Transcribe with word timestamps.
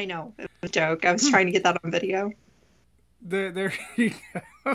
I 0.00 0.06
know. 0.06 0.32
It 0.38 0.50
was 0.62 0.70
a 0.70 0.72
joke. 0.72 1.04
I 1.04 1.12
was 1.12 1.28
trying 1.28 1.44
to 1.44 1.52
get 1.52 1.62
that 1.64 1.78
on 1.84 1.90
video. 1.90 2.32
There, 3.20 3.52
there 3.52 3.74
you 3.96 4.14
go. 4.64 4.74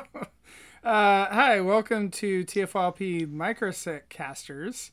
Uh, 0.84 1.26
hi, 1.34 1.62
welcome 1.62 2.12
to 2.12 2.46
TFLP 2.46 3.34
Microcasters. 3.34 4.92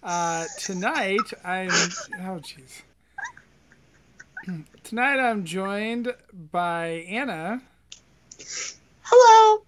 Uh, 0.00 0.44
tonight, 0.56 1.18
I'm. 1.44 1.70
Oh, 2.20 2.40
jeez. 2.40 2.82
Tonight, 4.84 5.18
I'm 5.18 5.44
joined 5.44 6.14
by 6.32 7.04
Anna 7.08 7.62
Hello. 9.02 9.64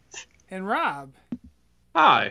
and 0.48 0.68
Rob. 0.68 1.12
Hi. 1.96 2.30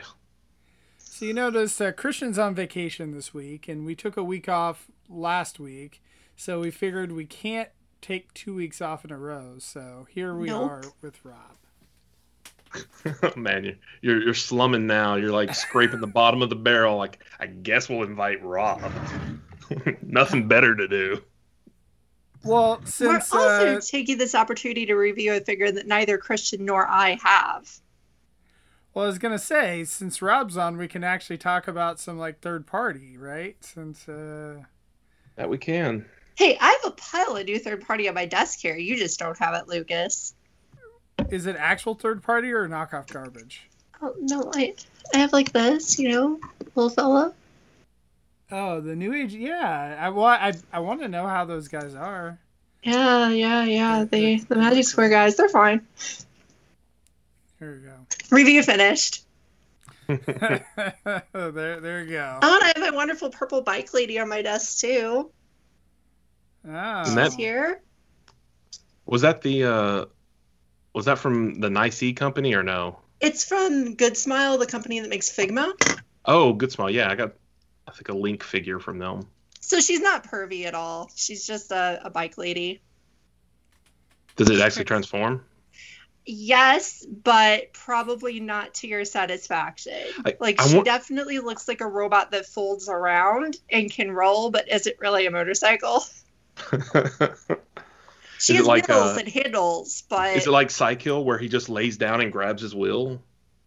So 0.99 1.25
you 1.25 1.33
notice 1.33 1.81
uh, 1.81 1.91
Christian's 1.91 2.39
on 2.39 2.55
vacation 2.55 3.11
this 3.11 3.33
week, 3.33 3.67
and 3.67 3.85
we 3.85 3.93
took 3.93 4.15
a 4.15 4.23
week 4.23 4.47
off 4.47 4.87
last 5.09 5.59
week. 5.59 6.01
So 6.35 6.59
we 6.59 6.71
figured 6.71 7.11
we 7.11 7.25
can't 7.25 7.69
take 8.01 8.33
two 8.33 8.53
weeks 8.55 8.81
off 8.81 9.05
in 9.05 9.11
a 9.11 9.17
row. 9.17 9.55
So 9.59 10.07
here 10.09 10.35
we 10.35 10.47
Nope. 10.47 10.61
are 10.61 10.93
with 11.01 11.23
Rob. 11.23 11.57
Man, 13.35 13.63
you're, 13.65 13.75
you're 14.01 14.21
you're 14.23 14.33
slumming 14.33 14.87
now. 14.87 15.15
You're 15.15 15.31
like 15.31 15.53
scraping 15.53 16.01
the 16.01 16.07
bottom 16.07 16.41
of 16.41 16.49
the 16.49 16.55
barrel. 16.55 16.97
Like, 16.97 17.23
I 17.39 17.45
guess 17.47 17.87
we'll 17.87 18.03
invite 18.03 18.43
Rob. 18.43 18.81
Nothing 20.01 20.47
better 20.47 20.75
to 20.75 20.87
do. 20.87 21.23
Well, 22.43 22.81
We're 22.99 23.23
also 23.29 23.77
uh, 23.77 23.79
taking 23.79 24.17
this 24.17 24.35
opportunity 24.35 24.85
to 24.87 24.95
review 24.95 25.33
a 25.33 25.39
figure 25.41 25.71
that 25.71 25.87
neither 25.87 26.17
Christian 26.17 26.65
nor 26.65 26.85
I 26.87 27.17
have. 27.23 27.79
well, 28.93 29.05
I 29.05 29.07
was 29.07 29.17
gonna 29.17 29.39
say 29.39 29.83
since 29.85 30.21
Rob's 30.21 30.57
on, 30.57 30.77
we 30.77 30.87
can 30.87 31.03
actually 31.03 31.37
talk 31.37 31.67
about 31.67 31.99
some 31.99 32.17
like 32.17 32.41
third 32.41 32.67
party, 32.67 33.17
right? 33.17 33.55
Since 33.63 34.07
uh, 34.07 34.63
That 35.35 35.49
we 35.49 35.57
can. 35.57 36.05
Hey, 36.35 36.57
I 36.59 36.79
have 36.81 36.91
a 36.91 36.95
pile 36.95 37.37
of 37.37 37.45
new 37.45 37.59
third 37.59 37.85
party 37.85 38.07
on 38.07 38.15
my 38.15 38.25
desk 38.25 38.59
here. 38.59 38.75
You 38.75 38.97
just 38.97 39.19
don't 39.19 39.37
have 39.37 39.53
it, 39.55 39.67
Lucas. 39.67 40.33
is 41.29 41.45
it 41.45 41.55
actual 41.57 41.93
third 41.93 42.23
party 42.23 42.51
or 42.51 42.67
knockoff 42.67 43.11
garbage? 43.11 43.69
Oh 44.01 44.13
no, 44.19 44.51
I 44.53 44.73
I 45.13 45.19
have 45.19 45.31
like 45.31 45.51
this, 45.51 45.99
you 45.99 46.09
know, 46.09 46.39
little 46.75 46.89
fella. 46.89 47.33
Oh, 48.51 48.81
the 48.81 48.95
new 48.95 49.13
age. 49.13 49.33
Yeah, 49.33 49.97
I 49.99 50.09
well, 50.09 50.25
I 50.25 50.53
I 50.71 50.79
want 50.79 51.01
to 51.01 51.07
know 51.07 51.27
how 51.27 51.45
those 51.45 51.67
guys 51.67 51.93
are. 51.95 52.39
Yeah, 52.83 53.29
yeah, 53.29 53.63
yeah. 53.63 54.03
They 54.03 54.37
the 54.37 54.55
Magic 54.55 54.85
Square 54.85 55.09
guys, 55.09 55.35
they're 55.35 55.49
fine. 55.49 55.85
Here 57.59 57.79
we 57.81 57.87
go. 57.87 57.95
Review 58.29 58.61
finished. 58.63 59.23
there, 60.07 60.65
there 61.31 62.03
you 62.03 62.11
go. 62.11 62.39
Oh, 62.41 62.55
and 62.55 62.63
I 62.63 62.73
have 62.75 62.93
a 62.93 62.95
wonderful 62.95 63.29
purple 63.29 63.61
bike 63.61 63.93
lady 63.93 64.19
on 64.19 64.27
my 64.27 64.41
desk 64.41 64.79
too. 64.79 65.31
Oh. 66.65 66.69
And 66.71 67.17
that- 67.17 67.31
She's 67.31 67.35
here. 67.35 67.81
Was 69.05 69.21
that 69.23 69.41
the 69.41 69.65
uh 69.65 70.05
was 70.93 71.05
that 71.05 71.17
from 71.19 71.59
the 71.59 71.69
Nice 71.69 72.03
company 72.15 72.53
or 72.55 72.63
no? 72.63 72.99
It's 73.19 73.43
from 73.45 73.95
Good 73.95 74.15
Smile, 74.17 74.57
the 74.57 74.65
company 74.65 74.99
that 74.99 75.09
makes 75.09 75.29
Figma. 75.29 75.73
Oh, 76.25 76.53
good 76.53 76.71
smile. 76.71 76.89
Yeah, 76.89 77.09
I 77.11 77.15
got 77.15 77.33
I 77.87 77.91
think 77.91 78.09
a 78.09 78.13
link 78.13 78.43
figure 78.43 78.79
from 78.79 78.99
them. 78.99 79.27
So 79.59 79.79
she's 79.79 79.99
not 80.01 80.25
pervy 80.25 80.65
at 80.65 80.73
all. 80.73 81.09
She's 81.15 81.45
just 81.45 81.71
a, 81.71 81.99
a 82.03 82.09
bike 82.09 82.37
lady. 82.37 82.81
Does 84.35 84.49
it 84.49 84.59
actually 84.61 84.85
transform? 84.85 85.43
Yes, 86.25 87.05
but 87.05 87.73
probably 87.73 88.39
not 88.39 88.73
to 88.75 88.87
your 88.87 89.03
satisfaction. 89.03 89.97
I- 90.25 90.37
like 90.39 90.61
I 90.61 90.67
she 90.67 90.75
want- 90.75 90.85
definitely 90.85 91.39
looks 91.39 91.67
like 91.67 91.81
a 91.81 91.87
robot 91.87 92.31
that 92.31 92.45
folds 92.45 92.87
around 92.87 93.57
and 93.69 93.91
can 93.91 94.11
roll, 94.11 94.49
but 94.49 94.71
is 94.71 94.87
it 94.87 94.97
really 94.99 95.25
a 95.25 95.31
motorcycle? 95.31 96.03
She 98.39 98.55
has 98.55 98.65
like, 98.65 98.89
wheels 98.89 99.15
uh, 99.15 99.19
and 99.19 99.27
handles, 99.29 100.03
but 100.09 100.35
Is 100.35 100.47
it 100.47 100.51
like 100.51 100.67
Psykill 100.67 101.23
where 101.23 101.37
he 101.37 101.47
just 101.47 101.69
lays 101.69 101.95
down 101.95 102.19
and 102.19 102.29
grabs 102.29 102.61
his 102.61 102.75
wheel? 102.75 103.21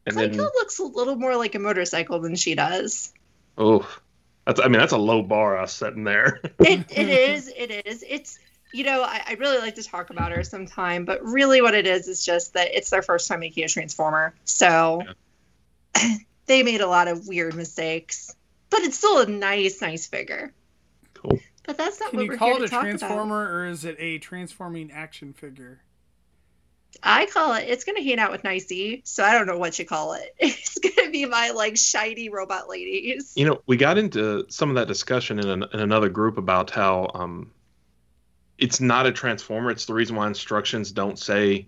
And 0.04 0.14
Psycho 0.14 0.28
then 0.28 0.36
looks 0.36 0.78
a 0.80 0.84
little 0.84 1.16
more 1.16 1.34
like 1.34 1.54
a 1.54 1.58
motorcycle 1.58 2.20
than 2.20 2.36
she 2.36 2.54
does. 2.54 3.14
oh 3.56 3.88
that's 4.44 4.60
I 4.60 4.64
mean 4.64 4.78
that's 4.78 4.92
a 4.92 4.98
low 4.98 5.22
bar 5.22 5.56
I 5.56 5.64
setting 5.64 6.04
there. 6.04 6.41
It 6.58 6.84
it 6.91 7.08
is, 7.08 7.48
it 7.48 7.86
is. 7.86 8.04
It's 8.06 8.38
you 8.72 8.84
know, 8.84 9.03
I, 9.03 9.22
I 9.28 9.32
really 9.34 9.58
like 9.58 9.76
to 9.76 9.82
talk 9.82 10.10
about 10.10 10.32
her 10.32 10.44
sometime, 10.44 11.06
but 11.06 11.24
really 11.24 11.62
what 11.62 11.74
it 11.74 11.86
is 11.86 12.08
is 12.08 12.24
just 12.24 12.53
that 12.54 12.76
it's 12.76 12.91
their 12.91 13.03
first 13.03 13.28
time 13.28 13.41
making 13.41 13.64
a 13.64 13.68
transformer. 13.68 14.34
So 14.44 15.03
they 16.47 16.62
made 16.62 16.82
a 16.82 16.86
lot 16.86 17.08
of 17.08 17.26
weird 17.26 17.54
mistakes. 17.54 18.34
But 18.68 18.80
it's 18.80 18.98
still 18.98 19.20
a 19.20 19.26
nice, 19.26 19.80
nice 19.80 20.06
figure. 20.06 20.53
Cool. 21.14 21.38
But 21.66 21.77
that's 21.77 21.99
not 22.00 22.10
Can 22.10 22.19
what 22.19 22.25
you 22.25 22.31
we're 22.31 22.37
call 22.38 22.49
here 22.49 22.56
it 22.56 22.59
to 22.60 22.65
a 22.65 22.69
talk 22.69 22.82
transformer 22.82 23.53
or 23.53 23.66
is 23.66 23.84
it 23.84 23.97
a 23.99 24.19
transforming 24.19 24.91
action 24.93 25.32
figure? 25.32 25.81
I 27.03 27.27
call 27.27 27.54
it 27.54 27.69
it's 27.69 27.84
gonna 27.84 28.03
hang 28.03 28.19
out 28.19 28.31
with 28.31 28.44
Nicey, 28.44 29.03
so 29.04 29.25
I 29.25 29.32
don't 29.32 29.47
know 29.47 29.59
what 29.59 29.78
you 29.78 29.84
call 29.84 30.15
it. 30.15 30.34
It's 30.38 30.78
gonna 30.78 31.10
be 31.10 31.27
my 31.27 31.50
like 31.50 31.77
shiny 31.77 32.28
robot 32.28 32.69
ladies. 32.69 33.32
You 33.37 33.47
know, 33.47 33.62
we 33.66 33.77
got 33.77 33.99
into 33.99 34.47
some 34.49 34.71
of 34.71 34.77
that 34.77 34.88
discussion 34.88 35.38
in, 35.38 35.49
an, 35.49 35.65
in 35.72 35.81
another 35.81 36.09
group 36.09 36.38
about 36.38 36.71
how 36.71 37.10
um, 37.15 37.50
it's 38.59 38.81
not 38.81 39.06
a 39.06 39.12
transformer. 39.12 39.71
It's 39.71 39.87
the 39.87 39.94
reason 39.94 40.16
why 40.16 40.27
instructions 40.27 40.93
don't 40.93 41.19
say 41.19 41.66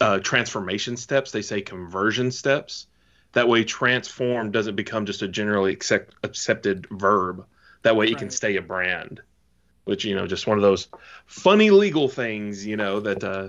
uh, 0.00 0.18
transformation 0.18 0.96
steps; 0.96 1.32
they 1.32 1.42
say 1.42 1.60
conversion 1.62 2.30
steps. 2.30 2.86
That 3.32 3.48
way, 3.48 3.64
transform 3.64 4.50
doesn't 4.50 4.74
become 4.74 5.06
just 5.06 5.22
a 5.22 5.28
generally 5.28 5.72
accept, 5.72 6.14
accepted 6.24 6.86
verb. 6.90 7.46
That 7.82 7.96
way, 7.96 8.06
it 8.08 8.18
can 8.18 8.30
stay 8.30 8.56
a 8.56 8.62
brand. 8.62 9.20
Which 9.84 10.04
you 10.04 10.14
know, 10.14 10.26
just 10.26 10.46
one 10.46 10.58
of 10.58 10.62
those 10.62 10.88
funny 11.26 11.70
legal 11.70 12.08
things, 12.08 12.64
you 12.66 12.76
know, 12.76 13.00
that 13.00 13.24
uh, 13.24 13.48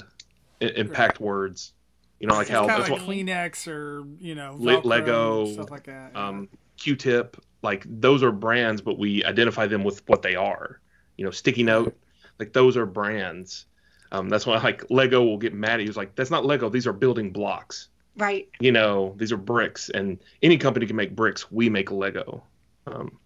i- 0.61 0.65
impact 0.65 1.19
words. 1.19 1.73
You 2.19 2.27
know, 2.27 2.35
like 2.35 2.43
It's 2.43 2.51
how 2.51 2.67
kind 2.67 2.81
that's 2.81 2.89
of 2.89 2.91
what, 2.91 3.01
Kleenex 3.01 3.67
or 3.67 4.03
you 4.19 4.35
know 4.35 4.55
Velcro, 4.59 4.85
Lego, 4.85 5.45
stuff 5.53 5.71
like 5.71 5.83
that. 5.85 6.15
um, 6.15 6.47
Q-tip, 6.77 7.35
like 7.63 7.83
those 7.87 8.23
are 8.23 8.31
brands, 8.31 8.79
but 8.81 8.97
we 8.97 9.23
identify 9.25 9.67
them 9.67 9.83
with 9.83 10.07
what 10.07 10.21
they 10.21 10.35
are. 10.35 10.79
You 11.17 11.25
know, 11.25 11.31
sticky 11.31 11.63
note, 11.63 11.97
like 12.39 12.53
those 12.53 12.77
are 12.77 12.85
brands. 12.85 13.65
Um, 14.11 14.29
that's 14.29 14.45
why 14.45 14.57
like 14.57 14.85
Lego 14.89 15.23
will 15.23 15.37
get 15.37 15.53
mad 15.53 15.73
at 15.75 15.81
you. 15.81 15.87
It's 15.87 15.97
like 15.97 16.15
that's 16.15 16.31
not 16.31 16.45
Lego; 16.45 16.69
these 16.69 16.87
are 16.87 16.93
building 16.93 17.31
blocks. 17.31 17.89
Right. 18.17 18.47
You 18.59 18.71
know, 18.71 19.13
these 19.17 19.31
are 19.31 19.37
bricks, 19.37 19.89
and 19.89 20.19
any 20.41 20.57
company 20.57 20.85
can 20.85 20.95
make 20.95 21.15
bricks. 21.15 21.51
We 21.51 21.69
make 21.69 21.91
Lego. 21.91 22.43
Um, 22.87 23.07
just 23.07 23.17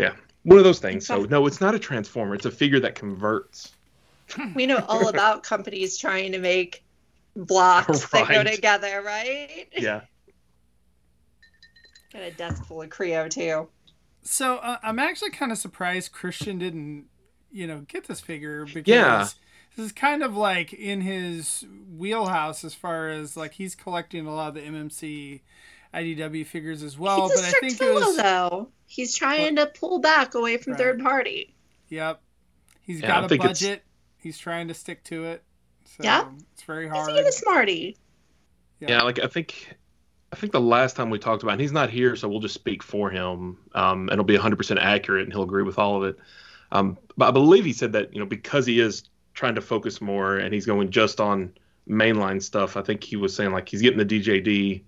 yeah, 0.00 0.14
one 0.44 0.58
of 0.58 0.64
those 0.64 0.78
things. 0.78 1.06
So 1.06 1.22
no, 1.24 1.46
it's 1.46 1.60
not 1.60 1.74
a 1.74 1.78
transformer. 1.78 2.34
It's 2.34 2.46
a 2.46 2.50
figure 2.50 2.80
that 2.80 2.94
converts. 2.94 3.72
We 4.54 4.66
know 4.66 4.84
all 4.88 5.08
about 5.08 5.42
companies 5.42 5.98
trying 5.98 6.32
to 6.32 6.38
make 6.38 6.84
blocks 7.36 8.08
that 8.10 8.28
go 8.28 8.44
together, 8.44 9.02
right? 9.04 9.66
Yeah, 9.76 10.02
Got 12.12 12.22
a 12.22 12.30
desk 12.32 12.64
full 12.64 12.82
of 12.82 12.90
Kre-O 12.90 13.28
too. 13.28 13.68
So 14.22 14.56
uh, 14.56 14.78
I'm 14.82 14.98
actually 14.98 15.30
kind 15.30 15.52
of 15.52 15.58
surprised 15.58 16.12
Christian 16.12 16.58
didn't, 16.58 17.06
you 17.52 17.66
know, 17.66 17.80
get 17.88 18.06
this 18.06 18.20
figure 18.20 18.64
because 18.64 18.86
Yeah. 18.86 19.28
this 19.76 19.86
is 19.86 19.92
kind 19.92 20.22
of 20.22 20.36
like 20.36 20.72
in 20.72 21.00
his 21.02 21.64
wheelhouse 21.96 22.64
as 22.64 22.74
far 22.74 23.08
as 23.10 23.36
like 23.36 23.52
he's 23.54 23.74
collecting 23.74 24.26
a 24.26 24.34
lot 24.34 24.48
of 24.48 24.54
the 24.54 24.60
MMC 24.62 25.40
IDW 25.94 26.46
figures 26.46 26.82
as 26.82 26.98
well. 26.98 27.28
He's 27.28 27.38
a 27.38 27.42
but 27.42 27.44
I 27.44 27.50
think 27.60 27.72
it 27.72 27.78
fellow, 27.78 27.94
was, 28.06 28.16
though. 28.16 28.68
He's 28.86 29.14
trying 29.14 29.56
to 29.56 29.66
pull 29.66 29.98
back 29.98 30.34
away 30.34 30.56
from 30.56 30.72
Right. 30.74 30.78
third 30.78 31.00
party. 31.00 31.54
yep, 31.88 32.20
he's 32.82 33.00
Yeah, 33.00 33.08
got 33.08 33.22
I 33.22 33.26
a 33.26 33.28
think 33.28 33.44
it's- 33.44 33.60
budget. 33.60 33.82
He's 34.18 34.38
trying 34.38 34.68
to 34.68 34.74
stick 34.74 35.02
to 35.04 35.24
it. 35.24 35.42
So 35.84 36.04
Yeah. 36.04 36.28
it's 36.52 36.62
very 36.62 36.84
He's 36.84 36.92
hard. 36.92 37.14
being 37.14 37.26
a 37.26 37.32
smarty. 37.32 37.96
yeah. 38.80 39.02
Like 39.02 39.18
I 39.18 39.26
think, 39.26 39.74
I 40.32 40.36
think 40.36 40.52
the 40.52 40.60
last 40.60 40.94
time 40.94 41.10
we 41.10 41.18
talked 41.18 41.42
about, 41.42 41.52
and 41.52 41.60
he's 41.60 41.72
not 41.72 41.90
here, 41.90 42.14
so 42.14 42.28
we'll 42.28 42.38
just 42.40 42.54
speak 42.54 42.82
for 42.82 43.10
him, 43.10 43.58
um, 43.74 44.02
and 44.02 44.10
it'll 44.12 44.24
be 44.24 44.36
100% 44.36 44.78
accurate, 44.78 45.24
and 45.24 45.32
he'll 45.32 45.42
agree 45.42 45.64
with 45.64 45.78
all 45.78 45.96
of 45.96 46.04
it. 46.08 46.16
Um, 46.70 46.96
but 47.16 47.26
I 47.28 47.30
believe 47.32 47.64
he 47.64 47.72
said 47.72 47.92
that 47.94 48.12
you 48.14 48.20
know 48.20 48.26
because 48.26 48.64
he 48.66 48.78
is 48.78 49.08
trying 49.34 49.56
to 49.56 49.60
focus 49.60 50.00
more, 50.00 50.36
and 50.36 50.54
he's 50.54 50.66
going 50.66 50.90
just 50.90 51.20
on 51.20 51.52
mainline 51.88 52.40
stuff. 52.42 52.76
I 52.76 52.82
think 52.82 53.02
he 53.02 53.16
was 53.16 53.34
saying 53.34 53.50
like 53.52 53.68
he's 53.68 53.82
getting 53.82 53.98
the 53.98 54.04
DJD, 54.04 54.82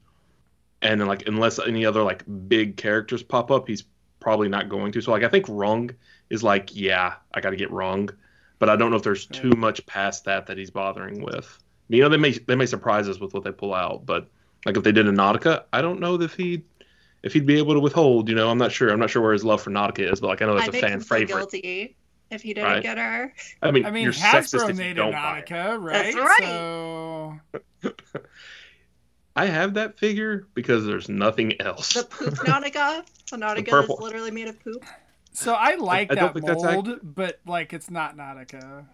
and 0.82 1.00
then 1.00 1.08
like 1.08 1.26
unless 1.26 1.58
any 1.58 1.86
other 1.86 2.02
like 2.02 2.24
big 2.48 2.76
characters 2.76 3.22
pop 3.22 3.50
up, 3.50 3.68
he's 3.68 3.84
probably 4.20 4.48
not 4.48 4.68
going 4.68 4.92
to. 4.92 5.00
So 5.00 5.10
like 5.12 5.22
I 5.22 5.28
think 5.28 5.46
Rung 5.48 5.90
is 6.30 6.42
like 6.42 6.74
yeah, 6.74 7.14
I 7.34 7.40
got 7.40 7.50
to 7.50 7.56
get 7.56 7.70
Rung, 7.70 8.10
but 8.58 8.68
I 8.68 8.76
don't 8.76 8.90
know 8.90 8.96
if 8.96 9.02
there's 9.02 9.26
too 9.26 9.50
much 9.50 9.84
past 9.86 10.24
that 10.26 10.46
that 10.46 10.58
he's 10.58 10.70
bothering 10.70 11.22
with. 11.22 11.58
You 11.88 12.02
know, 12.02 12.08
they 12.08 12.16
may 12.16 12.32
they 12.32 12.54
may 12.56 12.66
surprise 12.66 13.08
us 13.08 13.18
with 13.20 13.34
what 13.34 13.44
they 13.44 13.52
pull 13.52 13.74
out, 13.74 14.04
but 14.06 14.28
like 14.66 14.76
if 14.76 14.82
they 14.82 14.92
did 14.92 15.06
a 15.06 15.12
Nautica, 15.12 15.64
I 15.72 15.82
don't 15.82 16.00
know 16.00 16.20
if 16.20 16.34
he'd 16.34 16.64
if 17.22 17.32
he'd 17.32 17.46
be 17.46 17.58
able 17.58 17.74
to 17.74 17.80
withhold. 17.80 18.28
You 18.28 18.34
know, 18.34 18.50
I'm 18.50 18.58
not 18.58 18.72
sure. 18.72 18.90
I'm 18.90 18.98
not 19.00 19.10
sure 19.10 19.22
where 19.22 19.32
his 19.32 19.44
love 19.44 19.62
for 19.62 19.70
Nautica 19.70 20.10
is, 20.12 20.20
but 20.20 20.28
like 20.28 20.42
I 20.42 20.46
know 20.46 20.54
that's 20.54 20.66
I 20.66 20.70
a 20.70 20.72
make 20.72 20.82
fan 20.82 20.92
him 20.92 21.00
feel 21.00 21.18
favorite. 21.18 21.38
guilty 21.38 21.96
if 22.30 22.42
he 22.42 22.54
didn't 22.54 22.70
Right. 22.70 22.82
get 22.82 22.96
her. 22.96 23.34
I 23.60 23.70
mean, 23.70 23.84
I 23.84 23.90
mean, 23.90 24.04
you're 24.04 24.12
sexist 24.12 24.64
Hasbro 24.64 24.70
if 24.70 24.78
you 24.80 24.94
don't 24.94 25.12
buy 25.12 25.38
it. 25.40 25.46
Nautica, 25.46 25.80
right? 25.80 26.14
That's 26.14 26.16
right. 26.16 26.42
So 26.42 27.40
I 29.34 29.46
have 29.46 29.74
that 29.74 29.98
figure 29.98 30.46
because 30.54 30.84
there's 30.84 31.08
nothing 31.08 31.60
else. 31.60 31.94
The 31.94 32.04
poop 32.04 32.34
Nautica. 32.34 33.04
The 33.30 33.36
Nautica 33.38 33.68
purple. 33.68 33.96
that's 33.96 34.02
literally 34.02 34.30
made 34.30 34.48
of 34.48 34.62
poop. 34.62 34.84
So 35.32 35.54
I 35.54 35.76
like 35.76 36.12
I 36.12 36.14
don't 36.14 36.26
that 36.26 36.34
think 36.34 36.46
that's 36.46 36.64
ac- 36.64 36.74
mold, 36.74 36.98
but 37.02 37.40
like 37.46 37.72
it's 37.72 37.90
not 37.90 38.16
Nautica. 38.16 38.84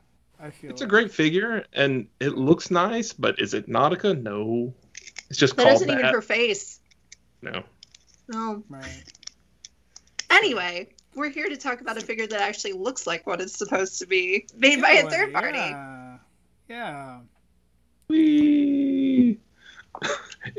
I 0.40 0.50
feel 0.50 0.70
It's 0.70 0.82
a 0.82 0.87
great 0.87 1.12
figure 1.12 1.64
and 1.73 2.06
it 2.20 2.37
looks 2.38 2.70
nice, 2.70 3.12
but 3.12 3.40
is 3.40 3.55
it 3.55 3.69
Nautica? 3.69 4.20
No. 4.20 4.73
It's 5.31 5.38
just 5.38 5.56
That 5.56 5.64
called 5.64 5.75
isn't 5.76 5.88
that. 5.88 5.99
even 5.99 6.12
her 6.14 6.23
face. 6.23 6.79
No. 7.43 7.64
No. 8.29 8.62
Right. 8.69 9.02
Anyway, 10.31 10.88
we're 11.17 11.31
here 11.31 11.49
to 11.49 11.56
talk 11.56 11.81
about 11.81 11.96
a 11.96 12.00
figure 12.00 12.29
that 12.29 12.40
actually 12.40 12.75
looks 12.75 13.05
like 13.06 13.26
what 13.26 13.40
it's 13.40 13.58
supposed 13.58 13.99
to 13.99 14.06
be, 14.06 14.46
made 14.56 14.81
by 14.81 14.90
a 14.90 14.94
Getaway, 15.02 15.11
third 15.12 15.32
party. 15.32 15.58
Yeah. 15.58 16.19
yeah. 16.69 17.19
Whee! 18.08 19.38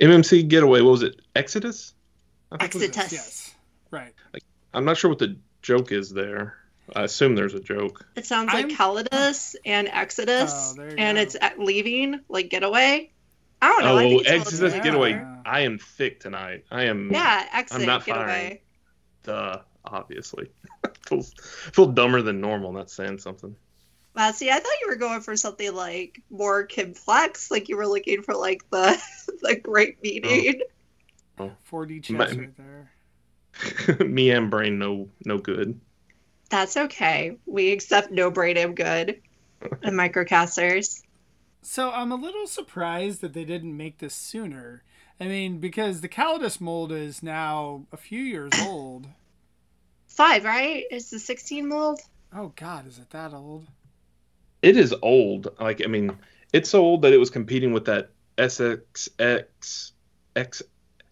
MMC 0.02 0.48
getaway. 0.48 0.82
What 0.82 0.92
was 0.92 1.04
it? 1.04 1.20
Exodus? 1.36 1.94
I 2.52 2.68
think 2.68 2.84
it 2.84 2.98
Exodus. 2.98 3.12
Yes. 3.14 3.56
Right. 3.92 4.14
I'm 4.74 4.86
not 4.86 4.98
sure 4.98 5.10
what 5.10 5.20
the 5.20 5.38
joke 5.62 5.92
is 5.92 6.10
there. 6.12 6.56
I 6.96 7.04
assume 7.04 7.36
there's 7.36 7.54
a 7.54 7.60
joke. 7.60 8.06
It 8.16 8.26
sounds 8.26 8.48
like 8.54 8.66
I'm- 8.66 8.76
Calidus 8.76 9.56
and 9.66 9.88
Exodus, 9.88 10.76
Oh, 10.78 10.82
and 10.98 11.18
go. 11.18 11.22
it's 11.22 11.36
at 11.40 11.60
leaving, 11.60 12.22
like 12.30 12.50
getaway. 12.50 13.12
I 13.62 13.68
don't 13.70 13.82
know. 13.84 13.96
Oh, 13.96 14.00
think 14.00 14.22
it's 14.22 14.30
Exodus 14.30 14.74
getaway. 14.74 15.12
similar. 15.12 15.42
I 15.46 15.60
am 15.62 15.78
thick 15.78 16.20
tonight. 16.20 16.66
I 16.72 16.86
am. 16.86 17.12
Yeah, 17.12 17.46
exit 17.54 17.86
not 17.86 18.06
getaway. 18.06 18.62
Duh, 19.24 19.60
obviously. 19.86 20.50
feel, 21.08 21.22
feel 21.22 21.88
dumber 21.88 22.22
than 22.22 22.42
normal. 22.42 22.72
Not 22.72 22.90
saying 22.90 23.20
something. 23.20 23.56
Wow, 24.16 24.32
see, 24.32 24.50
I 24.50 24.56
thought 24.60 24.82
you 24.82 24.90
were 24.90 24.96
going 24.96 25.22
for 25.22 25.36
something 25.36 25.74
like 25.74 26.22
more 26.30 26.66
complex, 26.66 27.52
like 27.52 27.70
you 27.70 27.78
were 27.78 27.88
looking 27.88 28.24
for 28.24 28.36
like 28.36 28.70
the 28.70 29.02
the 29.42 29.56
great 29.56 30.02
meeting. 30.02 30.62
4D 31.40 32.04
chest 32.04 32.36
My- 32.36 32.42
right 32.42 32.58
there. 32.58 32.92
Me 34.08 34.32
and 34.32 34.50
brain, 34.50 34.80
no, 34.80 35.10
no 35.26 35.38
good. 35.38 35.80
That's 36.50 36.78
okay. 36.78 37.38
We 37.46 37.72
accept 37.72 38.12
no 38.12 38.32
brain 38.32 38.58
am 38.58 38.74
good 38.74 39.22
and 39.84 39.94
microcasters. 40.00 41.02
So 41.62 41.92
I'm 41.92 42.12
a 42.12 42.16
little 42.16 42.48
surprised 42.48 43.22
that 43.22 43.34
they 43.34 43.44
didn't 43.44 43.76
make 43.76 44.00
this 44.00 44.16
sooner. 44.16 44.84
I 45.20 45.26
mean, 45.26 45.60
because 45.60 46.02
the 46.02 46.10
Calidus 46.10 46.62
mold 46.62 46.92
is 46.92 47.22
now 47.22 47.86
a 47.92 47.98
few 47.98 48.22
years 48.22 48.52
old. 48.64 49.08
Five, 50.08 50.44
right? 50.46 50.86
It's 50.90 51.10
the 51.10 51.20
16 51.20 51.68
mold. 51.68 52.00
Oh 52.34 52.54
God, 52.56 52.88
is 52.88 52.98
it 52.98 53.10
that 53.12 53.34
old? 53.34 53.68
It 54.62 54.78
is 54.78 54.94
old. 55.02 55.48
Like 55.60 55.82
I 55.84 55.88
mean, 55.88 56.18
it's 56.54 56.70
so 56.70 56.82
old 56.82 57.02
that 57.04 57.14
it 57.14 57.18
was 57.18 57.30
competing 57.30 57.72
with 57.74 57.86
that 57.86 58.10
SXX 58.38 59.92
X 60.36 60.62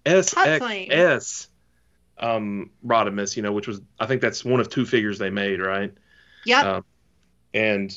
Flame. 0.06 0.90
SXS 0.90 1.48
um 2.20 2.72
Rodimus, 2.86 3.36
you 3.36 3.44
know, 3.44 3.52
which 3.52 3.68
was 3.68 3.82
I 4.00 4.06
think 4.06 4.22
that's 4.22 4.44
one 4.44 4.60
of 4.60 4.70
two 4.70 4.86
figures 4.86 5.20
they 5.20 5.30
made, 5.30 5.60
right? 5.60 5.94
Yep. 6.46 6.66
Um, 6.66 6.86
and 7.54 7.96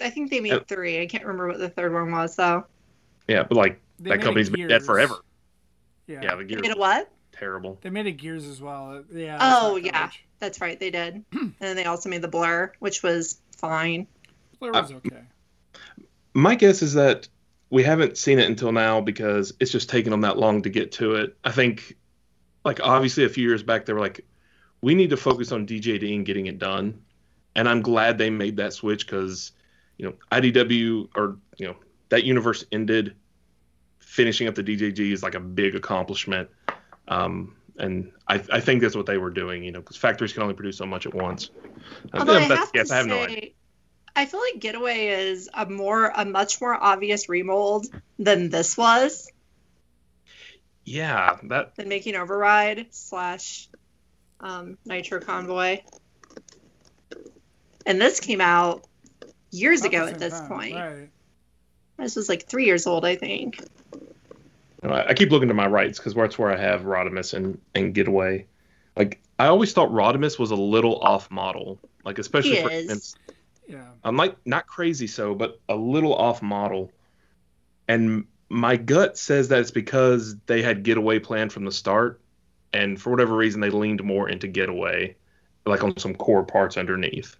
I 0.00 0.10
think 0.10 0.30
they 0.30 0.40
made 0.40 0.52
uh, 0.52 0.60
three. 0.66 1.00
I 1.00 1.06
can't 1.06 1.24
remember 1.24 1.48
what 1.48 1.58
the 1.58 1.68
third 1.68 1.92
one 1.92 2.10
was 2.10 2.36
though. 2.36 2.64
yeah, 3.28 3.44
but 3.44 3.56
like 3.56 3.80
They 3.98 4.10
that 4.10 4.16
made 4.16 4.20
a 4.20 4.24
company's 4.24 4.50
been 4.50 4.68
dead 4.68 4.82
forever. 4.82 5.16
Yeah. 6.06 6.20
Yeah, 6.22 6.34
the 6.34 6.38
They 6.38 6.44
gears 6.44 6.62
made 6.62 6.76
a 6.76 6.78
what? 6.78 7.10
terrible. 7.32 7.78
They 7.82 7.90
made 7.90 8.06
a 8.06 8.12
Gears 8.12 8.44
as 8.46 8.60
well. 8.60 8.96
Uh, 8.98 9.02
Yeah. 9.12 9.38
Oh, 9.40 9.74
that's 9.74 9.86
yeah. 9.86 9.92
garbage. 9.92 10.24
That's 10.38 10.60
right, 10.60 10.78
they 10.78 10.90
did. 10.90 11.24
and 11.32 11.54
then 11.58 11.76
they 11.76 11.84
also 11.84 12.08
made 12.08 12.22
the 12.22 12.28
blur, 12.28 12.72
which 12.78 13.02
was 13.02 13.40
fine. 13.56 14.06
Blur 14.58 14.72
was 14.72 14.92
okay. 14.92 15.22
My 16.34 16.54
guess 16.54 16.82
is 16.82 16.94
that 16.94 17.28
we 17.70 17.82
haven't 17.82 18.16
seen 18.18 18.38
it 18.38 18.48
until 18.48 18.72
now 18.72 19.00
because 19.00 19.52
it's 19.60 19.70
just 19.70 19.88
taken 19.88 20.10
them 20.10 20.20
that 20.22 20.38
long 20.38 20.62
to 20.62 20.68
get 20.70 20.92
to 20.92 21.14
it. 21.14 21.36
I 21.44 21.50
think, 21.50 21.96
like, 22.64 22.80
obviously, 22.82 23.24
a 23.24 23.28
few 23.28 23.46
years 23.48 23.62
back, 23.62 23.86
they 23.86 23.92
were 23.92 24.00
like, 24.00 24.24
we 24.80 24.94
need 24.94 25.10
to 25.10 25.16
focus 25.16 25.50
on 25.52 25.66
DJD 25.66 26.14
and 26.14 26.26
getting 26.26 26.46
it 26.46 26.58
done. 26.58 27.02
And 27.56 27.68
I'm 27.68 27.82
glad 27.82 28.18
they 28.18 28.30
made 28.30 28.56
that 28.56 28.72
switch 28.72 29.06
because, 29.06 29.52
you 29.96 30.06
know, 30.06 30.14
IDW 30.32 31.08
or, 31.16 31.38
you 31.56 31.66
know, 31.66 31.76
that 32.10 32.24
universe 32.24 32.64
ended. 32.72 33.14
Finishing 34.00 34.46
up 34.46 34.54
the 34.54 34.62
DJD 34.62 35.12
is 35.12 35.22
like 35.24 35.34
a 35.34 35.40
big 35.40 35.74
accomplishment. 35.74 36.48
Um, 37.08 37.56
and 37.78 38.12
I, 38.28 38.40
I 38.52 38.60
think 38.60 38.80
that's 38.82 38.94
what 38.94 39.06
they 39.06 39.18
were 39.18 39.30
doing, 39.30 39.64
you 39.64 39.72
know, 39.72 39.80
because 39.80 39.96
factories 39.96 40.32
can 40.32 40.42
only 40.42 40.54
produce 40.54 40.76
so 40.76 40.86
much 40.86 41.06
at 41.06 41.14
once. 41.14 41.50
Although 42.12 42.34
yeah, 42.34 42.44
I 42.44 42.48
that's- 42.48 42.58
have 42.58 42.70
yes, 42.74 42.88
to 42.88 42.94
I 42.94 42.96
have 42.98 43.06
no 43.06 43.26
say, 43.26 43.36
idea. 43.36 43.50
I 44.16 44.26
feel 44.26 44.40
like 44.40 44.60
Getaway 44.60 45.08
is 45.08 45.48
a 45.52 45.66
more 45.66 46.06
a 46.14 46.24
much 46.24 46.60
more 46.60 46.74
obvious 46.74 47.28
remold 47.28 47.86
than 48.18 48.48
this 48.48 48.76
was 48.76 49.30
Yeah, 50.84 51.38
that 51.44 51.76
than 51.76 51.88
making 51.88 52.14
Override 52.14 52.86
slash 52.90 53.68
um, 54.40 54.78
Nitro 54.84 55.20
Convoy. 55.20 55.80
And 57.86 58.00
this 58.00 58.20
came 58.20 58.40
out 58.40 58.86
years 59.50 59.80
About 59.80 59.92
ago 59.92 60.06
at 60.06 60.18
this 60.18 60.38
time, 60.38 60.48
point. 60.48 60.74
Right. 60.74 61.10
This 61.98 62.16
was 62.16 62.28
like 62.28 62.46
three 62.46 62.66
years 62.66 62.86
old, 62.86 63.04
I 63.04 63.16
think. 63.16 63.62
I, 64.82 65.08
I 65.08 65.14
keep 65.14 65.30
looking 65.30 65.48
to 65.48 65.54
my 65.54 65.66
rights 65.66 65.98
because 65.98 66.14
that's 66.14 66.38
where 66.38 66.52
I 66.52 66.56
have 66.56 66.82
Rodimus 66.82 67.34
and, 67.34 67.60
and 67.74 67.94
Getaway. 67.94 68.46
Like 68.96 69.20
I 69.38 69.46
always 69.46 69.72
thought 69.72 69.90
Rodimus 69.90 70.38
was 70.38 70.50
a 70.50 70.56
little 70.56 70.98
off 71.00 71.30
model, 71.30 71.78
like 72.04 72.18
especially 72.18 72.56
He 72.56 72.62
for 72.62 72.70
is. 72.70 73.16
Infants. 73.68 73.86
Yeah. 73.86 73.92
I'm 74.02 74.16
like 74.16 74.36
not 74.46 74.66
crazy 74.66 75.06
so, 75.06 75.34
but 75.34 75.60
a 75.68 75.74
little 75.74 76.14
off 76.14 76.42
model. 76.42 76.90
And 77.88 78.26
my 78.48 78.76
gut 78.76 79.18
says 79.18 79.48
that 79.48 79.60
it's 79.60 79.70
because 79.70 80.36
they 80.46 80.62
had 80.62 80.82
Getaway 80.82 81.18
planned 81.18 81.52
from 81.52 81.64
the 81.64 81.72
start, 81.72 82.20
and 82.72 83.00
for 83.00 83.10
whatever 83.10 83.36
reason 83.36 83.60
they 83.60 83.70
leaned 83.70 84.02
more 84.02 84.28
into 84.28 84.46
Getaway, 84.46 85.16
like 85.66 85.82
on 85.82 85.96
some 85.98 86.14
core 86.14 86.44
parts 86.44 86.76
underneath. 86.76 87.36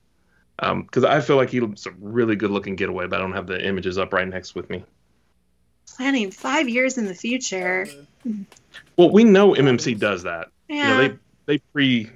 Um, 0.61 0.83
because 0.83 1.05
I 1.05 1.21
feel 1.21 1.37
like 1.37 1.51
he's 1.51 1.87
a 1.87 1.91
really 1.99 2.37
good 2.37 2.51
looking 2.51 2.77
Getaway, 2.77 3.07
but 3.07 3.19
I 3.19 3.23
don't 3.23 3.33
have 3.33 3.47
the 3.47 3.65
images 3.65 3.99
up 3.99 4.13
right 4.13 4.27
next 4.27 4.55
with 4.55 4.71
me. 4.71 4.85
Planning 5.97 6.31
five 6.31 6.69
years 6.69 6.97
in 6.97 7.07
the 7.07 7.15
future. 7.15 7.87
Well, 8.97 9.11
we 9.11 9.25
know 9.25 9.55
MMC 9.55 9.99
does 9.99 10.23
that. 10.23 10.49
Yeah. 10.69 10.75
you 10.75 11.09
know 11.09 11.09
they 11.09 11.19
they 11.47 11.59
pre 11.73 12.11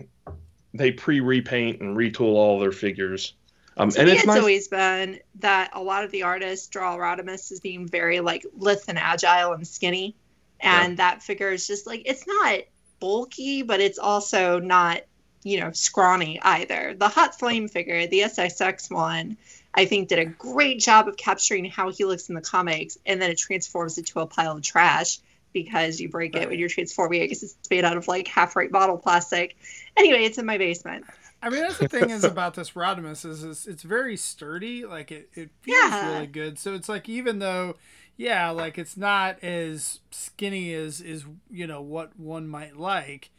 they 0.74 0.90
pre 0.92 1.20
repaint 1.20 1.80
and 1.80 1.96
retool 1.96 2.34
all 2.34 2.58
their 2.58 2.72
figures 2.72 3.34
um 3.78 3.90
to 3.90 4.00
and 4.00 4.06
me, 4.06 4.12
it's 4.12 4.23
it's 4.23 4.26
nice 4.26 4.38
always 4.38 4.68
been 4.68 5.20
that 5.37 5.70
a 5.73 5.82
lot 5.82 6.04
of 6.04 6.11
the 6.11 6.25
artists 6.25 6.66
draw 6.68 6.97
Rodimus 6.97 7.52
as 7.52 7.61
being 7.61 7.87
very 7.87 8.20
like 8.20 8.44
lithe 8.56 8.82
and 8.88 8.99
agile 8.99 9.52
and 9.52 9.66
skinny, 9.66 10.16
and 10.61 10.99
that 10.99 11.23
figure 11.23 11.50
is 11.50 11.66
just 11.66 11.87
like 11.87 12.02
it's 12.04 12.26
not 12.26 12.61
bulky, 13.00 13.62
but 13.62 13.80
it's 13.80 13.99
also 13.99 14.58
not 14.58 15.02
you 15.42 15.61
know 15.61 15.73
scrawny 15.73 16.40
either. 16.42 16.94
The 16.99 17.08
Hot 17.08 17.38
Flame 17.38 17.68
figure, 17.68 18.06
the 18.06 18.20
SSX 18.20 18.90
one, 18.90 19.37
I 19.75 19.85
think 19.85 20.08
did 20.08 20.18
a 20.18 20.25
great 20.25 20.80
job 20.80 21.08
of 21.08 21.16
capturing 21.16 21.64
how 21.64 21.90
he 21.90 22.04
looks 22.04 22.28
in 22.28 22.35
the 22.35 22.40
comics, 22.40 22.99
and 23.06 23.20
then 23.23 23.30
it 23.30 23.38
transforms 23.38 23.99
into 23.99 24.20
a 24.20 24.26
pile 24.26 24.56
of 24.56 24.62
trash 24.62 25.18
because 25.52 26.00
you 26.00 26.08
break 26.08 26.37
it 26.37 26.49
when 26.49 26.58
you're 26.58 26.68
transforming 26.68 27.23
it 27.23 27.25
because 27.25 27.42
it's 27.42 27.70
made 27.70 27.85
out 27.85 27.97
of 27.97 28.06
like 28.08 28.28
half 28.28 28.56
right 28.56 28.70
bottle 28.70 28.99
plastic. 28.99 29.56
Anyway, 29.97 30.25
it's 30.25 30.38
in 30.38 30.47
my 30.47 30.58
basement. 30.58 31.04
I 31.42 31.50
mean, 31.50 31.61
that's 31.62 31.78
the 31.78 31.88
thing 31.88 32.11
is 32.11 32.25
about 32.25 32.54
this 32.54 32.73
Rodimus 32.73 33.25
is, 33.25 33.45
is 33.45 33.66
it's 33.66 33.83
very 33.83 34.16
sturdy. 34.16 34.85
Like 34.85 35.12
it, 35.12 35.28
it 35.35 35.50
feels 35.62 35.78
Yeah. 35.90 36.12
really 36.14 36.26
good. 36.26 36.59
So 36.59 36.75
it's 36.75 36.88
like 36.88 37.09
even 37.09 37.38
though, 37.38 37.76
yeah, 38.16 38.50
like 38.50 38.76
it's 38.78 38.97
not 38.97 39.42
as 39.42 40.00
skinny 40.11 40.75
as 40.75 41.00
is 41.00 41.25
you 41.50 41.66
know 41.66 41.80
what 41.80 42.18
one 42.18 42.49
might 42.49 42.76
like. 42.76 43.30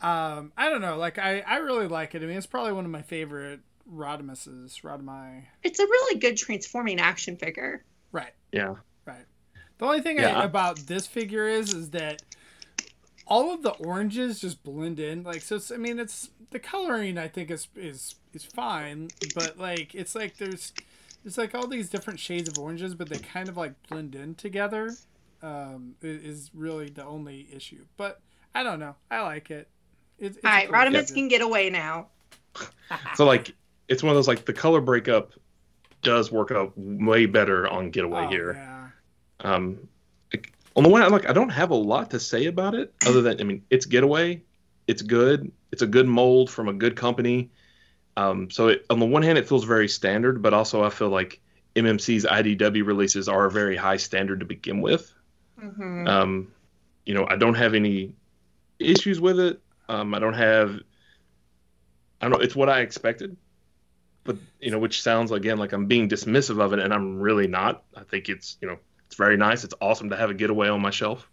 Um, 0.00 0.52
I 0.56 0.68
don't 0.70 0.80
know. 0.80 0.96
Like 0.96 1.18
I, 1.18 1.40
I 1.40 1.56
really 1.58 1.86
like 1.86 2.14
it. 2.14 2.22
I 2.22 2.26
mean, 2.26 2.36
it's 2.36 2.46
probably 2.46 2.72
one 2.72 2.84
of 2.84 2.90
my 2.90 3.02
favorite 3.02 3.60
Rodimuses. 3.92 4.80
Rodimi. 4.82 5.44
It's 5.62 5.78
a 5.78 5.84
really 5.84 6.18
good 6.18 6.36
transforming 6.36 6.98
action 7.00 7.36
figure. 7.36 7.84
Right. 8.12 8.32
yeah 8.52 8.74
Right. 9.04 9.24
The 9.78 9.84
only 9.84 10.00
thing 10.00 10.18
Yeah. 10.18 10.40
I, 10.40 10.44
about 10.44 10.78
this 10.86 11.06
figure 11.06 11.46
is 11.48 11.74
is 11.74 11.90
that 11.90 12.22
all 13.26 13.52
of 13.54 13.62
the 13.62 13.70
oranges 13.70 14.40
just 14.40 14.62
blend 14.64 15.00
in. 15.00 15.22
Like 15.22 15.42
so, 15.42 15.56
it's, 15.56 15.70
I 15.70 15.76
mean, 15.76 15.98
it's 15.98 16.30
the 16.50 16.58
coloring. 16.58 17.18
I 17.18 17.28
think 17.28 17.50
is 17.50 17.68
is 17.76 18.14
is 18.32 18.44
fine, 18.44 19.08
but 19.34 19.58
like 19.58 19.94
it's 19.94 20.14
like 20.14 20.36
there's 20.38 20.72
it's 21.24 21.38
like 21.38 21.54
all 21.54 21.66
these 21.66 21.88
different 21.88 22.20
shades 22.20 22.48
of 22.48 22.58
oranges, 22.58 22.94
but 22.94 23.08
they 23.08 23.18
kind 23.18 23.48
of 23.48 23.56
like 23.56 23.72
blend 23.88 24.14
in 24.14 24.34
together. 24.34 24.90
Um, 25.42 25.94
i- 26.02 26.06
is 26.06 26.50
really 26.54 26.88
the 26.88 27.04
only 27.04 27.48
issue. 27.52 27.84
But 27.98 28.20
I 28.54 28.62
don't 28.62 28.78
know. 28.78 28.94
I 29.10 29.20
like 29.22 29.50
it. 29.50 29.68
It's, 30.18 30.36
it's 30.38 30.44
All 30.46 30.50
a 30.50 30.54
right, 30.54 30.66
cool 30.68 30.74
Rodimus 30.74 31.12
can 31.12 31.28
get 31.28 31.42
away 31.42 31.68
now. 31.68 32.06
so 33.14 33.24
like 33.26 33.54
it's 33.88 34.02
one 34.02 34.10
of 34.10 34.16
those 34.16 34.28
like 34.28 34.44
the 34.46 34.52
color 34.52 34.80
breakup 34.80 35.32
does 36.02 36.30
work 36.32 36.50
out 36.50 36.72
way 36.76 37.26
better 37.26 37.68
on 37.68 37.90
getaway 37.90 38.24
Oh, 38.24 38.28
here 38.28 38.52
Yeah. 38.54 38.88
um 39.40 39.70
like, 39.76 39.88
on 40.76 40.82
the 40.82 40.88
one 40.88 41.00
hand 41.00 41.12
like 41.12 41.28
i 41.28 41.32
don't 41.32 41.50
have 41.50 41.70
a 41.70 41.74
lot 41.74 42.10
to 42.10 42.20
say 42.20 42.46
about 42.46 42.74
it 42.74 42.94
other 43.06 43.22
than 43.22 43.40
i 43.40 43.44
mean 43.44 43.64
it's 43.70 43.86
getaway 43.86 44.42
it's 44.86 45.02
good 45.02 45.50
it's 45.72 45.82
a 45.82 45.86
good 45.86 46.06
mold 46.06 46.50
from 46.50 46.68
a 46.68 46.72
good 46.72 46.96
company 46.96 47.50
um 48.16 48.50
so 48.50 48.68
it, 48.68 48.86
on 48.90 48.98
the 48.98 49.06
one 49.06 49.22
hand 49.22 49.38
it 49.38 49.48
feels 49.48 49.64
very 49.64 49.88
standard 49.88 50.42
but 50.42 50.54
also 50.54 50.84
i 50.84 50.90
feel 50.90 51.08
like 51.10 51.40
mmc's 51.76 52.24
idw 52.24 52.86
releases 52.86 53.28
are 53.28 53.46
a 53.46 53.50
very 53.50 53.76
high 53.76 53.96
standard 53.96 54.40
to 54.40 54.46
begin 54.46 54.80
with 54.80 55.12
hmm 55.58 56.06
Um, 56.06 56.52
you 57.06 57.14
know, 57.14 57.26
I 57.28 57.36
don't 57.36 57.54
have 57.54 57.74
any 57.74 58.14
issues 58.78 59.20
with 59.20 59.38
it. 59.40 59.60
Um, 59.88 60.14
I 60.14 60.18
don't 60.20 60.34
have 60.34 60.80
I 62.20 62.26
don't 62.28 62.32
know. 62.38 62.44
It's 62.44 62.56
what 62.56 62.68
I 62.68 62.80
expected, 62.80 63.36
but 64.24 64.38
you 64.60 64.70
know, 64.70 64.78
which 64.78 65.02
sounds 65.02 65.30
again 65.32 65.58
like 65.58 65.72
I'm 65.72 65.86
being 65.86 66.08
dismissive 66.08 66.60
of 66.60 66.72
it, 66.72 66.80
and 66.80 66.92
I'm 66.92 67.20
really 67.20 67.46
not. 67.48 67.84
I 67.96 68.04
think 68.04 68.28
it's 68.28 68.56
you 68.60 68.68
know 68.68 68.78
it's 69.14 69.18
very 69.20 69.36
nice. 69.36 69.62
It's 69.62 69.74
awesome 69.80 70.10
to 70.10 70.16
have 70.16 70.30
a 70.30 70.34
getaway 70.34 70.66
on 70.66 70.80
my 70.80 70.90
shelf. 70.90 71.30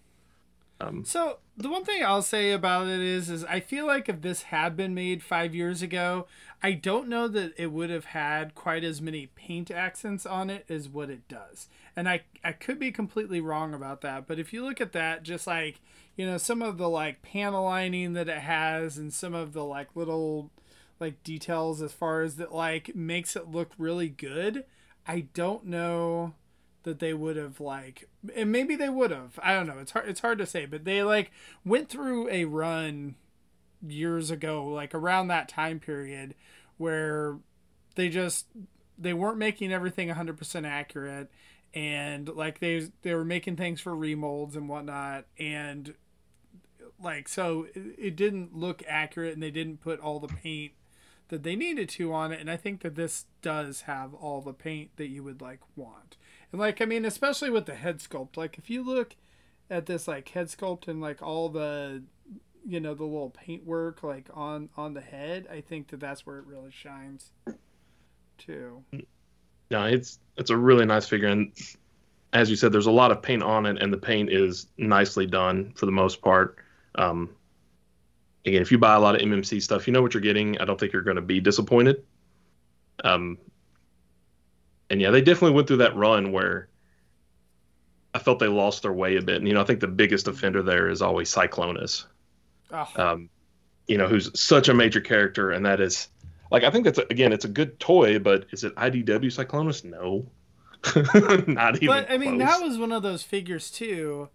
Um, 0.79 1.03
so 1.03 1.39
the 1.57 1.67
one 1.67 1.83
thing 1.83 2.03
I'll 2.05 2.21
say 2.21 2.51
about 2.51 2.85
it 2.85 2.99
is, 2.99 3.27
is 3.27 3.43
I 3.45 3.59
feel 3.59 3.87
like 3.87 4.07
if 4.07 4.21
this 4.21 4.43
had 4.43 4.77
been 4.77 4.93
made 4.93 5.23
five 5.23 5.55
years 5.55 5.81
ago, 5.81 6.27
I 6.61 6.73
don't 6.73 7.07
know 7.07 7.27
that 7.29 7.53
it 7.57 7.71
would 7.71 7.89
have 7.89 8.05
had 8.05 8.53
quite 8.53 8.83
as 8.83 9.01
many 9.01 9.31
paint 9.33 9.71
accents 9.71 10.27
on 10.27 10.51
it 10.51 10.65
as 10.69 10.87
what 10.87 11.09
it 11.09 11.27
does. 11.27 11.69
And 11.95 12.07
I 12.07 12.21
I 12.43 12.51
could 12.51 12.77
be 12.77 12.91
completely 12.91 13.41
wrong 13.41 13.73
about 13.73 14.01
that, 14.01 14.27
but 14.27 14.37
if 14.37 14.53
you 14.53 14.63
look 14.63 14.79
at 14.79 14.91
that, 14.91 15.23
just 15.23 15.47
like 15.47 15.81
you 16.15 16.27
know 16.27 16.37
some 16.37 16.61
of 16.61 16.77
the 16.77 16.87
like 16.87 17.23
panel 17.23 17.63
lining 17.63 18.13
that 18.13 18.29
it 18.29 18.41
has, 18.41 18.99
and 18.99 19.11
some 19.11 19.33
of 19.33 19.53
the 19.53 19.63
like 19.63 19.95
little 19.95 20.51
like 20.99 21.23
details 21.23 21.81
as 21.81 21.93
far 21.93 22.21
as 22.21 22.35
that 22.35 22.53
like 22.53 22.95
makes 22.95 23.35
it 23.35 23.49
look 23.49 23.71
really 23.79 24.09
good. 24.09 24.65
I 25.07 25.21
don't 25.33 25.65
know 25.65 26.35
that 26.83 26.99
they 26.99 27.13
would 27.13 27.35
have 27.35 27.59
like 27.59 28.09
and 28.35 28.51
maybe 28.51 28.75
they 28.75 28.89
would 28.89 29.11
have. 29.11 29.39
I 29.41 29.53
don't 29.53 29.67
know. 29.67 29.79
It's 29.79 29.91
hard 29.91 30.07
it's 30.07 30.21
hard 30.21 30.37
to 30.39 30.45
say 30.45 30.65
but 30.65 30.85
they 30.85 31.03
like 31.03 31.31
went 31.65 31.89
through 31.89 32.29
a 32.29 32.45
run 32.45 33.15
years 33.85 34.29
ago 34.29 34.65
like 34.67 34.93
around 34.93 35.27
that 35.27 35.49
time 35.49 35.79
period 35.79 36.35
where 36.77 37.37
they 37.95 38.09
just 38.09 38.45
they 38.97 39.13
weren't 39.13 39.37
making 39.37 39.73
everything 39.73 40.09
100% 40.09 40.67
accurate 40.67 41.29
and 41.73 42.27
like 42.29 42.59
they 42.59 42.89
they 43.01 43.13
were 43.13 43.25
making 43.25 43.55
things 43.55 43.79
for 43.81 43.93
remolds 43.93 44.55
and 44.55 44.67
whatnot. 44.67 45.25
And 45.39 45.93
like 47.01 47.27
so 47.27 47.67
it, 47.73 47.95
it 47.97 48.15
didn't 48.15 48.55
look 48.55 48.83
accurate 48.87 49.33
and 49.33 49.41
they 49.41 49.51
didn't 49.51 49.81
put 49.81 49.99
all 49.99 50.19
the 50.19 50.27
paint 50.27 50.73
that 51.29 51.43
they 51.43 51.55
needed 51.55 51.87
to 51.89 52.13
on 52.13 52.31
it. 52.31 52.39
And 52.39 52.51
i 52.51 52.57
think 52.57 52.81
that 52.81 52.95
this 52.95 53.25
does 53.41 53.81
have 53.81 54.13
all 54.13 54.41
the 54.41 54.53
paint 54.53 54.91
that 54.97 55.07
you 55.07 55.23
would 55.23 55.41
like 55.41 55.61
want 55.75 56.17
and 56.51 56.59
like 56.59 56.81
I 56.81 56.85
mean, 56.85 57.05
especially 57.05 57.49
with 57.49 57.65
the 57.65 57.75
head 57.75 57.99
sculpt, 57.99 58.37
like 58.37 58.57
if 58.57 58.69
you 58.69 58.83
look 58.83 59.15
at 59.69 59.85
this 59.85 60.07
like 60.07 60.29
head 60.29 60.47
sculpt 60.47 60.87
and 60.87 61.01
like 61.01 61.21
all 61.21 61.49
the 61.49 62.03
you 62.65 62.79
know 62.79 62.93
the 62.93 63.03
little 63.03 63.31
paint 63.31 63.65
work 63.65 64.03
like 64.03 64.29
on 64.33 64.69
on 64.75 64.93
the 64.93 65.01
head, 65.01 65.47
I 65.51 65.61
think 65.61 65.89
that 65.89 65.99
that's 65.99 66.25
where 66.25 66.37
it 66.37 66.45
really 66.45 66.71
shines 66.71 67.31
too. 68.37 68.83
No, 69.69 69.85
it's 69.85 70.19
it's 70.37 70.49
a 70.49 70.57
really 70.57 70.85
nice 70.85 71.07
figure 71.07 71.27
and 71.27 71.51
as 72.33 72.49
you 72.49 72.55
said, 72.55 72.71
there's 72.71 72.85
a 72.85 72.91
lot 72.91 73.11
of 73.11 73.21
paint 73.21 73.43
on 73.43 73.65
it, 73.65 73.81
and 73.81 73.91
the 73.91 73.97
paint 73.97 74.31
is 74.31 74.67
nicely 74.77 75.25
done 75.25 75.73
for 75.75 75.85
the 75.85 75.91
most 75.91 76.21
part. 76.21 76.57
Um, 76.95 77.31
again, 78.45 78.61
if 78.61 78.71
you 78.71 78.77
buy 78.77 78.95
a 78.95 78.99
lot 78.99 79.15
of 79.15 79.21
MMC 79.21 79.61
stuff, 79.61 79.85
you 79.87 79.93
know 79.93 80.01
what 80.01 80.13
you're 80.13 80.21
getting. 80.21 80.57
I 80.59 80.65
don't 80.65 80.79
think 80.79 80.93
you're 80.93 81.01
going 81.01 81.17
to 81.17 81.21
be 81.21 81.41
disappointed. 81.41 82.03
Um, 83.03 83.37
and 84.91 84.99
yeah, 84.99 85.09
they 85.09 85.21
definitely 85.21 85.55
went 85.55 85.67
through 85.67 85.77
that 85.77 85.95
run 85.95 86.33
where 86.33 86.67
I 88.13 88.19
felt 88.19 88.39
they 88.39 88.49
lost 88.49 88.81
their 88.81 88.91
way 88.91 89.15
a 89.15 89.21
bit. 89.21 89.37
And 89.37 89.47
you 89.47 89.53
know, 89.53 89.61
I 89.61 89.63
think 89.63 89.79
the 89.79 89.87
biggest 89.87 90.27
offender 90.27 90.61
there 90.61 90.89
is 90.89 91.01
always 91.01 91.33
Cyclonus. 91.33 92.03
Oh. 92.71 92.87
Um, 92.97 93.29
you 93.87 93.97
know, 93.97 94.07
who's 94.07 94.37
such 94.37 94.67
a 94.67 94.73
major 94.73 94.99
character, 94.99 95.51
and 95.51 95.65
that 95.65 95.79
is 95.79 96.09
like 96.51 96.65
I 96.65 96.71
think 96.71 96.83
that's 96.83 96.99
again, 96.99 97.31
it's 97.31 97.45
a 97.45 97.49
good 97.49 97.79
toy, 97.79 98.19
but 98.19 98.47
is 98.51 98.65
it 98.65 98.75
IDW 98.75 99.31
Cyclonus? 99.31 99.85
No, 99.85 100.27
not 101.53 101.77
even. 101.77 101.87
But 101.87 102.11
I 102.11 102.17
mean, 102.17 102.37
close. 102.37 102.49
that 102.49 102.61
was 102.61 102.77
one 102.77 102.91
of 102.91 103.01
those 103.01 103.23
figures 103.23 103.71
too 103.71 104.29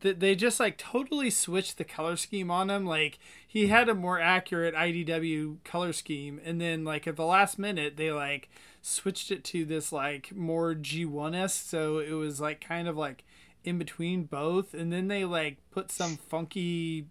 that 0.00 0.20
they 0.20 0.34
just 0.34 0.58
like 0.58 0.78
totally 0.78 1.30
switched 1.30 1.78
the 1.78 1.84
color 1.84 2.16
scheme 2.16 2.50
on 2.50 2.70
him. 2.70 2.86
Like 2.86 3.18
he 3.46 3.66
had 3.66 3.90
a 3.90 3.94
more 3.94 4.18
accurate 4.18 4.74
IDW 4.74 5.62
color 5.64 5.92
scheme, 5.92 6.40
and 6.42 6.60
then 6.60 6.82
like 6.82 7.06
at 7.06 7.16
the 7.16 7.26
last 7.26 7.58
minute 7.58 7.98
they 7.98 8.10
like 8.10 8.48
switched 8.82 9.30
it 9.30 9.44
to 9.44 9.64
this 9.64 9.92
like 9.92 10.34
more 10.34 10.74
G1 10.74 11.34
s. 11.34 11.54
So 11.54 11.98
it 11.98 12.12
was 12.12 12.40
like 12.40 12.60
kind 12.60 12.88
of 12.88 12.96
like 12.96 13.24
in 13.64 13.78
between 13.78 14.24
both, 14.24 14.74
and 14.74 14.92
then 14.92 15.08
they 15.08 15.24
like 15.24 15.58
put 15.70 15.90
some 15.90 16.16
funky 16.16 17.06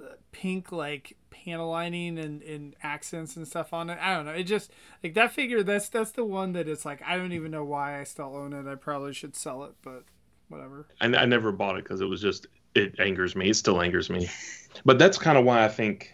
uh, 0.00 0.14
pink 0.32 0.72
like 0.72 1.16
panel 1.30 1.70
lining 1.70 2.18
and, 2.18 2.42
and 2.42 2.74
accents 2.82 3.36
and 3.36 3.46
stuff 3.46 3.72
on 3.72 3.88
it. 3.88 3.98
I 4.00 4.14
don't 4.14 4.26
know. 4.26 4.32
It 4.32 4.44
just 4.44 4.70
like 5.02 5.14
that 5.14 5.32
figure. 5.32 5.62
That's 5.62 5.88
that's 5.88 6.10
the 6.10 6.24
one 6.24 6.52
that 6.52 6.68
it's 6.68 6.84
like 6.84 7.00
I 7.06 7.16
don't 7.16 7.32
even 7.32 7.50
know 7.50 7.64
why 7.64 8.00
I 8.00 8.04
still 8.04 8.36
own 8.36 8.52
it. 8.52 8.70
I 8.70 8.74
probably 8.74 9.14
should 9.14 9.36
sell 9.36 9.64
it, 9.64 9.72
but 9.82 10.04
whatever. 10.48 10.86
I, 11.00 11.06
I 11.06 11.24
never 11.24 11.52
bought 11.52 11.76
it 11.76 11.84
because 11.84 12.00
it 12.00 12.06
was 12.06 12.20
just 12.20 12.48
it 12.74 12.98
angers 12.98 13.36
me. 13.36 13.50
It 13.50 13.54
still 13.54 13.80
angers 13.80 14.10
me. 14.10 14.28
But 14.84 14.98
that's 14.98 15.18
kind 15.18 15.36
of 15.36 15.44
why 15.44 15.64
I 15.64 15.68
think, 15.68 16.12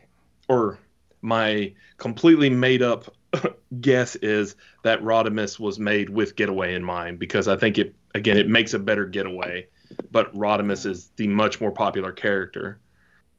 or 0.49 0.79
my 1.23 1.75
completely 1.99 2.51
made 2.51 2.83
up 2.83 3.15
guess 3.81 4.17
is 4.17 4.57
that 4.83 5.03
Rodimus 5.03 5.59
was 5.59 5.79
made 5.79 6.11
with 6.11 6.37
Getaway 6.37 6.75
in 6.75 6.85
mind 6.85 7.19
because 7.19 7.49
I 7.49 7.57
think 7.57 7.79
it 7.79 7.95
again 8.15 8.37
it 8.37 8.49
makes 8.49 8.75
a 8.75 8.79
better 8.79 9.07
Getaway, 9.07 9.69
but 10.11 10.35
Rodimus 10.35 10.87
is 10.87 11.11
the 11.17 11.29
much 11.29 11.61
more 11.61 11.73
popular 11.73 12.13
character, 12.13 12.79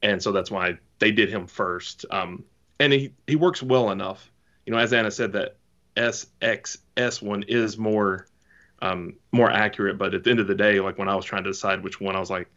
and 0.02 0.22
so 0.22 0.32
that's 0.32 0.52
why 0.52 0.78
they 1.00 1.12
did 1.12 1.30
him 1.30 1.48
first. 1.48 2.06
Um, 2.12 2.44
and 2.80 2.94
he 2.94 3.14
he 3.26 3.36
works 3.36 3.62
well 3.64 3.92
enough. 3.92 4.32
You 4.66 4.74
know, 4.74 4.80
as 4.80 4.94
Anna 4.94 5.12
said, 5.12 5.34
that 5.34 5.58
SXS 5.96 7.22
one 7.22 7.44
is 7.44 7.78
more 7.78 8.28
um, 8.82 9.16
more 9.32 9.50
accurate. 9.50 9.98
But 9.98 10.14
at 10.14 10.24
the 10.24 10.30
end 10.30 10.40
of 10.40 10.48
the 10.48 10.56
day, 10.56 10.80
like 10.80 10.98
when 10.98 11.10
I 11.10 11.16
was 11.16 11.26
trying 11.26 11.44
to 11.44 11.50
decide 11.50 11.84
which 11.84 12.00
one, 12.00 12.16
I 12.16 12.20
was 12.20 12.30
like, 12.30 12.50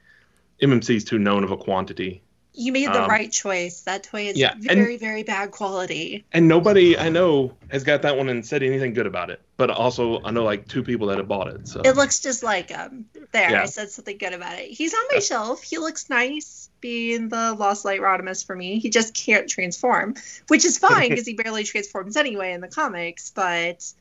MMC 0.63 0.97
is 0.97 1.05
too 1.05 1.19
known 1.19 1.45
of 1.45 1.51
a 1.51 1.57
quantity. 1.57 2.23
You 2.53 2.73
made 2.73 2.89
the 2.89 3.03
um, 3.03 3.09
right 3.09 3.31
choice. 3.31 3.83
That 3.83 4.03
toy 4.03 4.27
is 4.27 4.37
yeah, 4.37 4.55
very, 4.59 4.95
and, 4.95 5.01
very 5.01 5.23
bad 5.23 5.53
quality. 5.53 6.25
And 6.33 6.49
nobody 6.49 6.99
I 6.99 7.09
know 7.09 7.57
has 7.69 7.85
got 7.85 8.03
that 8.03 8.17
one 8.17 8.29
and 8.29 8.45
said 8.45 8.63
anything 8.63 8.93
good 8.93 9.07
about 9.07 9.31
it. 9.31 9.41
But 9.57 9.71
also, 9.71 10.23
I 10.23 10.33
know 10.33 10.43
like 10.43 10.67
two 10.67 10.83
people 10.83 11.07
that 11.09 11.19
have 11.19 11.29
bought 11.29 11.49
it. 11.49 11.69
So 11.69 11.81
it 11.85 11.97
looks 11.97 12.21
just 12.21 12.43
like 12.43 12.77
um. 12.77 13.07
There, 13.33 13.51
yeah. 13.51 13.63
I 13.63 13.67
said 13.67 13.91
something 13.91 14.19
good 14.19 14.33
about 14.33 14.59
it. 14.59 14.71
He's 14.71 14.93
on 14.93 15.05
my 15.13 15.21
shelf. 15.21 15.63
He 15.63 15.79
looks 15.79 16.11
nice, 16.11 16.69
being 16.81 17.29
the 17.29 17.55
Lost 17.55 17.85
Light 17.85 18.01
Rodimus 18.01 18.45
for 18.45 18.57
me. 18.57 18.81
He 18.81 18.91
just 18.91 19.15
can't 19.15 19.49
transform, 19.49 20.17
which 20.49 20.65
is 20.65 20.79
fine 20.79 21.09
because 21.11 21.27
he 21.27 21.35
barely 21.35 21.63
transforms 21.63 22.17
anyway 22.17 22.53
in 22.53 22.61
the 22.61 22.69
comics. 22.69 23.31
But 23.31 23.93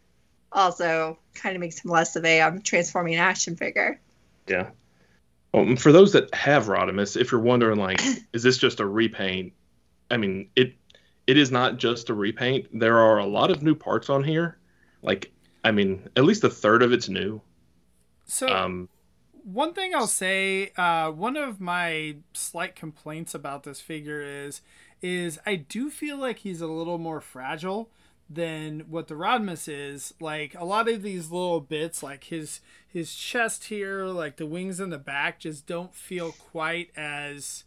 also 0.51 1.20
kind 1.36 1.56
of 1.56 1.62
makes 1.62 1.84
him 1.84 1.91
less 1.91 2.15
of 2.15 2.25
a 2.25 2.41
um, 2.41 2.62
transforming 2.62 3.15
action 3.15 3.56
figure. 3.56 4.00
Yeah. 4.48 4.70
Well, 5.53 5.75
for 5.75 5.91
those 5.91 6.13
that 6.13 6.34
have 6.34 6.68
Rodimus, 6.68 7.20
if 7.20 7.32
you're 7.32 7.41
wondering, 7.41 7.79
like, 7.79 8.01
is 8.34 8.44
this 8.44 8.58
just 8.58 8.79
a 8.79 8.86
repaint? 8.86 9.53
I 10.12 10.18
mean, 10.18 10.50
it 10.56 10.75
it 11.27 11.38
is 11.38 11.51
not 11.51 11.77
just 11.77 12.10
a 12.10 12.13
repaint. 12.13 12.68
There 12.77 12.98
are 12.98 13.20
a 13.20 13.25
lot 13.25 13.51
of 13.51 13.62
new 13.62 13.75
parts 13.75 14.10
on 14.10 14.24
here. 14.24 14.58
Like, 15.01 15.32
I 15.63 15.72
mean, 15.72 16.10
at 16.15 16.24
least 16.24 16.44
a 16.44 16.50
third 16.50 16.82
of 16.82 16.91
it's 16.91 17.08
new. 17.08 17.41
So, 18.25 18.48
um, 18.48 18.89
one 19.44 19.74
thing 19.74 19.94
I'll 19.96 20.08
say, 20.08 20.72
uh, 20.75 21.12
one 21.12 21.38
of 21.38 21.60
my 21.60 22.18
slight 22.34 22.75
complaints 22.75 23.34
about 23.34 23.63
this 23.63 23.79
figure 23.82 24.22
is, 24.22 24.62
is 25.01 25.39
I 25.46 25.56
do 25.56 25.89
feel 25.89 26.18
like 26.18 26.39
he's 26.39 26.62
a 26.62 26.68
little 26.68 26.98
more 26.98 27.22
fragile 27.22 27.89
than 28.29 28.81
what 28.81 29.07
the 29.07 29.15
Rodimus 29.15 29.67
is. 29.67 30.13
Like 30.19 30.53
a 30.55 30.65
lot 30.65 30.88
of 30.88 31.01
these 31.01 31.31
little 31.31 31.62
bits, 31.62 32.03
like 32.03 32.25
his 32.25 32.62
his 32.88 33.15
chest 33.15 33.65
here, 33.65 34.05
like 34.05 34.38
the 34.38 34.45
wings 34.45 34.79
in 34.79 34.89
the 34.89 34.98
back, 34.98 35.39
just 35.39 35.65
don't 35.65 35.95
feel 35.95 36.31
quite 36.31 36.91
as 36.95 37.63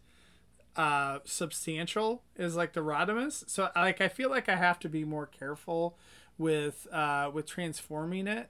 uh 0.74 1.18
substantial 1.24 2.22
as 2.38 2.56
like 2.56 2.72
the 2.72 2.80
Rodimus. 2.80 3.48
So 3.48 3.70
like 3.74 4.00
I 4.00 4.08
feel 4.08 4.30
like 4.30 4.48
I 4.48 4.56
have 4.56 4.78
to 4.80 4.88
be 4.88 5.04
more 5.04 5.26
careful 5.26 5.98
with 6.38 6.86
uh 6.92 7.30
with 7.32 7.46
transforming 7.46 8.26
it. 8.26 8.48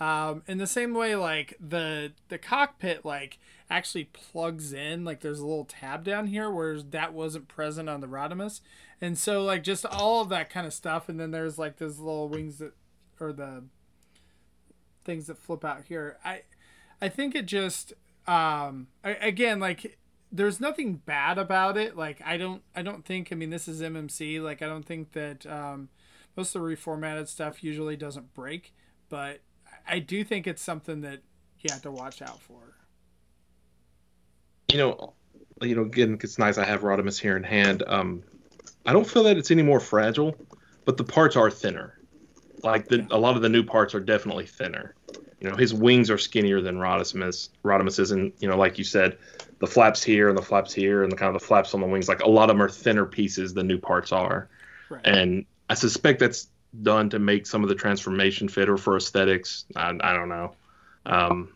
Um, 0.00 0.42
in 0.48 0.58
the 0.58 0.66
same 0.66 0.92
way, 0.92 1.14
like 1.14 1.56
the 1.60 2.12
the 2.28 2.38
cockpit, 2.38 3.04
like 3.04 3.38
actually 3.70 4.04
plugs 4.04 4.72
in. 4.72 5.04
Like 5.04 5.20
there's 5.20 5.40
a 5.40 5.46
little 5.46 5.64
tab 5.64 6.04
down 6.04 6.26
here, 6.26 6.50
whereas 6.50 6.84
that 6.86 7.12
wasn't 7.12 7.48
present 7.48 7.88
on 7.88 8.00
the 8.00 8.08
Rodimus, 8.08 8.60
and 9.00 9.16
so 9.16 9.42
like 9.42 9.62
just 9.62 9.86
all 9.86 10.20
of 10.20 10.28
that 10.30 10.50
kind 10.50 10.66
of 10.66 10.74
stuff. 10.74 11.08
And 11.08 11.20
then 11.20 11.30
there's 11.30 11.58
like 11.58 11.76
those 11.76 11.98
little 11.98 12.28
wings 12.28 12.58
that, 12.58 12.72
or 13.20 13.32
the 13.32 13.64
things 15.04 15.26
that 15.26 15.38
flip 15.38 15.64
out 15.64 15.84
here. 15.84 16.18
I 16.24 16.42
I 17.00 17.08
think 17.08 17.34
it 17.34 17.46
just 17.46 17.92
um 18.26 18.88
I, 19.04 19.10
again 19.10 19.60
like 19.60 19.98
there's 20.32 20.60
nothing 20.60 20.96
bad 20.96 21.38
about 21.38 21.76
it. 21.76 21.96
Like 21.96 22.20
I 22.24 22.36
don't 22.36 22.62
I 22.74 22.82
don't 22.82 23.04
think 23.04 23.28
I 23.30 23.36
mean 23.36 23.50
this 23.50 23.68
is 23.68 23.80
MMC. 23.80 24.42
Like 24.42 24.60
I 24.60 24.66
don't 24.66 24.84
think 24.84 25.12
that 25.12 25.46
um, 25.46 25.88
most 26.36 26.56
of 26.56 26.62
the 26.62 26.68
reformatted 26.68 27.28
stuff 27.28 27.62
usually 27.62 27.96
doesn't 27.96 28.34
break, 28.34 28.74
but 29.08 29.40
I 29.86 29.98
do 29.98 30.24
think 30.24 30.46
it's 30.46 30.62
something 30.62 31.02
that 31.02 31.20
you 31.60 31.72
have 31.72 31.82
to 31.82 31.90
watch 31.90 32.22
out 32.22 32.40
for. 32.40 32.60
You 34.70 34.78
know, 34.78 35.14
you 35.62 35.74
know, 35.74 35.82
again, 35.82 36.18
it's 36.22 36.38
nice 36.38 36.58
I 36.58 36.64
have 36.64 36.82
Rodimus 36.82 37.18
here 37.18 37.36
in 37.36 37.42
hand. 37.42 37.82
Um, 37.86 38.22
I 38.86 38.92
don't 38.92 39.06
feel 39.06 39.24
that 39.24 39.36
it's 39.36 39.50
any 39.50 39.62
more 39.62 39.80
fragile, 39.80 40.36
but 40.84 40.96
the 40.96 41.04
parts 41.04 41.36
are 41.36 41.50
thinner. 41.50 41.98
Like 42.62 42.88
the, 42.88 43.06
a 43.10 43.18
lot 43.18 43.36
of 43.36 43.42
the 43.42 43.48
new 43.48 43.62
parts 43.62 43.94
are 43.94 44.00
definitely 44.00 44.46
thinner. 44.46 44.94
You 45.40 45.50
know, 45.50 45.56
his 45.56 45.74
wings 45.74 46.10
are 46.10 46.16
skinnier 46.16 46.62
than 46.62 46.76
Rodimus. 46.76 47.50
Rodimus 47.62 47.98
is, 47.98 48.10
and 48.10 48.32
you 48.38 48.48
know, 48.48 48.56
like 48.56 48.78
you 48.78 48.84
said, 48.84 49.18
the 49.58 49.66
flaps 49.66 50.02
here 50.02 50.28
and 50.28 50.38
the 50.38 50.42
flaps 50.42 50.72
here 50.72 51.02
and 51.02 51.12
the 51.12 51.16
kind 51.16 51.34
of 51.34 51.40
the 51.40 51.46
flaps 51.46 51.74
on 51.74 51.80
the 51.80 51.86
wings. 51.86 52.08
Like 52.08 52.22
a 52.22 52.28
lot 52.28 52.48
of 52.48 52.56
them 52.56 52.62
are 52.62 52.70
thinner 52.70 53.04
pieces 53.04 53.52
than 53.52 53.66
new 53.66 53.78
parts 53.78 54.12
are. 54.12 54.48
Right. 54.90 55.00
and 55.06 55.46
I 55.70 55.74
suspect 55.74 56.20
that's 56.20 56.48
done 56.82 57.10
to 57.10 57.18
make 57.18 57.46
some 57.46 57.62
of 57.62 57.68
the 57.68 57.74
transformation 57.74 58.48
fit 58.48 58.68
or 58.68 58.76
for 58.76 58.96
aesthetics. 58.96 59.64
I, 59.76 59.96
I 60.00 60.12
don't 60.12 60.28
know. 60.28 60.54
Um, 61.06 61.52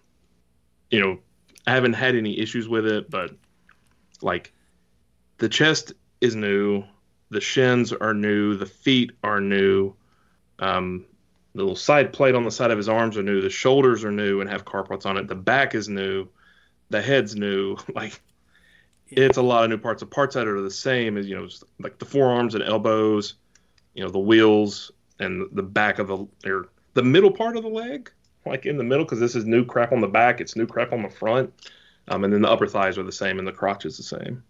you 0.90 1.00
know, 1.00 1.18
I 1.66 1.72
haven't 1.72 1.94
had 1.94 2.14
any 2.14 2.38
issues 2.38 2.68
with 2.68 2.86
it, 2.86 3.10
but 3.10 3.32
like 4.22 4.52
the 5.38 5.48
chest 5.48 5.92
is 6.20 6.34
new, 6.34 6.84
the 7.30 7.40
shins 7.40 7.92
are 7.92 8.14
new, 8.14 8.56
the 8.56 8.66
feet 8.66 9.12
are 9.22 9.40
new, 9.40 9.94
um, 10.58 11.04
the 11.54 11.62
little 11.62 11.76
side 11.76 12.12
plate 12.12 12.34
on 12.34 12.44
the 12.44 12.50
side 12.50 12.70
of 12.70 12.76
his 12.76 12.88
arms 12.88 13.16
are 13.16 13.22
new, 13.22 13.40
the 13.40 13.50
shoulders 13.50 14.04
are 14.04 14.12
new 14.12 14.40
and 14.40 14.50
have 14.50 14.64
carpots 14.64 15.06
on 15.06 15.16
it, 15.16 15.28
the 15.28 15.34
back 15.34 15.74
is 15.74 15.88
new, 15.88 16.28
the 16.90 17.02
head's 17.02 17.34
new. 17.34 17.76
Like 17.94 18.20
it's 19.10 19.38
a 19.38 19.42
lot 19.42 19.64
of 19.64 19.70
new 19.70 19.78
parts. 19.78 20.00
The 20.00 20.06
parts 20.06 20.34
that 20.34 20.46
are 20.46 20.60
the 20.60 20.70
same 20.70 21.16
as 21.16 21.26
you 21.26 21.36
know, 21.36 21.48
like 21.80 21.98
the 21.98 22.04
forearms 22.04 22.54
and 22.54 22.62
elbows, 22.62 23.34
you 23.94 24.04
know, 24.04 24.10
the 24.10 24.18
wheels 24.18 24.92
and 25.18 25.48
the 25.52 25.62
back 25.62 25.98
of 25.98 26.08
the 26.08 26.26
or 26.48 26.68
the 26.94 27.02
middle 27.02 27.30
part 27.30 27.56
of 27.56 27.62
the 27.62 27.68
leg, 27.68 28.10
like 28.46 28.66
in 28.66 28.76
the 28.76 28.84
middle, 28.84 29.04
because 29.04 29.20
this 29.20 29.34
is 29.34 29.44
new 29.44 29.64
crap 29.64 29.92
on 29.92 30.00
the 30.00 30.08
back, 30.08 30.40
it's 30.40 30.56
new 30.56 30.66
crap 30.66 30.92
on 30.92 31.02
the 31.02 31.10
front, 31.10 31.52
um, 32.08 32.24
and 32.24 32.32
then 32.32 32.42
the 32.42 32.50
upper 32.50 32.66
thighs 32.66 32.98
are 32.98 33.02
the 33.02 33.12
same 33.12 33.38
and 33.38 33.46
the 33.46 33.52
crotch 33.52 33.84
is 33.84 33.96
the 33.96 34.02
same. 34.02 34.42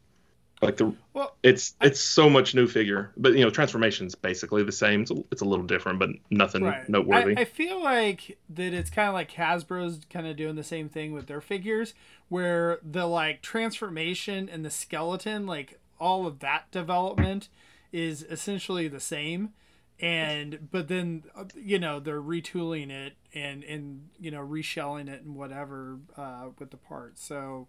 Like 0.61 0.77
the 0.77 0.93
Well, 1.13 1.37
it's 1.45 1.75
it's 1.81 2.01
so 2.01 2.29
much 2.29 2.55
new 2.55 2.67
figure, 2.67 3.13
but 3.17 3.35
you 3.35 3.45
know, 3.45 3.51
transformation's 3.51 4.17
basically 4.17 4.65
the 4.65 4.73
same. 4.73 5.03
It's 5.03 5.11
a, 5.13 5.25
it's 5.31 5.43
a 5.43 5.45
little 5.45 5.65
different, 5.65 6.01
but 6.01 6.11
nothing 6.31 6.65
right. 6.65 6.89
noteworthy. 6.89 7.37
I, 7.37 7.43
I 7.43 7.45
feel 7.45 7.83
like 7.83 8.37
that 8.51 8.75
it's 8.75 8.91
kind 8.91 9.09
of 9.09 9.15
like 9.15 9.31
Hasbro's 9.33 10.01
kind 10.11 10.27
of 10.27 10.37
doing 10.37 10.57
the 10.57 10.65
same 10.65 10.89
thing 10.89 11.13
with 11.13 11.29
their 11.29 11.41
figures, 11.41 11.95
where 12.29 12.81
the 12.83 13.07
like 13.07 13.41
transformation 13.41 14.49
and 14.49 14.65
the 14.65 14.71
skeleton, 14.71 15.47
like 15.47 15.79
all 16.01 16.27
of 16.27 16.41
that 16.41 16.69
development, 16.73 17.49
is 17.93 18.25
essentially 18.29 18.89
the 18.89 19.01
same. 19.01 19.51
And 20.01 20.69
but 20.71 20.87
then 20.89 21.25
uh, 21.37 21.45
you 21.57 21.79
know 21.79 21.99
they're 21.99 22.23
retooling 22.23 22.91
it 22.91 23.15
and 23.35 23.65
and 23.65 24.09
you 24.21 24.31
know 24.31 24.41
reshelling 24.41 25.09
it 25.09 25.23
and 25.23 25.35
whatever 25.35 25.99
uh, 26.17 26.47
with 26.59 26.71
the 26.71 26.77
parts. 26.77 27.25
So 27.25 27.67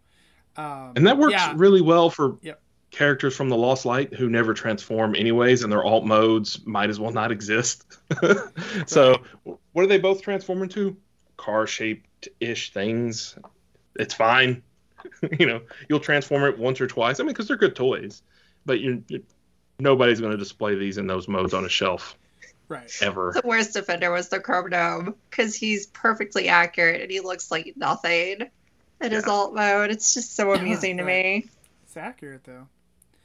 um, 0.55 0.93
and 0.95 1.07
that 1.07 1.17
works 1.17 1.33
yeah. 1.33 1.53
really 1.55 1.81
well 1.81 2.09
for 2.09 2.37
Yep. 2.41 2.61
characters 2.91 3.35
from 3.35 3.49
the 3.49 3.55
Lost 3.57 3.85
Light 3.85 4.13
who 4.13 4.29
never 4.29 4.53
transform 4.53 5.15
anyways, 5.15 5.63
and 5.63 5.71
their 5.71 5.83
alt 5.83 6.05
modes 6.05 6.65
might 6.65 6.89
as 6.89 6.99
well 6.99 7.11
not 7.11 7.31
exist. 7.31 7.85
so, 8.85 9.17
what 9.43 9.83
are 9.83 9.87
they 9.87 9.99
both 9.99 10.21
transform 10.21 10.63
into? 10.63 10.97
Car 11.37 11.65
shaped 11.65 12.27
ish 12.39 12.73
things. 12.73 13.37
It's 13.95 14.13
fine. 14.13 14.61
you 15.39 15.45
know, 15.45 15.61
you'll 15.87 15.99
transform 15.99 16.43
it 16.43 16.57
once 16.57 16.81
or 16.81 16.87
twice. 16.87 17.19
I 17.19 17.23
mean, 17.23 17.29
because 17.29 17.47
they're 17.47 17.57
good 17.57 17.75
toys, 17.75 18.21
but 18.65 18.79
you 18.81 19.03
you 19.07 19.23
nobody's 19.79 20.19
going 20.19 20.31
to 20.31 20.37
display 20.37 20.75
these 20.75 20.97
in 20.97 21.07
those 21.07 21.27
modes 21.27 21.53
on 21.53 21.65
a 21.65 21.69
shelf 21.69 22.17
right. 22.67 22.91
ever. 23.01 23.31
The 23.33 23.47
worst 23.47 23.75
offender 23.75 24.11
was 24.11 24.29
the 24.29 24.39
Chrome 24.39 24.69
Dome 24.69 25.15
because 25.29 25.55
he's 25.55 25.87
perfectly 25.87 26.47
accurate 26.47 27.01
and 27.01 27.11
he 27.11 27.19
looks 27.19 27.51
like 27.51 27.73
nothing 27.75 28.49
in 29.01 29.11
his 29.11 29.25
alt 29.25 29.53
mode. 29.53 29.91
It's 29.91 30.13
just 30.13 30.35
so 30.35 30.53
amusing 30.53 30.97
to 30.97 31.03
me. 31.03 31.49
It's 31.83 31.97
accurate 31.97 32.43
though. 32.43 32.67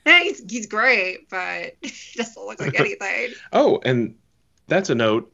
Yeah, 0.06 0.20
he's, 0.20 0.42
he's 0.50 0.66
great, 0.66 1.28
but 1.30 1.76
he 1.82 2.18
doesn't 2.18 2.44
look 2.44 2.60
like 2.60 2.78
anything. 2.80 3.34
Oh, 3.52 3.80
and 3.84 4.16
that's 4.66 4.90
a 4.90 4.94
note. 4.94 5.32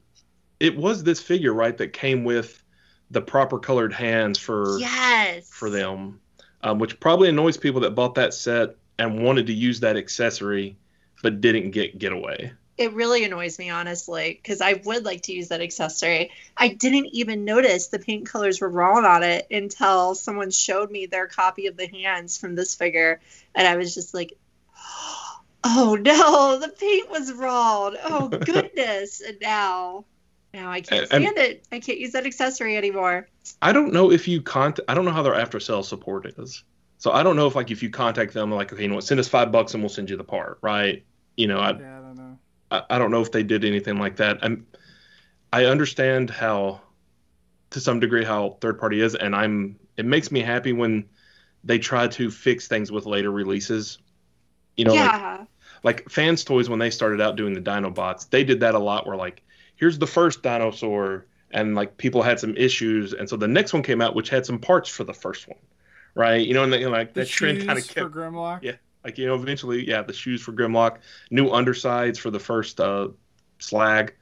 It 0.59 0.77
was 0.77 1.03
this 1.03 1.21
figure, 1.21 1.55
right, 1.55 1.77
that 1.79 1.93
came 1.93 2.25
with 2.25 2.63
the 3.11 3.21
proper 3.21 3.59
colored 3.59 3.93
hands 3.93 4.39
for 4.39 4.79
yes. 4.79 5.49
for 5.49 5.71
them, 5.71 6.21
um, 6.63 6.79
which 6.79 7.01
probably 7.01 7.29
annoys 7.29 7.57
people 7.57 7.81
that 7.81 7.95
bought 7.95 8.15
that 8.15 8.35
set 8.35 8.77
and 8.99 9.25
wanted 9.25 9.47
to 9.47 9.53
use 9.53 9.81
that 9.81 9.97
accessory, 9.97 10.77
but 11.23 11.41
didn't 11.41 11.71
get 11.71 11.99
getaway. 11.99 12.53
It 12.79 12.95
really 12.95 13.25
annoys 13.25 13.59
me, 13.59 13.69
honestly, 13.69 14.41
because 14.43 14.63
I 14.63 14.81
would 14.85 15.05
like 15.05 15.23
to 15.23 15.35
use 15.35 15.49
that 15.49 15.61
accessory. 15.61 16.31
I 16.57 16.69
didn't 16.69 17.09
even 17.13 17.45
notice 17.45 17.89
the 17.89 17.99
paint 17.99 18.27
colors 18.27 18.59
were 18.61 18.71
wrong 18.71 19.05
on 19.05 19.23
it 19.23 19.47
until 19.51 20.15
someone 20.15 20.51
showed 20.51 20.91
me 20.91 21.05
their 21.05 21.27
copy 21.27 21.67
of 21.67 21.77
the 21.77 21.87
hands 21.89 22.39
from 22.39 22.55
this 22.55 22.75
figure, 22.75 23.21
and 23.55 23.69
I 23.69 23.77
was 23.77 23.95
just 23.95 24.15
like, 24.15 24.33
"Oh 25.65 25.99
no, 26.01 26.59
the 26.59 26.69
paint 26.69 27.11
was 27.11 27.33
wrong! 27.33 27.97
Oh 28.03 28.29
goodness!" 28.45 29.21
and 29.21 29.37
now, 29.43 30.07
now 30.55 30.71
I 30.71 30.81
can't 30.81 31.03
And- 31.13 31.25
stand 31.25 31.37
it. 31.39 31.65
I 31.71 31.81
can't 31.81 31.99
use 31.99 32.13
that 32.13 32.25
accessory 32.25 32.77
anymore. 32.79 33.29
I 33.61 33.73
don't 33.73 33.93
know 33.93 34.11
if 34.11 34.27
you 34.27 34.41
contact. 34.41 34.89
I 34.91 34.95
don't 34.95 35.05
know 35.05 35.11
how 35.13 35.23
their 35.23 35.35
after 35.35 35.61
sales 35.61 35.87
support 35.89 36.27
is. 36.39 36.65
So 36.97 37.13
I 37.13 37.23
don't 37.23 37.37
know 37.37 37.47
if 37.47 37.55
like 37.55 37.71
if 37.71 37.83
you 37.83 37.91
contact 37.91 38.33
them 38.33 38.51
like 38.51 38.73
okay, 38.73 38.83
you 38.83 38.89
know 38.89 38.95
what, 38.95 39.05
send 39.05 39.21
us 39.21 39.29
five 39.29 39.53
bucks 39.53 39.75
and 39.75 39.83
we'll 39.83 39.91
send 39.91 40.09
you 40.09 40.17
the 40.17 40.25
part, 40.25 40.59
right? 40.63 41.05
You 41.41 41.47
know, 41.49 41.59
I 41.59 41.71
Yeah, 41.73 41.99
I 41.99 42.01
don't 42.01 42.17
know. 42.17 42.39
I, 42.71 42.83
I 42.91 42.99
don't 42.99 43.11
know 43.11 43.23
if 43.23 43.33
they 43.33 43.43
did 43.43 43.65
anything 43.65 43.99
like 43.99 44.17
that. 44.17 44.39
I'm, 44.43 44.67
I 45.53 45.65
understand 45.65 46.31
how, 46.31 46.81
to 47.71 47.81
some 47.81 47.99
degree, 47.99 48.25
how 48.25 48.59
third 48.61 48.79
party 48.79 49.01
is, 49.01 49.15
and 49.15 49.35
I'm. 49.35 49.79
It 49.97 50.07
makes 50.07 50.31
me 50.31 50.41
happy 50.41 50.73
when 50.73 51.07
they 51.65 51.79
try 51.79 52.09
to 52.09 52.31
fix 52.31 52.69
things 52.69 52.93
with 52.93 53.07
later 53.07 53.31
releases. 53.31 53.99
You 54.77 54.85
know, 54.85 54.95
like, 54.95 55.13
yeah, 55.13 55.45
like 55.83 56.09
fans 56.09 56.45
toys 56.45 56.69
when 56.69 56.79
they 56.79 56.91
started 56.91 57.21
out 57.21 57.37
doing 57.37 57.55
the 57.55 57.61
Dinobots, 57.61 58.29
they 58.31 58.45
did 58.45 58.61
that 58.61 58.75
a 58.75 58.79
lot. 58.79 59.07
Where 59.07 59.17
like, 59.17 59.43
here's 59.77 59.99
the 59.99 60.07
first 60.07 60.43
dinosaur, 60.43 61.27
and 61.51 61.75
like 61.75 61.97
people 61.97 62.23
had 62.23 62.39
some 62.39 62.57
issues, 62.57 63.13
and 63.13 63.29
so 63.29 63.37
the 63.37 63.49
next 63.49 63.73
one 63.73 63.83
came 63.83 64.01
out, 64.01 64.15
which 64.15 64.29
had 64.29 64.47
some 64.47 64.59
parts 64.59 64.89
for 64.89 65.05
the 65.05 65.15
first 65.15 65.49
one, 65.49 65.59
right? 66.15 66.47
You 66.47 66.55
know, 66.55 66.63
and 66.65 66.73
they, 66.73 66.87
like 66.87 67.15
The 67.15 67.21
that 67.21 67.29
trend 67.29 67.59
kind 67.59 67.79
of 67.79 67.85
shoes 67.85 67.95
kept 67.95 68.13
for 68.13 68.21
Grimlock. 68.21 68.63
Yeah. 68.63 68.77
Like 69.05 69.19
you 69.19 69.27
know 69.27 69.35
eventually 69.35 69.87
yeah 69.87 70.03
the 70.03 70.13
shoes 70.13 70.43
for 70.43 70.53
grimlock 70.53 70.99
new 71.31 71.51
undersides 71.51 72.19
for 72.19 72.31
the 72.31 72.39
first 72.39 72.81
uh 72.81 73.09
slag 73.59 74.15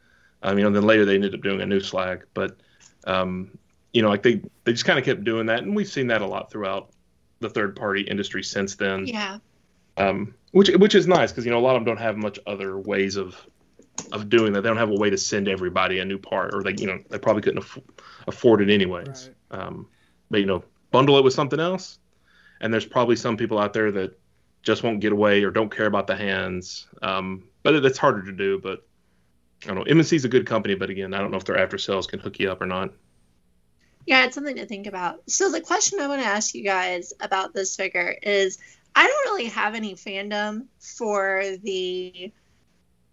um 0.42 0.58
you 0.58 0.64
know 0.64 0.70
then 0.70 0.82
later 0.84 1.04
they 1.04 1.14
ended 1.14 1.34
up 1.34 1.40
doing 1.40 1.60
a 1.60 1.66
new 1.66 1.80
slag 1.80 2.24
but 2.34 2.56
um 3.04 3.50
you 3.92 4.02
know 4.02 4.08
like 4.08 4.22
they 4.22 4.40
they 4.64 4.72
just 4.72 4.84
kind 4.84 4.98
of 4.98 5.04
kept 5.04 5.24
doing 5.24 5.46
that 5.46 5.62
and 5.62 5.74
we've 5.74 5.88
seen 5.88 6.06
that 6.08 6.22
a 6.22 6.26
lot 6.26 6.50
throughout 6.50 6.90
the 7.40 7.48
third 7.48 7.76
party 7.76 8.02
industry 8.02 8.42
since 8.42 8.74
then 8.76 9.06
yeah. 9.06 9.38
um 9.96 10.34
which 10.52 10.68
which 10.76 10.94
is 10.94 11.06
nice 11.06 11.30
because 11.30 11.44
you 11.44 11.50
know 11.50 11.58
a 11.58 11.60
lot 11.60 11.76
of 11.76 11.84
them 11.84 11.94
don't 11.94 12.02
have 12.02 12.16
much 12.16 12.38
other 12.46 12.78
ways 12.78 13.16
of 13.16 13.36
of 14.12 14.28
doing 14.28 14.52
that 14.52 14.62
they 14.62 14.68
don't 14.68 14.76
have 14.76 14.90
a 14.90 14.94
way 14.96 15.10
to 15.10 15.16
send 15.18 15.48
everybody 15.48 15.98
a 15.98 16.04
new 16.04 16.18
part 16.18 16.54
or 16.54 16.62
they 16.62 16.74
you 16.78 16.86
know 16.86 16.98
they 17.10 17.18
probably 17.18 17.42
couldn't 17.42 17.58
aff- 17.58 17.78
afford 18.26 18.60
it 18.60 18.70
anyways 18.72 19.30
Right. 19.50 19.60
um 19.60 19.86
but 20.30 20.40
you 20.40 20.46
know 20.46 20.62
bundle 20.90 21.18
it 21.18 21.24
with 21.24 21.34
something 21.34 21.58
else 21.60 21.98
and 22.60 22.72
there's 22.72 22.86
probably 22.86 23.16
some 23.16 23.36
people 23.36 23.58
out 23.58 23.72
there 23.72 23.90
that 23.92 24.18
just 24.68 24.82
won't 24.82 25.00
get 25.00 25.12
away 25.12 25.42
or 25.42 25.50
don't 25.50 25.74
care 25.74 25.86
about 25.86 26.06
the 26.06 26.14
hands. 26.14 26.86
Um, 27.00 27.48
but 27.62 27.74
it's 27.74 27.96
harder 27.96 28.22
to 28.24 28.32
do. 28.32 28.60
But 28.60 28.86
I 29.64 29.68
don't 29.68 29.78
know. 29.78 29.84
MMC 29.84 30.12
is 30.12 30.26
a 30.26 30.28
good 30.28 30.46
company, 30.46 30.74
but 30.74 30.90
again, 30.90 31.14
I 31.14 31.18
don't 31.18 31.30
know 31.30 31.38
if 31.38 31.44
their 31.44 31.56
after 31.56 31.78
sales 31.78 32.06
can 32.06 32.20
hook 32.20 32.38
you 32.38 32.52
up 32.52 32.60
or 32.60 32.66
not. 32.66 32.92
Yeah, 34.06 34.26
it's 34.26 34.34
something 34.34 34.56
to 34.56 34.66
think 34.66 34.86
about. 34.86 35.22
So 35.26 35.50
the 35.50 35.62
question 35.62 36.00
I 36.00 36.06
want 36.06 36.20
to 36.20 36.28
ask 36.28 36.54
you 36.54 36.62
guys 36.62 37.14
about 37.20 37.54
this 37.54 37.76
figure 37.76 38.14
is 38.22 38.58
I 38.94 39.06
don't 39.06 39.32
really 39.32 39.48
have 39.48 39.74
any 39.74 39.94
fandom 39.94 40.66
for 40.78 41.42
the 41.62 42.30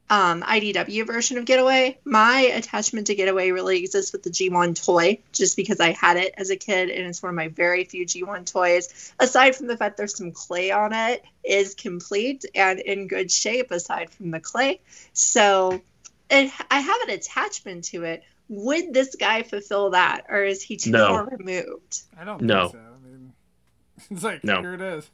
um, 0.09 0.43
IDW 0.43 1.05
version 1.07 1.37
of 1.37 1.45
Getaway. 1.45 1.97
My 2.05 2.41
attachment 2.41 3.07
to 3.07 3.15
Getaway 3.15 3.51
really 3.51 3.79
exists 3.79 4.11
with 4.11 4.23
the 4.23 4.29
G1 4.29 4.83
toy, 4.85 5.19
just 5.31 5.57
because 5.57 5.79
I 5.79 5.91
had 5.93 6.17
it 6.17 6.33
as 6.37 6.51
a 6.51 6.55
kid 6.55 6.89
and 6.89 7.07
it's 7.07 7.23
one 7.23 7.29
of 7.31 7.35
my 7.35 7.47
very 7.47 7.83
few 7.85 8.05
G1 8.05 8.51
toys. 8.51 9.13
Aside 9.19 9.55
from 9.55 9.67
the 9.67 9.77
fact 9.77 9.97
there's 9.97 10.15
some 10.15 10.31
clay 10.31 10.71
on 10.71 10.93
it, 10.93 11.23
is 11.43 11.73
complete 11.75 12.45
and 12.53 12.79
in 12.79 13.07
good 13.07 13.31
shape 13.31 13.71
aside 13.71 14.09
from 14.11 14.31
the 14.31 14.39
clay. 14.39 14.79
So 15.13 15.81
it, 16.29 16.51
I 16.69 16.79
have 16.79 17.01
an 17.07 17.09
attachment 17.11 17.85
to 17.85 18.03
it. 18.03 18.23
Would 18.47 18.93
this 18.93 19.15
guy 19.15 19.41
fulfill 19.41 19.91
that, 19.91 20.25
or 20.29 20.43
is 20.43 20.61
he 20.61 20.77
too 20.77 20.91
No. 20.91 21.07
far 21.07 21.25
removed? 21.25 22.03
I 22.19 22.23
don't 22.25 22.41
No. 22.43 22.67
think 22.69 22.73
so. 22.73 22.79
I 22.79 23.07
mean, 23.07 23.33
it's 24.11 24.23
like 24.23 24.43
No. 24.43 24.61
here 24.61 24.75
it 24.75 24.81
is. 24.81 25.09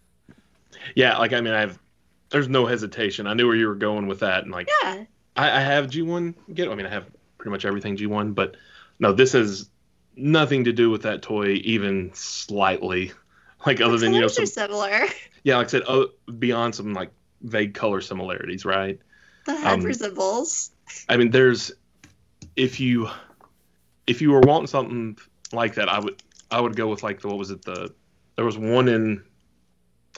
Yeah, 0.96 1.18
like 1.18 1.32
I 1.32 1.40
mean, 1.40 1.54
I've 1.54 1.80
there's 2.32 2.48
no 2.50 2.66
hesitation. 2.66 3.28
I 3.28 3.34
knew 3.34 3.48
where 3.48 3.56
you 3.56 3.68
were 3.68 3.76
going 3.76 4.08
with 4.08 4.20
that, 4.20 4.44
and 4.44 4.52
like 4.52 4.68
Yeah, 4.84 5.04
I, 5.36 5.58
I 5.58 5.60
have 5.60 5.88
G1 5.88 6.34
get. 6.54 6.70
I 6.70 6.76
mean, 6.76 6.86
I 6.86 6.90
have 6.90 7.06
pretty 7.38 7.52
much 7.52 7.66
everything 7.66 7.98
G1, 7.98 8.34
but 8.34 8.56
no, 9.00 9.14
this 9.14 9.34
has 9.34 9.70
nothing 10.16 10.66
to 10.66 10.74
do 10.74 10.90
with 10.90 11.04
that 11.04 11.22
toy 11.22 11.60
even 11.64 12.12
slightly. 12.14 13.12
Like 13.64 13.80
other 13.80 14.00
than 14.00 14.12
you 14.16 14.22
know 14.22 14.28
some 14.28 14.48
similar. 14.48 15.06
yeah, 15.44 15.58
like 15.58 15.68
I 15.68 15.70
said, 15.70 15.84
oh, 15.88 16.08
beyond 16.40 16.74
some 16.74 16.96
like 16.96 17.12
vague 17.44 17.76
color 17.76 18.02
similarities, 18.02 18.66
right? 18.66 19.00
The 19.46 19.56
head 19.56 19.74
Um, 19.74 19.82
resembles. 19.84 20.72
I 21.08 21.18
mean, 21.18 21.30
there's 21.30 21.72
if 22.56 22.80
you 22.80 23.08
if 24.08 24.20
you 24.20 24.32
were 24.32 24.40
wanting 24.40 24.66
something 24.66 25.16
like 25.54 25.76
that, 25.76 25.90
I 25.90 26.00
would 26.00 26.24
I 26.50 26.60
would 26.60 26.76
go 26.76 26.88
with 26.88 27.04
like 27.04 27.22
the 27.22 27.28
what 27.28 27.38
was 27.38 27.52
it 27.52 27.62
the 27.62 27.94
there 28.36 28.46
was 28.46 28.58
one 28.58 28.88
in 28.88 29.24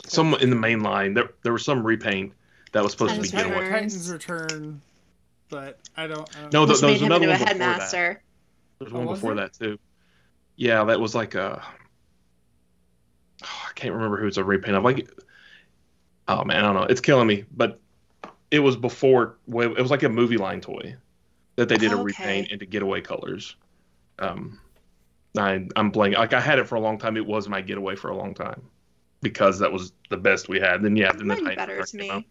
some 0.06 0.34
in 0.36 0.50
the 0.50 0.56
main 0.56 0.82
line 0.82 1.14
there 1.14 1.30
there 1.44 1.54
was 1.54 1.64
some 1.66 1.86
repaint 1.86 2.34
that 2.72 2.82
was 2.84 2.92
supposed 2.92 3.16
to 3.16 3.22
be 3.22 3.28
Titans 3.28 3.50
getaway. 3.50 3.64
Return. 3.66 3.72
Titans 3.84 4.10
Return, 4.12 4.82
but 5.50 5.80
I 5.96 6.08
don't. 6.08 6.28
I 6.36 6.42
don't 6.42 6.54
No, 6.54 6.66
know. 6.66 6.74
the- 6.74 6.82
there 6.82 6.92
was 6.92 7.02
another 7.04 7.26
into 7.26 7.36
a 7.36 7.38
one 7.38 7.40
before 7.40 7.58
that. 7.60 7.70
headmaster. 7.70 8.24
There's 8.80 8.92
Oh, 8.92 8.98
one 8.98 9.06
was 9.06 9.20
before 9.20 9.36
there? 9.36 9.46
that 9.48 9.54
too. 9.54 9.80
Yeah, 10.56 10.84
that 10.86 11.00
was 11.00 11.14
like 11.16 11.36
a 11.36 11.62
oh, 13.44 13.62
I 13.70 13.72
can't 13.76 13.94
remember 13.94 14.18
who 14.18 14.28
it's 14.28 14.38
a 14.38 14.44
repaint 14.44 14.76
of. 14.76 14.84
Like 14.84 15.08
oh 16.28 16.44
man, 16.44 16.58
I 16.58 16.62
don't 16.62 16.76
know. 16.76 16.84
It's 16.84 17.02
killing 17.02 17.28
me, 17.28 17.46
but 17.56 17.80
it 18.52 18.60
was 18.60 18.76
before 18.76 19.38
it 19.48 19.78
was 19.82 19.92
like 19.92 20.04
a 20.04 20.10
movie 20.10 20.38
line 20.38 20.62
toy 20.62 20.96
that 21.56 21.70
they 21.70 21.78
did 21.78 21.92
a 21.92 21.96
Okay. 21.96 22.04
repaint 22.04 22.50
into 22.52 22.66
getaway 22.66 23.02
colors. 23.02 23.56
Um, 24.20 24.60
I 25.38 25.68
I'm 25.76 25.92
blank. 25.92 26.16
Like 26.18 26.34
I 26.34 26.40
had 26.40 26.60
it 26.60 26.68
for 26.68 26.76
a 26.76 26.80
long 26.80 26.98
time. 26.98 27.18
It 27.18 27.26
was 27.26 27.48
my 27.50 27.62
getaway 27.62 27.96
for 27.96 28.10
a 28.10 28.16
long 28.16 28.34
time 28.34 28.62
because 29.24 29.60
that 29.60 29.72
was 29.72 29.92
the 30.10 30.18
best 30.18 30.48
we 30.50 30.60
had. 30.60 30.84
Then 30.84 30.96
yeah, 30.96 31.12
then 31.12 31.28
the 31.28 31.36
Might 31.36 31.44
Titan 31.44 31.56
better 31.56 31.84
to 31.84 31.98
me. 31.98 32.10
out. 32.12 32.24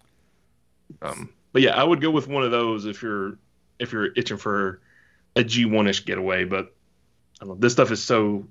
Um, 1.02 1.31
but 1.52 1.62
yeah, 1.62 1.74
I 1.74 1.83
would 1.83 2.00
go 2.00 2.11
with 2.11 2.28
one 2.28 2.44
of 2.44 2.50
those 2.52 2.87
if 2.87 3.02
you're 3.02 3.38
if 3.81 3.92
you're 3.92 4.12
itching 4.14 4.37
for 4.37 4.81
a 5.35 5.42
G1ish 5.42 6.05
getaway. 6.07 6.44
But 6.44 6.72
I 7.40 7.46
don't 7.46 7.48
know, 7.48 7.55
this 7.57 7.72
stuff 7.72 7.90
is 7.90 8.02
so 8.05 8.46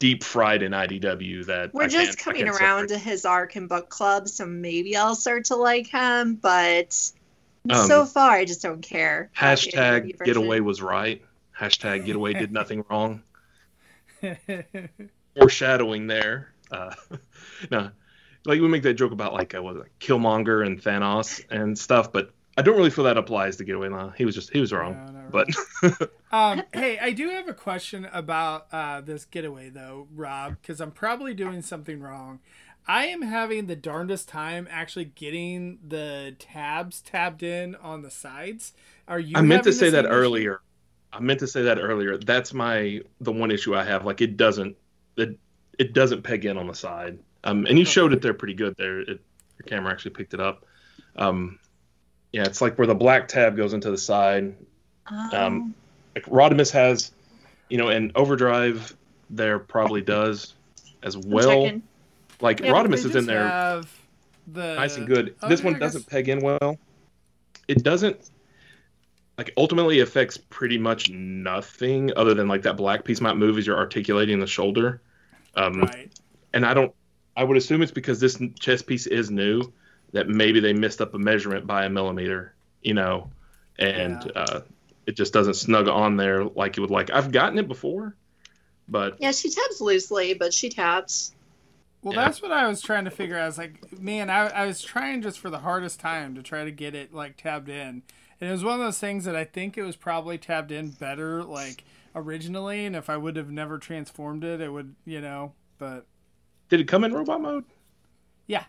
deep 0.00 0.22
fried 0.24 0.62
in 0.62 0.72
IDW 0.72 1.46
that 1.46 1.74
We're 1.74 1.84
I 1.84 1.88
just 1.88 2.18
can't- 2.18 2.20
I 2.20 2.22
coming 2.40 2.44
can't 2.52 2.60
around 2.60 2.88
separate. 2.88 2.98
to 3.04 3.10
his 3.10 3.24
arc 3.24 3.56
and 3.56 3.68
book 3.68 3.88
club, 3.88 4.28
so 4.28 4.46
maybe 4.46 4.96
I'll 4.96 5.14
start 5.16 5.46
to 5.46 5.56
like 5.56 5.86
him. 5.88 6.34
But 6.36 6.96
Um, 7.70 7.86
so 7.86 8.04
far, 8.06 8.30
I 8.30 8.44
just 8.44 8.62
don't 8.62 8.80
care. 8.80 9.30
Hashtag 9.36 10.24
getaway 10.24 10.60
was 10.60 10.80
right. 10.80 11.22
Hashtag 11.58 12.04
getaway 12.06 12.32
did 12.32 12.52
nothing 12.60 12.84
wrong. 12.88 13.22
Foreshadowing 15.38 16.06
there. 16.06 16.52
Uh, 16.70 16.94
no, 17.70 17.90
like 18.44 18.60
we 18.60 18.68
make 18.68 18.82
that 18.82 18.94
joke 18.94 19.12
about 19.12 19.32
like 19.32 19.54
uh, 19.54 19.62
what 19.62 19.74
was 19.74 19.84
it, 19.84 19.92
Killmonger 20.00 20.66
and 20.66 20.82
Thanos 20.82 21.44
and 21.50 21.78
stuff, 21.78 22.12
but 22.12 22.30
I 22.56 22.62
don't 22.62 22.76
really 22.76 22.90
feel 22.90 23.04
that 23.04 23.16
applies 23.16 23.56
to 23.58 23.64
getaway. 23.64 23.88
Nah, 23.88 24.10
he 24.10 24.24
was 24.24 24.34
just 24.34 24.50
he 24.52 24.60
was 24.60 24.72
wrong. 24.72 24.94
No, 24.94 25.12
not 25.12 25.30
but 25.30 26.10
um, 26.32 26.62
hey, 26.72 26.98
I 26.98 27.12
do 27.12 27.28
have 27.30 27.48
a 27.48 27.54
question 27.54 28.08
about 28.12 28.66
uh, 28.72 29.00
this 29.00 29.24
getaway 29.24 29.70
though, 29.70 30.08
Rob, 30.14 30.56
because 30.60 30.80
I'm 30.80 30.90
probably 30.90 31.34
doing 31.34 31.62
something 31.62 32.00
wrong. 32.00 32.40
I 32.88 33.06
am 33.06 33.22
having 33.22 33.66
the 33.66 33.76
darndest 33.76 34.28
time 34.28 34.66
actually 34.70 35.04
getting 35.04 35.78
the 35.86 36.34
tabs 36.38 37.02
tabbed 37.02 37.42
in 37.42 37.74
on 37.76 38.02
the 38.02 38.10
sides. 38.10 38.72
Are 39.06 39.20
you? 39.20 39.36
I 39.36 39.42
meant 39.42 39.64
to 39.64 39.72
say 39.72 39.90
that 39.90 40.06
issue? 40.06 40.14
earlier. 40.14 40.60
I 41.12 41.20
meant 41.20 41.40
to 41.40 41.46
say 41.46 41.62
that 41.62 41.78
earlier. 41.78 42.16
That's 42.16 42.52
my 42.52 43.02
the 43.20 43.32
one 43.32 43.50
issue 43.50 43.76
I 43.76 43.84
have. 43.84 44.04
Like 44.04 44.20
it 44.20 44.36
doesn't 44.36 44.76
it 45.16 45.38
it 45.78 45.92
doesn't 45.92 46.22
peg 46.22 46.44
in 46.44 46.58
on 46.58 46.66
the 46.66 46.74
side. 46.74 47.18
Um, 47.44 47.66
and 47.66 47.78
you 47.78 47.84
showed 47.84 48.12
it 48.12 48.20
there 48.20 48.34
pretty 48.34 48.54
good 48.54 48.74
there. 48.76 49.00
It, 49.00 49.08
your 49.08 49.66
camera 49.66 49.92
actually 49.92 50.10
picked 50.12 50.34
it 50.34 50.40
up. 50.40 50.64
Um, 51.16 51.58
yeah, 52.32 52.44
it's 52.44 52.60
like 52.60 52.76
where 52.76 52.86
the 52.86 52.94
black 52.94 53.28
tab 53.28 53.56
goes 53.56 53.72
into 53.72 53.90
the 53.90 53.98
side. 53.98 54.54
Um, 55.06 55.30
Um, 55.32 55.74
Like 56.14 56.26
Rodimus 56.26 56.70
has, 56.72 57.12
you 57.70 57.78
know, 57.78 57.88
and 57.88 58.12
Override 58.14 58.80
there 59.30 59.58
probably 59.58 60.02
does 60.02 60.54
as 61.02 61.16
well. 61.16 61.70
Like 62.40 62.60
Yeah, 62.60 62.72
Rodimus 62.72 63.04
is 63.04 63.14
in 63.16 63.26
there 63.26 63.46
Have 63.46 63.90
the 64.46 64.74
nice 64.74 64.96
and 64.96 65.06
good. 65.06 65.34
Oh, 65.42 65.48
this 65.48 65.60
yeah, 65.60 65.70
one 65.70 65.78
doesn't 65.78 66.06
peg 66.08 66.28
in 66.28 66.40
well. 66.40 66.78
It 67.68 67.82
doesn't 67.82 68.30
like 69.36 69.52
ultimately 69.56 70.00
affects 70.00 70.36
pretty 70.36 70.78
much 70.78 71.10
nothing 71.10 72.12
other 72.16 72.34
than 72.34 72.48
like 72.48 72.62
that 72.62 72.76
black 72.76 73.04
piece 73.04 73.20
might 73.20 73.36
move 73.36 73.56
as 73.58 73.66
you're 73.66 73.78
articulating 73.78 74.40
the 74.40 74.46
shoulder. 74.46 75.00
Um, 75.58 75.80
Right. 75.80 76.10
And 76.54 76.64
I 76.64 76.72
don't. 76.74 76.94
I 77.36 77.44
would 77.44 77.56
assume 77.56 77.82
it's 77.82 77.92
because 77.92 78.18
this 78.18 78.40
chess 78.58 78.82
piece 78.82 79.06
is 79.06 79.30
new 79.30 79.72
that 80.12 80.28
maybe 80.28 80.58
they 80.60 80.72
missed 80.72 81.00
up 81.00 81.14
a 81.14 81.18
measurement 81.18 81.66
by 81.66 81.84
a 81.84 81.90
millimeter, 81.90 82.54
you 82.82 82.94
know, 82.94 83.30
and 83.78 84.24
Yeah. 84.24 84.42
uh, 84.42 84.60
it 85.06 85.16
just 85.16 85.32
doesn't 85.32 85.54
snug 85.54 85.86
on 85.88 86.16
there 86.16 86.44
like 86.44 86.76
you 86.76 86.80
would 86.82 86.90
like. 86.90 87.10
I've 87.10 87.30
gotten 87.30 87.58
it 87.58 87.68
before, 87.68 88.16
but 88.88 89.16
Yeah, 89.20 89.30
she 89.32 89.50
tabs 89.50 89.80
loosely, 89.80 90.34
but 90.34 90.52
she 90.52 90.68
taps. 90.68 91.32
Well, 92.02 92.14
Yeah. 92.14 92.24
that's 92.24 92.40
what 92.42 92.50
I 92.52 92.66
was 92.66 92.80
trying 92.80 93.04
to 93.04 93.10
figure 93.10 93.36
out. 93.36 93.42
I 93.42 93.46
was 93.46 93.58
like, 93.58 94.00
man, 94.00 94.30
I, 94.30 94.48
I 94.48 94.66
was 94.66 94.80
trying 94.82 95.22
just 95.22 95.38
for 95.38 95.50
the 95.50 95.58
hardest 95.60 96.00
time 96.00 96.34
to 96.34 96.42
try 96.42 96.64
to 96.64 96.70
get 96.70 96.94
it 96.94 97.12
like 97.14 97.36
tabbed 97.36 97.68
in. 97.68 98.02
And 98.40 98.48
it 98.48 98.52
was 98.52 98.64
one 98.64 98.74
of 98.74 98.80
those 98.80 98.98
things 98.98 99.24
that 99.26 99.36
I 99.36 99.44
think 99.44 99.76
it 99.76 99.82
was 99.82 99.96
probably 99.96 100.38
tabbed 100.38 100.72
in 100.72 100.90
better 100.90 101.42
like 101.44 101.84
originally. 102.14 102.86
And 102.86 102.96
if 102.96 103.10
I 103.10 103.16
would 103.16 103.36
have 103.36 103.50
never 103.50 103.78
transformed 103.78 104.44
it, 104.44 104.60
it 104.60 104.72
would, 104.72 104.94
you 105.04 105.20
know, 105.20 105.52
but 105.78 106.06
did 106.68 106.80
it 106.80 106.88
come 106.88 107.04
in 107.04 107.12
robot 107.12 107.40
mode? 107.40 107.64
Yeah. 108.46 108.64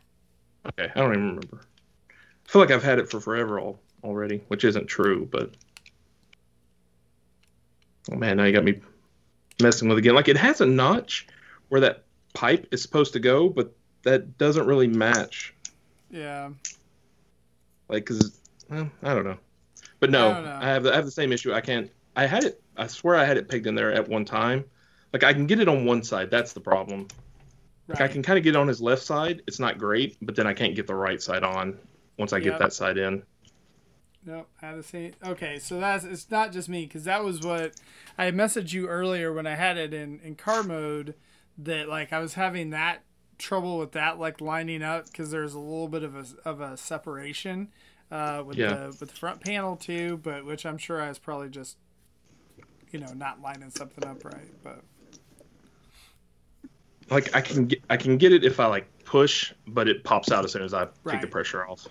Okay, 0.68 0.92
I 0.94 1.00
don't 1.00 1.12
even 1.12 1.28
remember. 1.28 1.62
I 2.10 2.52
feel 2.52 2.62
like 2.62 2.72
I've 2.72 2.84
had 2.84 3.00
it 3.00 3.10
for 3.10 3.20
forever 3.20 3.60
all, 3.60 3.80
already, 4.04 4.44
which 4.48 4.64
isn't 4.64 4.88
true, 4.88 5.28
but 5.32 5.52
oh 8.12 8.16
man, 8.16 8.38
now 8.38 8.46
you 8.46 8.54
got 8.54 8.64
me 8.64 8.80
messing 9.62 9.88
with 9.88 9.98
it 9.98 10.02
again. 10.02 10.16
Like 10.16 10.28
it 10.28 10.38
has 10.38 10.62
a 10.62 10.66
notch 10.66 11.28
where 11.70 11.82
that 11.82 12.04
pipe 12.34 12.68
is 12.72 12.82
supposed 12.82 13.14
to 13.14 13.20
go, 13.20 13.50
but 13.50 13.76
that 14.04 14.38
doesn't 14.38 14.66
really 14.66 14.88
match. 14.88 15.54
yeah. 16.10 16.50
Like, 17.88 18.06
cause 18.06 18.40
well, 18.70 18.90
I 19.02 19.14
don't 19.14 19.26
know, 19.26 19.38
but 20.00 20.12
no, 20.12 20.30
I. 20.30 20.66
I 20.66 20.68
have 20.68 20.84
the, 20.84 20.92
I 20.92 20.96
have 20.96 21.06
the 21.06 21.12
same 21.12 21.32
issue. 21.32 21.54
I 21.54 21.62
can't. 21.62 21.90
I 22.16 22.26
had 22.26 22.44
it. 22.44 22.62
I 22.80 22.88
swear 22.88 23.16
I 23.16 23.26
had 23.26 23.38
it 23.38 23.50
pegged 23.50 23.68
in 23.68 23.76
there 23.76 23.92
at 23.92 24.08
one 24.08 24.26
time. 24.26 24.66
Like 25.14 25.24
I 25.24 25.34
can 25.34 25.48
get 25.48 25.60
it 25.60 25.68
on 25.68 25.86
one 25.86 26.04
side. 26.04 26.32
That's 26.32 26.54
the 26.54 26.62
problem. 26.62 27.08
Like 27.88 28.02
I 28.02 28.08
can 28.08 28.22
kind 28.22 28.38
of 28.38 28.44
get 28.44 28.56
it 28.56 28.58
on 28.58 28.68
his 28.68 28.82
left 28.82 29.02
side. 29.02 29.42
It's 29.48 29.60
not 29.60 29.78
great, 29.80 30.18
but 30.22 30.36
then 30.36 30.46
I 30.48 30.54
can't 30.54 30.76
get 30.76 30.86
the 30.88 30.96
right 30.96 31.22
side 31.22 31.44
on 31.44 31.78
once 32.18 32.34
I 32.34 32.40
get 32.40 32.60
that 32.60 32.74
side 32.74 32.98
in. 32.98 33.24
Nope, 34.26 34.48
I 34.62 34.68
had 34.68 34.78
the 34.78 34.84
same. 34.84 35.14
Okay, 35.26 35.60
so 35.60 35.80
that's 35.80 36.04
it's 36.04 36.30
not 36.30 36.52
just 36.52 36.70
me 36.70 36.86
because 36.86 37.06
that 37.06 37.24
was 37.24 37.40
what 37.42 37.74
I 38.18 38.30
messaged 38.32 38.74
you 38.74 38.88
earlier 38.88 39.34
when 39.34 39.48
I 39.48 39.56
had 39.56 39.78
it 39.78 39.94
in 39.94 40.20
in 40.24 40.36
car 40.36 40.62
mode 40.62 41.16
that 41.58 41.90
like 41.90 42.14
I 42.14 42.20
was 42.20 42.36
having 42.36 42.70
that 42.72 43.04
trouble 43.38 43.78
with 43.80 43.94
that 43.94 44.20
like 44.20 44.42
lining 44.42 44.84
up 44.84 45.06
because 45.06 45.32
there's 45.32 45.54
a 45.54 45.60
little 45.60 45.88
bit 45.88 46.04
of 46.04 46.16
a 46.16 46.26
of 46.48 46.62
a 46.62 46.78
separation 46.78 47.70
uh, 48.12 48.44
with 48.46 48.58
Yeah. 48.58 48.74
the 48.76 48.86
with 49.00 49.10
the 49.10 49.16
front 49.16 49.42
panel 49.42 49.76
too, 49.78 50.18
but 50.22 50.46
which 50.46 50.66
I'm 50.66 50.78
sure 50.78 51.02
I 51.02 51.08
was 51.10 51.18
probably 51.18 51.50
just 51.50 51.78
you 52.92 53.00
know 53.00 53.14
not 53.14 53.42
lining 53.42 53.70
something 53.70 54.08
up 54.08 54.24
right, 54.26 54.50
but 54.64 54.82
Like 57.10 57.36
I 57.36 57.42
can 57.42 57.66
get 57.66 57.82
I 57.90 57.98
can 57.98 58.18
get 58.18 58.32
it 58.34 58.44
if 58.44 58.60
I 58.60 58.68
like 58.68 58.88
push, 59.04 59.54
but 59.68 59.88
it 59.88 60.04
pops 60.04 60.32
out 60.32 60.46
as 60.46 60.52
soon 60.52 60.62
as 60.64 60.74
I 60.74 60.88
take 61.08 61.22
the 61.22 61.28
pressure 61.28 61.68
off. 61.68 61.88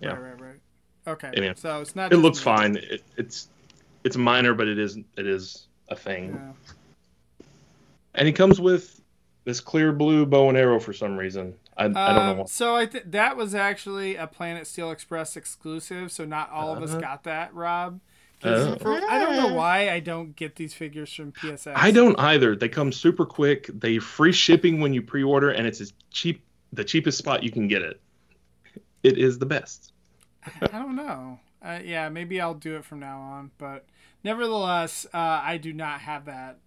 Yeah. 0.00 0.10
right, 0.10 0.20
right, 0.20 0.40
right. 0.40 0.60
Okay, 1.06 1.30
I 1.36 1.40
mean, 1.40 1.56
so 1.56 1.80
it's 1.80 1.94
not. 1.96 2.12
It 2.12 2.18
looks 2.18 2.38
me. 2.38 2.44
fine. 2.44 2.76
It, 2.76 3.02
it's 3.16 3.48
it's 4.04 4.16
minor, 4.16 4.54
but 4.54 4.68
it 4.68 4.78
is 4.78 4.96
it 5.16 5.26
is 5.26 5.66
a 5.88 5.96
thing. 5.96 6.32
Yeah. 6.34 7.44
And 8.14 8.26
he 8.26 8.32
comes 8.32 8.60
with 8.60 9.00
this 9.44 9.60
clear 9.60 9.92
blue 9.92 10.24
bow 10.26 10.48
and 10.48 10.56
arrow 10.56 10.78
for 10.78 10.92
some 10.92 11.16
reason. 11.16 11.54
I, 11.76 11.84
I 11.84 11.88
don't 11.88 11.94
know 11.94 12.20
Um, 12.32 12.38
what. 12.38 12.48
So 12.50 12.76
I 12.76 12.86
th- 12.86 13.04
that 13.08 13.36
was 13.36 13.54
actually 13.54 14.14
a 14.16 14.26
Planet 14.26 14.66
Steel 14.66 14.90
Express 14.90 15.36
exclusive, 15.36 16.12
so 16.12 16.24
not 16.24 16.50
all 16.50 16.72
of 16.76 16.82
us 16.82 16.90
Uh-huh. 16.90 17.00
got 17.00 17.24
that, 17.24 17.52
Rob. 17.54 18.00
'Cause 18.42 18.66
Oh. 18.66 18.76
for- 18.76 18.92
I 19.08 19.18
don't 19.20 19.36
know 19.36 19.54
why 19.54 19.90
I 19.90 20.00
don't 20.00 20.34
get 20.34 20.56
these 20.56 20.74
figures 20.74 21.12
from 21.12 21.32
PSX. 21.32 21.72
I 21.76 21.90
don't 21.90 22.18
either. 22.18 22.56
They 22.56 22.68
come 22.68 22.90
super 22.92 23.24
quick. 23.24 23.68
They 23.72 23.98
free 23.98 24.32
shipping 24.32 24.80
when 24.80 24.92
you 24.92 25.00
pre-order, 25.02 25.50
and 25.50 25.66
it's 25.66 25.80
as 25.80 25.92
cheap 26.10 26.42
the 26.72 26.84
cheapest 26.84 27.18
spot 27.18 27.42
you 27.42 27.50
can 27.50 27.68
get 27.68 27.82
it. 27.82 28.00
It 29.02 29.18
is 29.18 29.38
the 29.38 29.46
best. 29.46 29.92
I 30.60 30.66
don't 30.78 30.96
know. 30.96 31.38
Uh, 31.64 31.78
yeah, 31.84 32.08
maybe 32.08 32.40
I'll 32.40 32.54
do 32.54 32.76
it 32.76 32.84
from 32.84 32.98
now 32.98 33.20
on, 33.20 33.50
but 33.58 33.86
nevertheless, 34.24 35.06
uh, 35.14 35.18
I 35.44 35.58
do 35.58 35.72
not 35.72 36.00
have 36.00 36.24
that. 36.24 36.58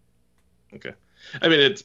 Okay. 0.73 0.93
I 1.41 1.47
mean, 1.49 1.59
it's. 1.59 1.83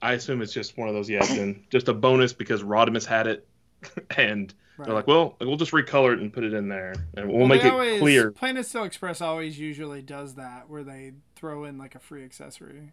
I 0.00 0.12
assume 0.12 0.42
it's 0.42 0.52
just 0.52 0.78
one 0.78 0.88
of 0.88 0.94
those. 0.94 1.10
Yeah, 1.10 1.24
and 1.32 1.64
just 1.70 1.88
a 1.88 1.94
bonus 1.94 2.32
because 2.32 2.62
Rodimus 2.62 3.04
had 3.04 3.26
it, 3.26 3.48
and 4.16 4.54
Right. 4.78 4.86
they're 4.86 4.94
like, 4.94 5.06
well, 5.08 5.36
we'll 5.40 5.56
just 5.56 5.72
recolor 5.72 6.12
it 6.12 6.20
and 6.20 6.32
put 6.32 6.44
it 6.44 6.54
in 6.54 6.68
there, 6.68 6.94
and 7.16 7.28
we'll, 7.28 7.38
Well, 7.38 7.46
make 7.48 7.64
it 7.64 7.72
always, 7.72 8.00
clear. 8.00 8.30
Planet 8.30 8.64
Steel 8.66 8.84
Express 8.84 9.20
always 9.20 9.58
usually 9.58 10.02
does 10.02 10.34
that, 10.36 10.68
where 10.70 10.84
they 10.84 11.12
throw 11.36 11.64
in 11.64 11.78
like 11.78 11.94
a 11.94 11.98
free 11.98 12.24
accessory. 12.24 12.92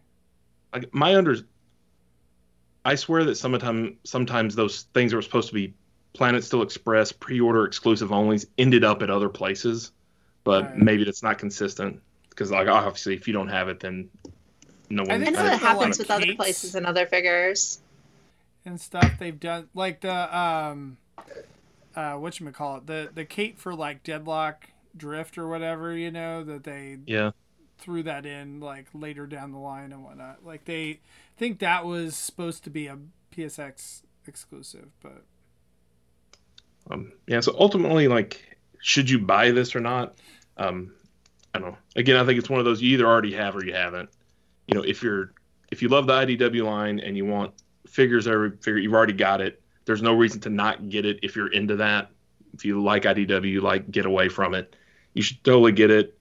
Like 0.72 0.92
my 0.92 1.14
under. 1.14 1.36
I 2.84 2.94
swear 2.94 3.24
that 3.24 3.36
sometimes 3.36 3.96
sometimes 4.04 4.54
those 4.54 4.82
things 4.94 5.10
that 5.10 5.16
were 5.16 5.22
supposed 5.22 5.48
to 5.48 5.54
be 5.54 5.74
Planet 6.12 6.44
Steel 6.44 6.62
Express 6.62 7.12
pre-order 7.12 7.64
exclusive 7.64 8.10
onlys 8.10 8.46
ended 8.58 8.84
up 8.84 9.02
at 9.02 9.10
other 9.10 9.28
places, 9.28 9.92
but 10.44 10.64
Right. 10.64 10.76
maybe 10.78 11.04
that's 11.04 11.22
not 11.22 11.38
consistent 11.38 12.00
because 12.30 12.50
like 12.50 12.68
obviously 12.68 13.14
if 13.14 13.26
you 13.26 13.32
don't 13.34 13.48
have 13.48 13.68
it 13.68 13.80
then 13.80 14.08
no 14.88 15.02
one. 15.02 15.10
I 15.10 15.14
I 15.14 15.18
think 15.18 15.36
know 15.36 15.42
like 15.42 15.52
that 15.52 15.60
happens 15.60 15.98
like, 15.98 16.08
with 16.08 16.10
other 16.10 16.34
places 16.36 16.74
and 16.76 16.86
other 16.86 17.06
figures. 17.06 17.80
and 18.64 18.80
stuff 18.80 19.10
they've 19.18 19.38
done 19.38 19.68
like 19.74 20.00
the 20.00 20.38
um 20.38 20.96
uh 21.96 22.14
what 22.14 22.38
you 22.38 22.50
call 22.52 22.76
it 22.76 22.86
the 22.86 23.10
the 23.14 23.24
cape 23.24 23.58
for 23.58 23.74
like 23.74 24.02
deadlock 24.04 24.68
drift 24.96 25.36
or 25.38 25.48
whatever 25.48 25.96
you 25.96 26.10
know 26.10 26.44
that 26.44 26.64
they 26.64 26.98
yeah. 27.06 27.30
threw 27.78 28.02
that 28.02 28.24
in 28.24 28.60
like 28.60 28.86
later 28.94 29.26
down 29.26 29.52
the 29.52 29.58
line 29.58 29.92
and 29.92 30.04
whatnot 30.04 30.44
like 30.44 30.64
they 30.66 31.00
think 31.36 31.58
that 31.58 31.84
was 31.84 32.14
supposed 32.16 32.64
to 32.64 32.70
be 32.70 32.86
a 32.86 32.98
psx 33.34 34.02
exclusive 34.26 34.88
but 35.02 35.24
Um, 36.90 37.12
yeah, 37.26 37.40
so 37.40 37.54
ultimately, 37.58 38.08
like, 38.08 38.58
should 38.80 39.10
you 39.10 39.18
buy 39.18 39.50
this 39.50 39.74
or 39.74 39.80
not? 39.80 40.16
Um, 40.56 40.92
I 41.54 41.58
don't 41.58 41.72
know. 41.72 41.78
Again, 41.96 42.16
I 42.16 42.24
think 42.24 42.38
it's 42.38 42.50
one 42.50 42.60
of 42.60 42.64
those 42.64 42.82
you 42.82 42.92
either 42.94 43.06
already 43.06 43.32
have 43.34 43.56
or 43.56 43.64
you 43.64 43.74
haven't. 43.74 44.08
You 44.68 44.76
know, 44.76 44.82
if 44.84 45.02
you're 45.02 45.32
if 45.70 45.82
you 45.82 45.88
love 45.88 46.06
the 46.06 46.12
IDW 46.12 46.64
line 46.64 47.00
and 47.00 47.16
you 47.16 47.24
want 47.24 47.54
figures 47.86 48.26
every 48.28 48.52
figure, 48.52 48.78
you've 48.78 48.94
already 48.94 49.12
got 49.14 49.40
it. 49.40 49.60
There's 49.86 50.02
no 50.02 50.14
reason 50.14 50.40
to 50.40 50.50
not 50.50 50.88
get 50.90 51.06
it 51.06 51.20
if 51.22 51.34
you're 51.36 51.50
into 51.50 51.76
that. 51.76 52.10
if 52.54 52.64
you 52.64 52.82
like 52.82 53.04
IDW, 53.04 53.62
like 53.62 53.90
get 53.90 54.04
away 54.04 54.28
from 54.28 54.54
it, 54.54 54.76
you 55.14 55.22
should 55.22 55.42
totally 55.44 55.72
get 55.72 55.90
it. 55.90 56.18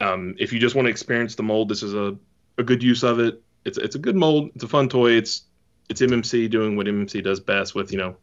Um, 0.00 0.34
if 0.38 0.52
you 0.52 0.58
just 0.58 0.74
want 0.74 0.86
to 0.86 0.90
experience 0.90 1.34
the 1.34 1.42
mold, 1.42 1.68
this 1.68 1.82
is 1.82 1.94
a, 1.94 2.16
a 2.58 2.62
good 2.62 2.82
use 2.82 3.02
of 3.02 3.20
it. 3.20 3.42
It's 3.64 3.76
it's 3.76 3.94
a 3.94 3.98
good 3.98 4.16
mold. 4.16 4.50
It's 4.54 4.64
a 4.64 4.68
fun 4.68 4.88
toy. 4.88 5.12
It's 5.12 5.42
it's 5.90 6.00
MMC 6.00 6.48
doing 6.50 6.76
what 6.76 6.86
MMC 6.86 7.22
does 7.22 7.38
best 7.40 7.74
with 7.74 7.92
you 7.92 7.98
know, 7.98 8.16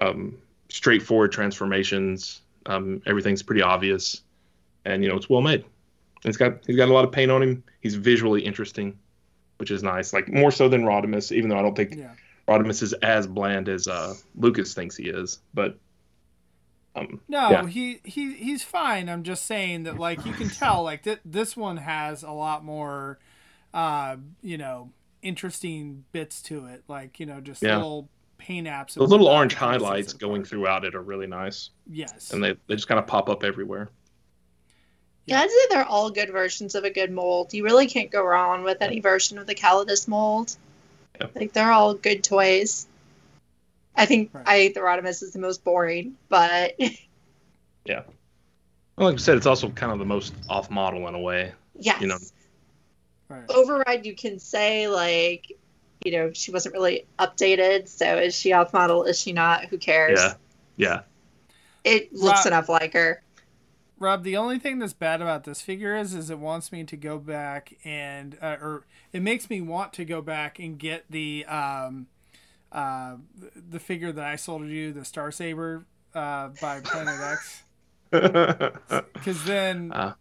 um, 0.00 0.36
straightforward 0.68 1.32
transformations. 1.32 2.42
Um, 2.66 3.00
everything's 3.06 3.42
pretty 3.42 3.62
obvious, 3.62 4.22
and 4.84 5.02
you 5.02 5.08
know 5.08 5.16
it's 5.16 5.30
well 5.30 5.40
made. 5.40 5.62
And 5.62 6.26
it's 6.30 6.36
got 6.36 6.66
he's 6.66 6.76
got 6.76 6.88
a 6.90 6.92
lot 6.92 7.04
of 7.04 7.12
paint 7.12 7.30
on 7.30 7.42
him. 7.42 7.64
He's 7.80 7.94
visually 7.94 8.42
interesting, 8.42 8.98
which 9.56 9.70
is 9.70 9.82
nice. 9.82 10.12
Like 10.12 10.28
more 10.28 10.50
so 10.50 10.68
than 10.68 10.82
Rodimus, 10.82 11.32
even 11.32 11.48
though 11.48 11.58
I 11.58 11.62
don't 11.62 11.74
think 11.76 11.94
Yeah. 11.94 12.12
Rodimus 12.48 12.82
is 12.82 12.92
as 12.94 13.26
bland 13.26 13.68
as 13.68 13.88
uh, 13.88 14.14
Lucas 14.36 14.74
thinks 14.74 14.96
he 14.96 15.04
is. 15.08 15.38
But 15.54 15.78
um, 16.96 17.20
No, 17.28 17.50
Yeah. 17.50 17.66
he 17.66 18.00
he 18.04 18.34
he's 18.34 18.62
fine. 18.62 19.08
I'm 19.08 19.22
just 19.22 19.46
saying 19.46 19.84
that 19.84 19.98
like 19.98 20.24
you 20.26 20.32
can 20.32 20.48
tell 20.48 20.82
like 20.82 21.02
th- 21.04 21.20
this 21.24 21.56
one 21.56 21.78
has 21.78 22.22
a 22.22 22.30
lot 22.30 22.64
more 22.64 23.18
uh 23.72 24.16
you 24.42 24.56
know 24.58 24.90
interesting 25.22 26.04
bits 26.12 26.40
to 26.42 26.66
it 26.66 26.84
like 26.86 27.18
you 27.18 27.26
know 27.26 27.40
just 27.40 27.62
Yeah. 27.62 27.76
little 27.76 28.08
paint 28.38 28.66
apps 28.68 28.94
the 28.94 29.02
little 29.02 29.26
orange 29.26 29.54
highlights 29.54 30.12
going 30.12 30.42
apart. 30.42 30.48
throughout 30.48 30.84
it 30.84 30.94
are 30.94 31.02
really 31.02 31.26
nice, 31.26 31.70
yes 31.90 32.30
and 32.32 32.44
they, 32.44 32.54
they 32.68 32.74
just 32.76 32.86
kind 32.88 32.98
of 33.00 33.06
pop 33.06 33.28
up 33.28 33.42
everywhere. 33.42 33.90
Yeah, 35.26 35.40
I'd 35.40 35.50
say 35.50 35.56
they're 35.70 35.86
all 35.86 36.10
good 36.10 36.30
versions 36.30 36.74
of 36.74 36.84
a 36.84 36.90
good 36.90 37.10
mold. 37.10 37.54
You 37.54 37.64
really 37.64 37.86
can't 37.86 38.10
go 38.10 38.22
wrong 38.22 38.62
with 38.62 38.82
any 38.82 39.00
version 39.00 39.38
of 39.38 39.46
the 39.46 39.54
Calidus 39.54 40.06
mold. 40.06 40.54
Yeah. 41.20 41.26
Like 41.34 41.52
they're 41.52 41.70
all 41.72 41.94
good 41.94 42.24
toys. 42.24 42.86
I 43.96 44.06
think 44.06 44.30
Right. 44.32 44.44
I 44.46 44.58
think 44.58 44.74
the 44.74 44.80
Rodimus 44.80 45.22
is 45.22 45.32
the 45.32 45.38
most 45.38 45.62
boring, 45.64 46.16
but 46.28 46.74
yeah. 47.84 48.02
Well, 48.96 49.08
like 49.08 49.14
I 49.14 49.18
said, 49.18 49.36
it's 49.36 49.46
also 49.46 49.68
kind 49.70 49.92
of 49.92 49.98
the 49.98 50.04
most 50.04 50.34
off 50.48 50.70
model 50.70 51.06
in 51.08 51.14
a 51.14 51.20
way. 51.20 51.52
yes. 51.78 52.00
You 52.00 52.08
know. 52.08 52.18
right. 53.28 53.44
Override 53.48 54.06
you 54.06 54.14
can 54.14 54.38
say 54.38 54.88
like, 54.88 55.52
you 56.04 56.12
know, 56.12 56.32
she 56.32 56.50
wasn't 56.50 56.74
really 56.74 57.06
updated, 57.18 57.88
so 57.88 58.18
is 58.18 58.34
she 58.34 58.52
off 58.52 58.72
model, 58.72 59.04
is 59.04 59.18
she 59.20 59.32
not? 59.32 59.66
Who 59.66 59.78
cares? 59.78 60.20
Yeah, 60.20 60.34
yeah. 60.76 61.00
It 61.84 62.12
looks 62.12 62.40
Right. 62.40 62.46
enough 62.46 62.68
like 62.68 62.92
her. 62.94 63.22
Rob, 63.98 64.24
the 64.24 64.36
only 64.36 64.58
thing 64.58 64.78
that's 64.78 64.92
bad 64.92 65.22
about 65.22 65.44
this 65.44 65.60
figure 65.60 65.96
is, 65.96 66.14
is 66.14 66.28
it 66.30 66.38
wants 66.38 66.72
me 66.72 66.84
to 66.84 66.96
go 66.96 67.18
back 67.18 67.74
and, 67.84 68.36
uh, 68.42 68.56
or 68.60 68.84
it 69.12 69.22
makes 69.22 69.48
me 69.48 69.60
want 69.60 69.92
to 69.94 70.04
go 70.04 70.20
back 70.20 70.58
and 70.58 70.78
get 70.78 71.04
the, 71.10 71.44
um, 71.46 72.08
uh, 72.72 73.16
the 73.70 73.78
figure 73.80 74.12
that 74.12 74.24
I 74.24 74.36
sold 74.36 74.62
to 74.62 74.68
you, 74.68 74.92
the 74.92 75.04
Star 75.04 75.30
Saber, 75.30 75.86
uh, 76.14 76.48
by 76.60 76.80
Planet 76.80 77.20
X. 77.20 77.62
Because 79.14 79.44
then, 79.44 79.92
Uh. 79.92 80.14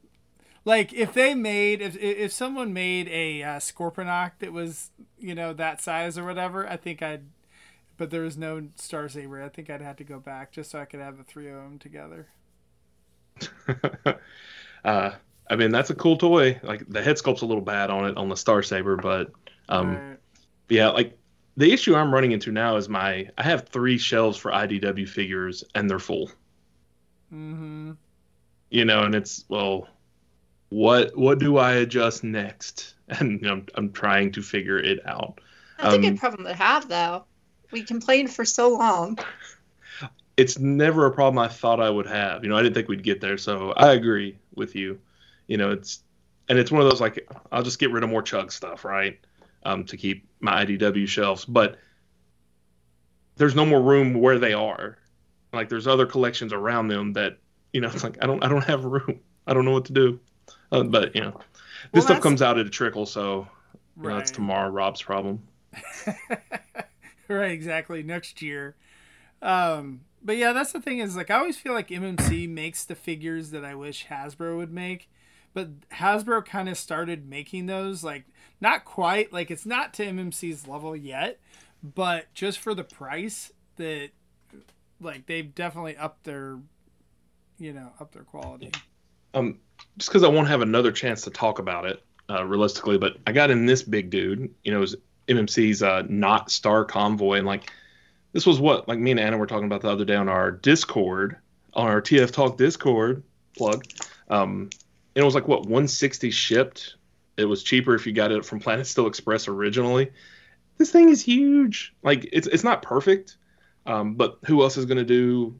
like, 0.65 0.93
if 0.93 1.13
they 1.13 1.35
made, 1.35 1.81
if 1.81 1.95
if 1.97 2.31
someone 2.31 2.73
made 2.73 3.07
a 3.09 3.43
uh, 3.43 3.59
Scorponok 3.59 4.33
that 4.39 4.51
was, 4.53 4.91
you 5.19 5.35
know, 5.35 5.53
that 5.53 5.81
size 5.81 6.17
or 6.17 6.25
whatever, 6.25 6.67
I 6.67 6.77
think 6.77 7.01
I'd. 7.01 7.25
But 7.97 8.09
there 8.11 8.21
was 8.23 8.37
no 8.37 8.69
Star 8.75 9.07
Saber. 9.09 9.41
I 9.43 9.49
think 9.49 9.69
I'd 9.69 9.81
have 9.81 9.97
to 9.97 10.03
go 10.03 10.19
back 10.19 10.51
just 10.51 10.71
so 10.71 10.79
I 10.79 10.85
could 10.85 10.99
have 10.99 11.17
the 11.17 11.23
three 11.23 11.49
of 11.49 11.55
them 11.55 11.79
together. 11.79 12.27
uh, 14.85 15.11
I 15.49 15.55
mean, 15.55 15.71
that's 15.71 15.89
a 15.89 15.95
cool 15.95 16.17
toy. 16.17 16.59
Like 16.63 16.87
the 16.87 17.01
head 17.01 17.17
sculpt's 17.17 17.41
a 17.41 17.45
little 17.45 17.63
bad 17.63 17.89
on 17.89 18.05
it 18.09 18.17
on 18.17 18.29
the 18.29 18.35
Star 18.37 18.63
Saber, 18.63 18.95
but 18.97 19.31
um, 19.69 19.95
Right. 19.95 20.17
yeah, 20.69 20.89
like 20.89 21.17
the 21.57 21.71
issue 21.71 21.95
I'm 21.95 22.13
running 22.13 22.31
into 22.31 22.51
now 22.51 22.75
is 22.77 22.89
my 22.89 23.29
I 23.37 23.43
have 23.43 23.67
three 23.69 23.97
shelves 23.97 24.37
for 24.37 24.51
IDW 24.51 25.07
figures 25.07 25.63
and 25.75 25.89
they're 25.89 25.99
full. 25.99 26.31
Mm-hmm. 27.33 27.91
You 28.69 28.85
know, 28.85 29.03
and 29.03 29.15
it's 29.15 29.45
well, 29.49 29.87
what 30.69 31.15
what 31.17 31.39
do 31.39 31.57
I 31.57 31.73
adjust 31.73 32.23
next? 32.23 32.95
And 33.19 33.41
you 33.41 33.47
know, 33.47 33.51
I'm 33.53 33.67
I'm 33.75 33.91
trying 33.91 34.31
to 34.31 34.41
figure 34.41 34.79
it 34.79 35.05
out. 35.05 35.39
That's 35.77 35.93
a 35.93 35.97
Um, 35.97 36.01
good 36.01 36.17
problem 36.17 36.45
to 36.45 36.53
have, 36.53 36.87
though. 36.87 37.25
We 37.71 37.83
complained 37.83 38.33
for 38.33 38.45
so 38.45 38.69
long. 38.69 39.19
It's 40.37 40.57
never 40.57 41.05
a 41.05 41.11
problem 41.11 41.39
I 41.39 41.47
thought 41.47 41.79
I 41.79 41.89
would 41.89 42.07
have. 42.07 42.43
You 42.43 42.49
know, 42.49 42.57
I 42.57 42.63
didn't 42.63 42.75
think 42.75 42.87
we'd 42.87 43.03
get 43.03 43.21
there, 43.21 43.37
so 43.37 43.71
I 43.71 43.93
agree 43.93 44.37
with 44.55 44.75
you. 44.75 44.99
You 45.47 45.57
know, 45.57 45.71
it's 45.71 46.01
and 46.49 46.57
it's 46.57 46.71
one 46.71 46.81
of 46.81 46.89
those 46.89 47.01
like 47.01 47.27
I'll 47.51 47.63
just 47.63 47.79
get 47.79 47.91
rid 47.91 48.03
of 48.03 48.09
more 48.09 48.21
chug 48.21 48.51
stuff, 48.51 48.85
right? 48.85 49.19
Um, 49.65 49.85
to 49.85 49.97
keep 49.97 50.27
my 50.39 50.65
IDW 50.65 51.07
shelves, 51.07 51.45
but 51.45 51.77
there's 53.37 53.55
no 53.55 53.65
more 53.65 53.81
room 53.81 54.13
where 54.13 54.39
they 54.39 54.53
are. 54.53 54.97
Like 55.53 55.69
there's 55.69 55.87
other 55.87 56.05
collections 56.05 56.51
around 56.51 56.87
them 56.87 57.13
that 57.13 57.37
you 57.71 57.81
know, 57.81 57.87
it's 57.93 58.03
like 58.03 58.17
I 58.21 58.25
don't 58.25 58.43
I 58.43 58.47
don't 58.47 58.63
have 58.63 58.83
room. 58.85 59.19
I 59.45 59.53
don't 59.53 59.65
know 59.65 59.71
what 59.71 59.85
to 59.85 59.93
do. 59.93 60.19
Uh, 60.71 60.83
but 60.83 61.15
you 61.15 61.21
know, 61.21 61.31
Well, 61.31 61.43
this 61.93 62.05
stuff 62.05 62.21
comes 62.21 62.41
out 62.41 62.57
at 62.57 62.65
a 62.65 62.69
trickle, 62.69 63.05
so 63.05 63.47
you 64.01 64.09
know, 64.09 64.17
it's 64.17 64.31
tomorrow 64.31 64.69
Rob's 64.69 65.01
problem. 65.01 65.43
right, 67.27 67.51
exactly. 67.51 68.01
Next 68.03 68.41
year. 68.41 68.75
Um, 69.41 69.99
but 70.23 70.37
yeah, 70.37 70.53
that's 70.53 70.71
the 70.71 70.81
thing 70.81 70.99
is 70.99 71.15
like 71.15 71.29
I 71.29 71.37
always 71.37 71.57
feel 71.57 71.73
like 71.73 71.89
MMC 71.89 72.49
makes 72.49 72.83
the 72.83 72.95
figures 72.95 73.51
that 73.51 73.65
I 73.65 73.75
wish 73.75 74.07
Hasbro 74.07 74.57
would 74.57 74.71
make, 74.71 75.09
but 75.53 75.89
Hasbro 75.89 76.45
kind 76.45 76.69
of 76.69 76.77
started 76.77 77.27
making 77.27 77.65
those 77.65 78.03
like 78.03 78.25
not 78.61 78.85
quite 78.85 79.33
like 79.33 79.51
it's 79.51 79.65
not 79.65 79.93
to 79.95 80.05
MMC's 80.05 80.67
level 80.67 80.95
yet, 80.95 81.39
but 81.83 82.33
just 82.33 82.59
for 82.59 82.73
the 82.73 82.83
price 82.83 83.51
that 83.75 84.09
like 85.01 85.25
they've 85.25 85.53
definitely 85.53 85.97
upped 85.97 86.23
their 86.23 86.59
you 87.57 87.73
know, 87.73 87.91
up 87.99 88.11
their 88.11 88.23
quality. 88.23 88.71
um, 89.33 89.59
just 89.97 90.09
because 90.09 90.23
I 90.23 90.27
won't 90.27 90.47
have 90.47 90.61
another 90.61 90.91
chance 90.91 91.21
to 91.23 91.29
talk 91.29 91.59
about 91.59 91.85
it 91.85 92.03
uh, 92.29 92.43
realistically, 92.45 92.97
but 92.97 93.17
I 93.27 93.31
got 93.31 93.51
in 93.51 93.65
this 93.65 93.83
big 93.83 94.09
dude. 94.09 94.53
You 94.63 94.71
know, 94.71 94.77
it 94.77 94.81
was 94.81 94.95
MMC's 95.27 95.83
uh, 95.83 96.03
not 96.07 96.51
Star 96.51 96.85
Convoy, 96.85 97.37
and 97.37 97.47
like 97.47 97.71
this 98.33 98.45
was 98.45 98.59
what 98.59 98.87
like 98.87 98.99
me 98.99 99.11
and 99.11 99.19
Anna 99.19 99.37
were 99.37 99.47
talking 99.47 99.65
about 99.65 99.81
the 99.81 99.89
other 99.89 100.05
day 100.05 100.15
on 100.15 100.27
our 100.27 100.51
Discord, 100.51 101.37
on 101.73 101.87
our 101.87 102.01
TF 102.01 102.31
Talk 102.31 102.57
Discord 102.57 103.23
plug. 103.57 103.85
Um, 104.29 104.69
and 105.15 105.21
it 105.21 105.23
was 105.23 105.35
like 105.35 105.47
what 105.47 105.61
160 105.61 106.31
shipped. 106.31 106.95
It 107.37 107.45
was 107.45 107.63
cheaper 107.63 107.95
if 107.95 108.05
you 108.05 108.13
got 108.13 108.31
it 108.31 108.43
from 108.45 108.59
Planet 108.59 108.85
Steel 108.87 109.07
Express 109.07 109.47
originally. 109.47 110.11
This 110.77 110.91
thing 110.91 111.09
is 111.09 111.21
huge. 111.21 111.93
Like 112.03 112.27
it's 112.31 112.47
it's 112.47 112.63
not 112.63 112.81
perfect, 112.81 113.37
um, 113.85 114.15
but 114.15 114.39
who 114.45 114.61
else 114.63 114.77
is 114.77 114.85
going 114.85 114.97
to 114.97 115.05
do 115.05 115.55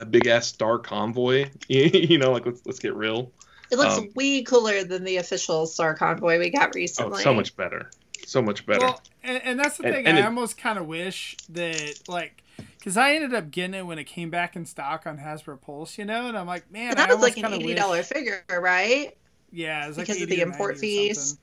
a 0.00 0.06
big 0.06 0.26
ass 0.26 0.46
Star 0.46 0.78
Convoy? 0.78 1.50
you 1.68 2.18
know, 2.18 2.30
like 2.30 2.46
let's 2.46 2.60
let's 2.66 2.78
get 2.78 2.94
real. 2.94 3.32
It 3.70 3.76
looks 3.76 3.98
Um, 3.98 4.08
way 4.14 4.42
cooler 4.42 4.84
than 4.84 5.04
the 5.04 5.18
official 5.18 5.66
Star 5.66 5.94
Convoy 5.94 6.38
we 6.38 6.50
got 6.50 6.74
recently. 6.74 7.06
Oh, 7.06 7.16
recently. 7.16 7.24
so 7.24 7.34
much 7.34 7.56
better. 7.56 7.90
So 8.28 8.42
much 8.42 8.66
better. 8.66 8.80
Well, 8.80 9.00
and, 9.24 9.42
and 9.42 9.58
that's 9.58 9.78
the 9.78 9.84
And- 9.86 9.94
thing. 9.94 10.06
and 10.06 10.18
I 10.18 10.20
it- 10.20 10.24
almost 10.26 10.58
kind 10.58 10.78
of 10.78 10.86
wish 10.86 11.34
that, 11.48 12.00
like, 12.08 12.42
because 12.78 12.96
I 12.98 13.14
ended 13.14 13.32
up 13.34 13.50
getting 13.50 13.72
it 13.74 13.86
when 13.86 13.98
it 13.98 14.04
came 14.04 14.28
back 14.28 14.54
in 14.54 14.66
stock 14.66 15.06
on 15.06 15.16
Hasbro 15.18 15.60
Pulse, 15.62 15.96
you 15.96 16.04
know, 16.04 16.26
and 16.28 16.36
I'm 16.36 16.46
like, 16.46 16.70
man, 16.70 16.90
And 16.90 17.00
I 17.00 17.06
that 17.06 17.08
was 17.08 17.14
almost 17.16 17.30
like 17.30 17.36
an 17.38 17.42
kind 17.42 17.54
of 17.54 17.60
eighty 17.60 17.70
wish. 17.72 17.78
dollar 17.78 18.02
figure, 18.02 18.44
right? 18.50 19.16
Yeah, 19.50 19.84
it 19.84 19.88
was 19.88 19.96
like 19.96 20.06
because 20.08 20.22
of 20.22 20.28
the 20.28 20.40
import 20.42 20.76
fees. 20.78 21.38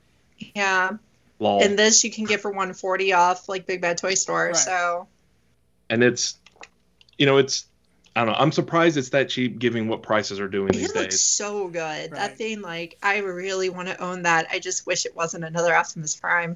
Yeah. 0.54 0.91
Lol. 1.39 1.63
And 1.63 1.78
this 1.78 2.04
you 2.04 2.12
can 2.12 2.26
get 2.26 2.39
for 2.41 2.52
one 2.52 2.74
forty 2.74 3.13
off 3.13 3.50
like 3.50 3.65
Big 3.65 3.82
Bad 3.82 3.98
Toy 3.98 4.13
Store. 4.13 4.48
Right. 4.48 4.56
So 4.56 5.08
and 5.89 6.04
it's, 6.04 6.38
you 7.17 7.26
know, 7.26 7.38
it's. 7.38 7.65
I 8.17 8.21
don't 8.24 8.28
know. 8.34 8.39
I'm 8.39 8.54
surprised 8.54 8.95
it's 8.95 9.10
that 9.10 9.28
cheap, 9.30 9.60
given 9.60 9.89
what 9.89 10.02
prices 10.02 10.39
are 10.39 10.48
doing 10.48 10.71
these 10.71 10.91
it 10.91 10.95
looks 10.95 11.19
so 11.19 11.67
good. 11.67 11.80
Right. 11.82 12.12
That 12.13 12.38
thing, 12.38 12.62
like, 12.62 12.98
I 13.04 13.17
really 13.17 13.67
want 13.69 13.89
to 13.89 14.02
own 14.02 14.21
that. 14.21 14.48
I 14.50 14.60
just 14.60 14.88
wish 14.88 15.06
it 15.06 15.13
wasn't 15.13 15.43
another 15.43 15.76
Optimus 15.76 16.15
Prime. 16.15 16.56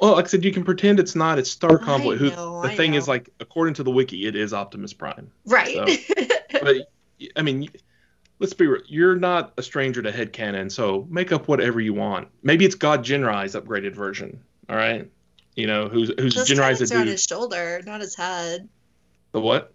Well, 0.00 0.12
like 0.14 0.24
I 0.24 0.28
said, 0.28 0.44
you 0.44 0.52
can 0.52 0.64
pretend 0.64 0.98
it's 1.00 1.14
not. 1.14 1.38
It's 1.38 1.50
Star 1.50 1.78
Convoy. 1.78 2.16
Who 2.16 2.30
know, 2.30 2.62
the 2.62 2.68
I 2.68 2.76
thing 2.76 2.94
is 2.94 3.06
like, 3.08 3.30
according 3.40 3.74
to 3.74 3.82
the 3.82 3.90
wiki, 3.90 4.26
it 4.26 4.34
is 4.36 4.52
Optimus 4.52 4.92
Prime. 4.92 5.30
Right. 5.46 6.00
But 6.50 6.88
I 7.36 7.42
mean, 7.42 7.68
let's 8.38 8.52
be 8.54 8.66
real. 8.66 8.82
You're 8.86 9.16
not 9.16 9.52
a 9.56 9.62
stranger 9.62 10.02
to 10.02 10.10
headcanon, 10.12 10.70
so 10.70 11.06
make 11.10 11.32
up 11.32 11.48
whatever 11.48 11.80
you 11.80 11.94
want. 11.94 12.28
Maybe 12.42 12.64
it's 12.64 12.74
God 12.74 13.04
Jinrai's 13.04 13.54
upgraded 13.54 13.94
version. 13.94 14.42
All 14.68 14.76
right. 14.76 15.10
You 15.56 15.66
know, 15.66 15.88
who's 15.88 16.12
who's 16.18 16.34
Those 16.34 16.48
Jinrai's 16.48 16.80
a 16.80 16.86
cannons 16.86 16.92
on 16.92 17.06
his 17.06 17.24
shoulder, 17.24 17.80
not 17.86 18.00
his 18.00 18.14
head. 18.16 18.68
The 19.32 19.40
what? 19.40 19.72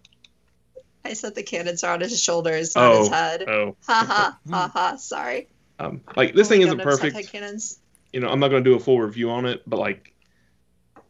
I 1.04 1.14
said 1.14 1.34
the 1.34 1.42
cannons 1.42 1.82
are 1.82 1.94
on 1.94 2.00
his 2.00 2.22
shoulders, 2.22 2.76
not 2.76 2.98
his 2.98 3.08
Oh, 3.08 3.10
head. 3.12 3.48
oh. 3.48 3.76
Ha 3.86 4.04
ha 4.06 4.38
ha 4.50 4.70
ha. 4.72 4.96
Sorry. 4.96 5.48
Um, 5.78 6.02
like 6.14 6.34
this 6.34 6.48
thing 6.48 6.62
Oh, 6.62 6.66
isn't 6.66 6.78
Gundams 6.78 6.80
have 6.80 7.00
perfect. 7.00 7.16
Head 7.16 7.28
cannons. 7.28 7.78
You 8.12 8.20
know, 8.20 8.28
I'm 8.28 8.40
not 8.40 8.48
going 8.48 8.64
to 8.64 8.70
do 8.70 8.76
a 8.76 8.80
full 8.80 9.00
review 9.00 9.30
on 9.30 9.46
it, 9.46 9.62
but 9.66 9.78
like, 9.78 10.14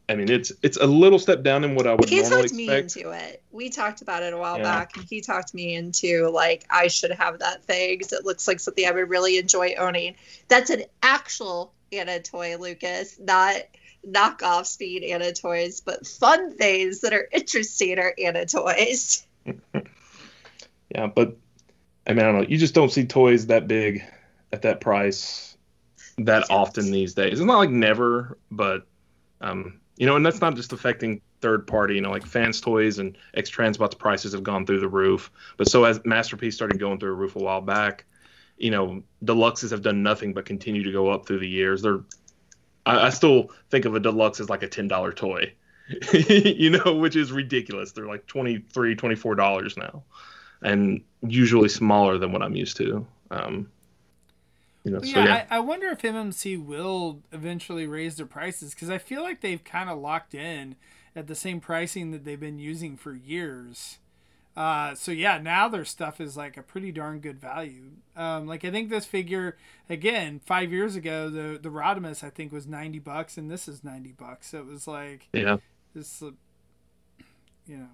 I 0.08 0.16
mean, 0.16 0.28
it's 0.28 0.50
it's 0.62 0.76
a 0.76 0.86
little 0.86 1.20
step 1.20 1.44
down 1.44 1.62
in 1.62 1.76
what 1.76 1.86
I 1.86 1.94
would 1.94 2.08
He 2.08 2.20
normally 2.20 2.48
talked 2.48 2.54
me 2.54 2.68
into 2.68 3.10
it. 3.10 3.42
We 3.52 3.70
talked 3.70 4.02
about 4.02 4.24
it 4.24 4.32
a 4.32 4.36
while 4.36 4.56
Yeah. 4.56 4.64
back, 4.64 4.96
and 4.96 5.06
he 5.08 5.20
talked 5.20 5.54
me 5.54 5.74
into 5.76 6.28
like 6.30 6.64
I 6.68 6.88
should 6.88 7.12
have 7.12 7.38
that 7.38 7.64
thing 7.64 7.96
because 7.96 8.12
it 8.12 8.24
looks 8.24 8.48
like 8.48 8.58
something 8.58 8.84
I 8.84 8.90
would 8.90 9.08
really 9.08 9.38
enjoy 9.38 9.74
owning. 9.78 10.16
That's 10.48 10.70
an 10.70 10.82
actual 11.02 11.72
Anna 11.92 12.18
toy, 12.20 12.56
Lucas, 12.56 13.20
not 13.20 13.56
knockoff 14.06 14.66
speed 14.66 15.04
Anna 15.04 15.32
toys, 15.32 15.80
but 15.80 16.06
fun 16.06 16.56
things 16.56 17.00
that 17.00 17.12
are 17.12 17.28
interesting 17.30 17.98
are 17.98 18.14
Anna 18.18 18.46
toys. 18.46 19.24
Yeah, 20.92 21.06
but 21.06 21.36
I 22.04 22.14
mean, 22.14 22.24
I 22.24 22.32
don't 22.32 22.40
know. 22.40 22.46
You 22.48 22.58
just 22.58 22.74
don't 22.74 22.90
see 22.90 23.06
toys 23.06 23.46
that 23.46 23.68
big 23.68 24.02
at 24.52 24.62
that 24.62 24.80
price 24.80 25.49
that 26.24 26.50
often 26.50 26.90
these 26.90 27.14
days. 27.14 27.32
It's 27.32 27.40
not 27.40 27.58
like 27.58 27.70
never, 27.70 28.38
but 28.50 28.86
um, 29.40 29.80
you 29.96 30.06
know, 30.06 30.16
and 30.16 30.24
that's 30.24 30.40
not 30.40 30.54
just 30.54 30.72
affecting 30.72 31.20
third 31.40 31.66
party. 31.66 31.94
You 31.94 32.00
know, 32.00 32.10
like 32.10 32.26
Fans 32.26 32.60
Toys 32.60 32.98
and 32.98 33.16
X 33.34 33.50
Transbots 33.50 33.96
prices 33.96 34.32
have 34.32 34.42
gone 34.42 34.66
through 34.66 34.80
the 34.80 34.88
roof. 34.88 35.30
But 35.56 35.68
so 35.68 35.84
as 35.84 36.00
Masterpiece 36.04 36.54
started 36.54 36.78
going 36.78 36.98
through 36.98 37.12
a 37.12 37.14
roof 37.14 37.36
a 37.36 37.38
while 37.38 37.60
back, 37.60 38.04
you 38.58 38.70
know, 38.70 39.02
deluxes 39.24 39.70
have 39.70 39.82
done 39.82 40.02
nothing 40.02 40.32
but 40.32 40.44
continue 40.44 40.82
to 40.82 40.92
go 40.92 41.08
up 41.08 41.26
through 41.26 41.40
the 41.40 41.48
years. 41.48 41.82
They're 41.82 42.00
I, 42.86 43.06
I 43.06 43.10
still 43.10 43.50
think 43.70 43.84
of 43.84 43.94
a 43.94 44.00
deluxe 44.00 44.40
as 44.40 44.50
like 44.50 44.62
a 44.62 44.68
ten 44.68 44.88
dollar 44.88 45.12
toy. 45.12 45.54
you 46.12 46.70
know, 46.70 46.94
which 46.94 47.16
is 47.16 47.32
ridiculous. 47.32 47.92
They're 47.92 48.06
like 48.06 48.26
23 48.26 48.94
$24 48.94 49.76
now. 49.76 50.04
And 50.62 51.02
usually 51.22 51.68
smaller 51.68 52.16
than 52.16 52.32
what 52.32 52.42
I'm 52.42 52.54
used 52.54 52.76
to. 52.76 53.06
Um, 53.30 53.70
you 54.84 54.92
know, 54.92 55.00
yeah, 55.02 55.14
so 55.14 55.20
yeah. 55.20 55.46
I, 55.50 55.56
I, 55.56 55.60
wonder 55.60 55.88
if 55.88 56.00
MMC 56.00 56.64
will 56.64 57.20
eventually 57.32 57.86
raise 57.86 58.16
their 58.16 58.26
prices 58.26 58.74
because 58.74 58.88
I 58.88 58.98
feel 58.98 59.22
like 59.22 59.42
they've 59.42 59.62
kind 59.62 59.90
of 59.90 59.98
locked 59.98 60.34
in 60.34 60.76
at 61.14 61.26
the 61.26 61.34
same 61.34 61.60
pricing 61.60 62.12
that 62.12 62.24
they've 62.24 62.40
been 62.40 62.58
using 62.58 62.96
for 62.96 63.14
years. 63.14 63.98
Uh, 64.56 64.94
so 64.94 65.12
yeah, 65.12 65.38
now 65.38 65.68
their 65.68 65.84
stuff 65.84 66.20
is 66.20 66.36
like 66.36 66.56
a 66.56 66.62
pretty 66.62 66.92
darn 66.92 67.20
good 67.20 67.40
value. 67.40 67.90
Um, 68.16 68.46
like 68.46 68.64
I 68.64 68.70
think 68.70 68.90
this 68.90 69.04
figure 69.04 69.56
again 69.88 70.40
five 70.44 70.72
years 70.72 70.96
ago, 70.96 71.30
the 71.30 71.58
the 71.58 71.68
Rodimus 71.68 72.24
I 72.24 72.30
think 72.30 72.52
was 72.52 72.66
ninety 72.66 72.98
bucks, 72.98 73.36
and 73.38 73.50
this 73.50 73.68
is 73.68 73.84
ninety 73.84 74.12
bucks. 74.12 74.48
So 74.48 74.58
it 74.58 74.66
was 74.66 74.88
like 74.88 75.28
yeah, 75.32 75.58
this, 75.94 76.22
uh, 76.22 76.30
you 77.66 77.76
know. 77.78 77.88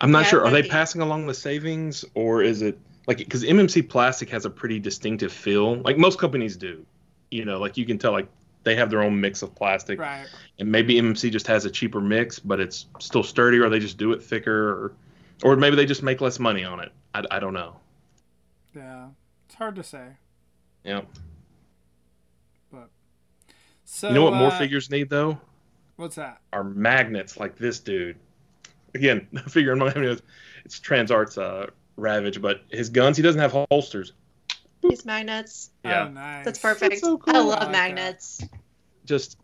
I'm 0.00 0.12
not 0.12 0.24
yeah, 0.24 0.28
sure. 0.28 0.44
Are 0.44 0.50
they 0.50 0.62
passing 0.62 1.02
along 1.02 1.26
the 1.26 1.34
savings, 1.34 2.04
or 2.14 2.42
is 2.42 2.62
it 2.62 2.78
like 3.06 3.18
because 3.18 3.42
MMC 3.42 3.88
plastic 3.88 4.30
has 4.30 4.44
a 4.44 4.50
pretty 4.50 4.78
distinctive 4.78 5.32
feel, 5.32 5.76
like 5.82 5.98
most 5.98 6.18
companies 6.18 6.56
do. 6.56 6.84
You 7.30 7.44
know, 7.44 7.58
like 7.58 7.76
you 7.76 7.86
can 7.86 7.98
tell, 7.98 8.12
like 8.12 8.28
they 8.62 8.76
have 8.76 8.90
their 8.90 9.02
own 9.02 9.20
mix 9.20 9.42
of 9.42 9.54
plastic, 9.54 9.98
right? 9.98 10.26
And 10.58 10.70
maybe 10.70 10.94
MMC 10.94 11.32
just 11.32 11.46
has 11.46 11.64
a 11.64 11.70
cheaper 11.70 12.00
mix, 12.00 12.38
but 12.38 12.60
it's 12.60 12.86
still 13.00 13.22
sturdy, 13.22 13.58
or 13.58 13.68
they 13.68 13.78
just 13.78 13.98
do 13.98 14.12
it 14.12 14.22
thicker, 14.22 14.68
or 14.68 14.92
or 15.42 15.56
maybe 15.56 15.76
they 15.76 15.86
just 15.86 16.02
make 16.02 16.20
less 16.20 16.38
money 16.38 16.64
on 16.64 16.80
it. 16.80 16.92
I, 17.14 17.24
I 17.30 17.40
don't 17.40 17.54
know. 17.54 17.76
Yeah, 18.74 19.08
it's 19.46 19.54
hard 19.54 19.76
to 19.76 19.82
say. 19.82 20.06
Yeah. 20.84 21.02
But 22.70 22.90
so 23.84 24.08
you 24.08 24.14
know 24.14 24.24
what 24.24 24.34
uh, 24.34 24.38
more 24.38 24.50
figures 24.50 24.90
need 24.90 25.10
though? 25.10 25.38
What's 25.96 26.16
that? 26.16 26.40
Are 26.52 26.64
magnets 26.64 27.38
like 27.38 27.56
this 27.56 27.80
dude. 27.80 28.16
Again, 28.94 29.26
figure 29.48 29.72
in 29.72 29.78
my 29.78 29.92
it's 30.64 30.78
Transart's 30.78 31.38
uh, 31.38 31.66
Ravage, 31.96 32.40
but 32.40 32.62
his 32.70 32.88
guns, 32.88 33.16
he 33.16 33.22
doesn't 33.22 33.40
have 33.40 33.52
holsters. 33.70 34.12
These 34.82 35.04
magnets. 35.04 35.70
Yeah. 35.84 36.06
Oh, 36.06 36.08
nice. 36.10 36.44
That's 36.44 36.58
perfect. 36.58 36.98
So 36.98 37.18
cool. 37.18 37.36
I 37.36 37.40
love 37.40 37.58
I 37.58 37.62
like 37.64 37.72
magnets. 37.72 38.38
That. 38.38 38.50
Just 39.04 39.38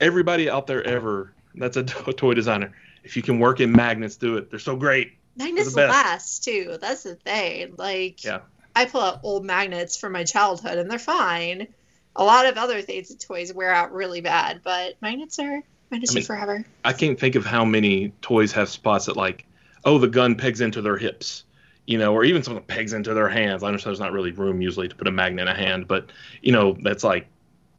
everybody 0.00 0.48
out 0.50 0.66
there 0.66 0.84
ever 0.84 1.34
that's 1.54 1.76
a 1.76 1.82
toy 2.16 2.34
designer. 2.34 2.72
If 3.02 3.16
you 3.16 3.22
can 3.22 3.38
work 3.38 3.60
in 3.60 3.72
magnets, 3.72 4.16
do 4.16 4.36
it. 4.36 4.50
They're 4.50 4.58
so 4.58 4.76
great. 4.76 5.12
Magnets 5.36 5.74
last 5.74 6.44
too. 6.44 6.78
That's 6.80 7.02
the 7.02 7.16
thing. 7.16 7.74
Like, 7.76 8.24
yeah. 8.24 8.40
I 8.74 8.86
pull 8.86 9.00
out 9.00 9.20
old 9.22 9.44
magnets 9.44 9.96
from 9.96 10.12
my 10.12 10.24
childhood 10.24 10.78
and 10.78 10.90
they're 10.90 10.98
fine. 10.98 11.68
A 12.16 12.24
lot 12.24 12.46
of 12.46 12.56
other 12.56 12.80
things 12.82 13.10
and 13.10 13.20
toys 13.20 13.52
wear 13.52 13.72
out 13.72 13.92
really 13.92 14.20
bad, 14.20 14.60
but 14.62 14.94
magnets 15.00 15.38
are 15.38 15.62
magnets 15.90 16.12
I 16.12 16.14
mean, 16.14 16.22
are 16.22 16.26
forever. 16.26 16.64
I 16.84 16.92
can't 16.92 17.18
think 17.18 17.34
of 17.34 17.44
how 17.44 17.64
many 17.64 18.12
toys 18.22 18.52
have 18.52 18.68
spots 18.68 19.06
that 19.06 19.16
like, 19.16 19.44
oh, 19.84 19.98
the 19.98 20.08
gun 20.08 20.36
pegs 20.36 20.60
into 20.60 20.80
their 20.80 20.96
hips 20.96 21.44
you 21.86 21.98
know, 21.98 22.12
or 22.14 22.24
even 22.24 22.42
some 22.42 22.56
of 22.56 22.66
the 22.66 22.72
pegs 22.72 22.92
into 22.92 23.14
their 23.14 23.28
hands. 23.28 23.62
I 23.62 23.68
understand 23.68 23.92
there's 23.92 24.00
not 24.00 24.12
really 24.12 24.32
room 24.32 24.62
usually 24.62 24.88
to 24.88 24.94
put 24.94 25.06
a 25.06 25.12
magnet 25.12 25.42
in 25.42 25.48
a 25.48 25.56
hand, 25.56 25.86
but 25.86 26.10
you 26.42 26.52
know, 26.52 26.76
that's 26.82 27.04
like 27.04 27.26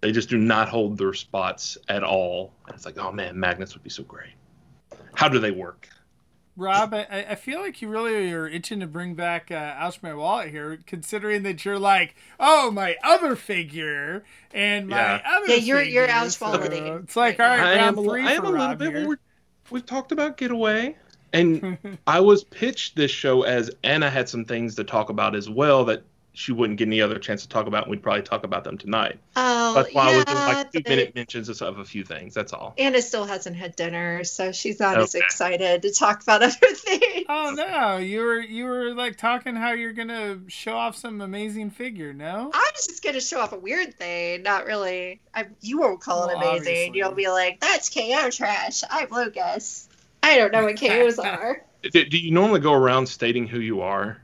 they 0.01 0.11
just 0.11 0.29
do 0.29 0.37
not 0.37 0.69
hold 0.69 0.97
their 0.97 1.13
spots 1.13 1.77
at 1.89 2.03
all. 2.03 2.53
And 2.67 2.75
it's 2.75 2.85
like, 2.85 2.97
oh 2.97 3.11
man, 3.11 3.39
magnets 3.39 3.73
would 3.73 3.83
be 3.83 3.89
so 3.89 4.03
great. 4.03 4.33
How 5.13 5.27
do 5.27 5.39
they 5.39 5.51
work? 5.51 5.89
Rob, 6.57 6.93
I, 6.93 7.25
I 7.29 7.35
feel 7.35 7.59
like 7.59 7.81
you 7.81 7.89
really 7.89 8.31
are 8.31 8.47
itching 8.47 8.79
to 8.79 8.87
bring 8.87 9.13
back 9.13 9.51
uh, 9.51 9.55
Ouch 9.77 10.01
My 10.01 10.13
Wallet 10.13 10.51
here, 10.51 10.79
considering 10.85 11.43
that 11.43 11.65
you're 11.65 11.79
like, 11.79 12.15
oh, 12.39 12.71
my 12.71 12.95
other 13.03 13.35
figure 13.35 14.23
and 14.53 14.87
my 14.87 14.95
yeah. 14.95 15.21
other. 15.25 15.47
Yeah, 15.47 15.55
you're 15.55 15.81
you're 15.81 16.07
Ouch 16.07 16.39
Wallet. 16.39 16.71
So 16.71 16.95
it's 17.03 17.15
like 17.17 17.39
all 17.41 17.45
right, 17.45 17.59
I 17.59 17.75
round 17.77 17.97
am, 17.97 18.05
three 18.05 18.25
I 18.25 18.33
am 18.33 18.43
for 18.43 18.49
a 18.49 18.53
Rob 18.53 18.79
little 18.79 18.95
here. 18.95 19.09
bit. 19.09 19.19
We've 19.69 19.85
talked 19.85 20.13
about 20.13 20.37
Getaway. 20.37 20.95
And 21.35 21.97
I 22.07 22.19
was 22.19 22.43
pitched 22.43 22.95
this 22.95 23.11
show 23.11 23.43
as 23.43 23.71
Anna 23.83 24.09
had 24.09 24.29
some 24.29 24.45
things 24.45 24.75
to 24.75 24.83
talk 24.83 25.09
about 25.09 25.35
as 25.35 25.49
well 25.49 25.85
that 25.85 26.03
she 26.35 26.51
wouldn't 26.51 26.77
get 26.77 26.87
any 26.87 27.01
other 27.01 27.17
chance 27.17 27.43
to 27.43 27.49
talk 27.49 27.65
about. 27.65 27.83
And 27.83 27.91
we'd 27.91 28.03
probably 28.03 28.21
talk 28.21 28.43
about 28.43 28.63
them 28.63 28.77
tonight. 28.77 29.19
Oh, 29.35 29.73
That's 29.73 29.93
why 29.93 30.09
yeah, 30.09 30.11
I 30.11 30.15
was 30.15 30.25
doing 30.25 30.37
like 30.37 30.71
two 30.71 30.81
minute 30.87 31.15
mentions 31.15 31.61
of 31.61 31.79
a 31.79 31.85
few 31.85 32.03
things. 32.03 32.33
That's 32.33 32.53
all. 32.53 32.73
Anna 32.77 33.01
still 33.01 33.25
hasn't 33.25 33.55
had 33.55 33.75
dinner, 33.75 34.23
so 34.23 34.51
she's 34.51 34.79
not 34.79 34.95
okay. 34.95 35.03
as 35.03 35.15
excited 35.15 35.81
to 35.81 35.93
talk 35.93 36.21
about 36.21 36.43
other 36.43 36.55
things. 36.55 37.25
Oh 37.27 37.53
no, 37.55 37.97
you 37.97 38.21
were 38.21 38.39
you 38.39 38.65
were 38.65 38.93
like 38.93 39.17
talking 39.17 39.55
how 39.55 39.71
you're 39.71 39.93
gonna 39.93 40.39
show 40.47 40.75
off 40.75 40.97
some 40.97 41.21
amazing 41.21 41.71
figure. 41.71 42.13
No, 42.13 42.51
I 42.53 42.71
was 42.75 42.85
just 42.85 43.03
gonna 43.03 43.21
show 43.21 43.39
off 43.39 43.53
a 43.53 43.59
weird 43.59 43.95
thing. 43.95 44.43
Not 44.43 44.65
really. 44.65 45.21
I, 45.33 45.47
you 45.61 45.79
won't 45.79 46.01
call 46.01 46.27
well, 46.27 46.29
it 46.29 46.35
amazing. 46.35 46.57
Obviously. 46.57 46.97
You'll 46.97 47.11
be 47.13 47.29
like, 47.29 47.59
"That's 47.61 47.89
KO 47.89 48.29
trash." 48.29 48.83
I'm 48.89 49.07
Lucas. 49.09 49.87
I 50.25 50.37
don't 50.37 50.51
know 50.51 50.63
what 50.63 50.79
KOs 50.79 51.19
are. 51.19 51.63
Do, 51.91 52.03
do 52.03 52.17
you 52.17 52.31
normally 52.31 52.61
go 52.61 52.73
around 52.73 53.05
stating 53.05 53.45
who 53.45 53.59
you 53.59 53.81
are? 53.81 54.19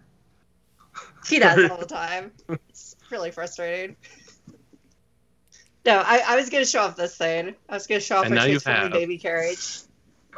He 1.28 1.38
does 1.38 1.70
all 1.70 1.78
the 1.78 1.86
time. 1.86 2.32
It's 2.70 2.96
really 3.12 3.30
frustrating. 3.30 3.96
No, 5.86 6.02
I, 6.04 6.24
I 6.28 6.36
was 6.38 6.50
gonna 6.50 6.66
show 6.66 6.82
off 6.82 6.96
this 6.96 7.16
thing. 7.16 7.54
I 7.70 7.76
was 7.76 7.86
gonna 7.86 8.02
show 8.02 8.18
off 8.18 8.26
and 8.26 8.34
my 8.34 8.48
transforming 8.48 8.92
baby 8.92 9.20
carriage. 9.20 9.82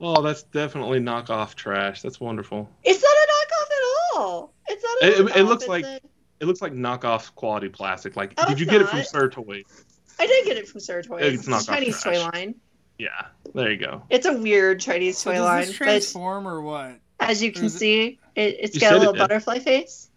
oh, 0.00 0.22
that's 0.22 0.42
definitely 0.42 0.98
knockoff 0.98 1.54
trash. 1.54 2.02
That's 2.02 2.18
wonderful. 2.18 2.68
It's 2.82 3.00
not 3.00 3.12
a 3.12 3.26
knockoff 3.30 3.70
at 3.70 4.18
all. 4.18 4.52
It's 4.66 4.82
not. 4.82 5.02
A 5.02 5.06
it, 5.06 5.36
it 5.36 5.44
looks 5.44 5.68
like 5.68 5.84
a... 5.84 6.00
it 6.40 6.46
looks 6.46 6.62
like 6.62 6.72
knockoff 6.72 7.32
quality 7.36 7.68
plastic. 7.68 8.16
Like, 8.16 8.34
oh, 8.38 8.48
did 8.48 8.58
you 8.58 8.66
get 8.66 8.80
it 8.80 8.88
from 8.88 9.04
Sir 9.04 9.28
Toys? 9.28 9.84
I 10.18 10.26
did 10.26 10.44
get 10.44 10.56
it 10.56 10.68
from 10.68 10.80
Sir 10.80 11.02
Toys. 11.02 11.34
It's, 11.34 11.48
it's 11.48 11.68
a 11.68 11.72
Chinese 11.72 12.00
trash. 12.00 12.16
toy 12.16 12.22
line. 12.22 12.54
Yeah, 12.98 13.26
there 13.54 13.70
you 13.70 13.78
go. 13.78 14.02
It's 14.10 14.26
a 14.26 14.32
weird 14.32 14.80
Chinese 14.80 15.18
so 15.18 15.32
toy 15.32 15.42
line. 15.42 15.66
Does 15.66 15.74
transform 15.74 16.48
or 16.48 16.60
what? 16.60 16.98
As 17.20 17.42
you 17.42 17.52
can 17.52 17.68
see, 17.68 18.18
it, 18.34 18.60
has 18.60 18.78
got 18.78 18.94
a 18.94 18.98
little 18.98 19.14
butterfly 19.14 19.58
face. 19.58 20.08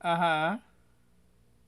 Uh 0.00 0.16
huh. 0.16 0.56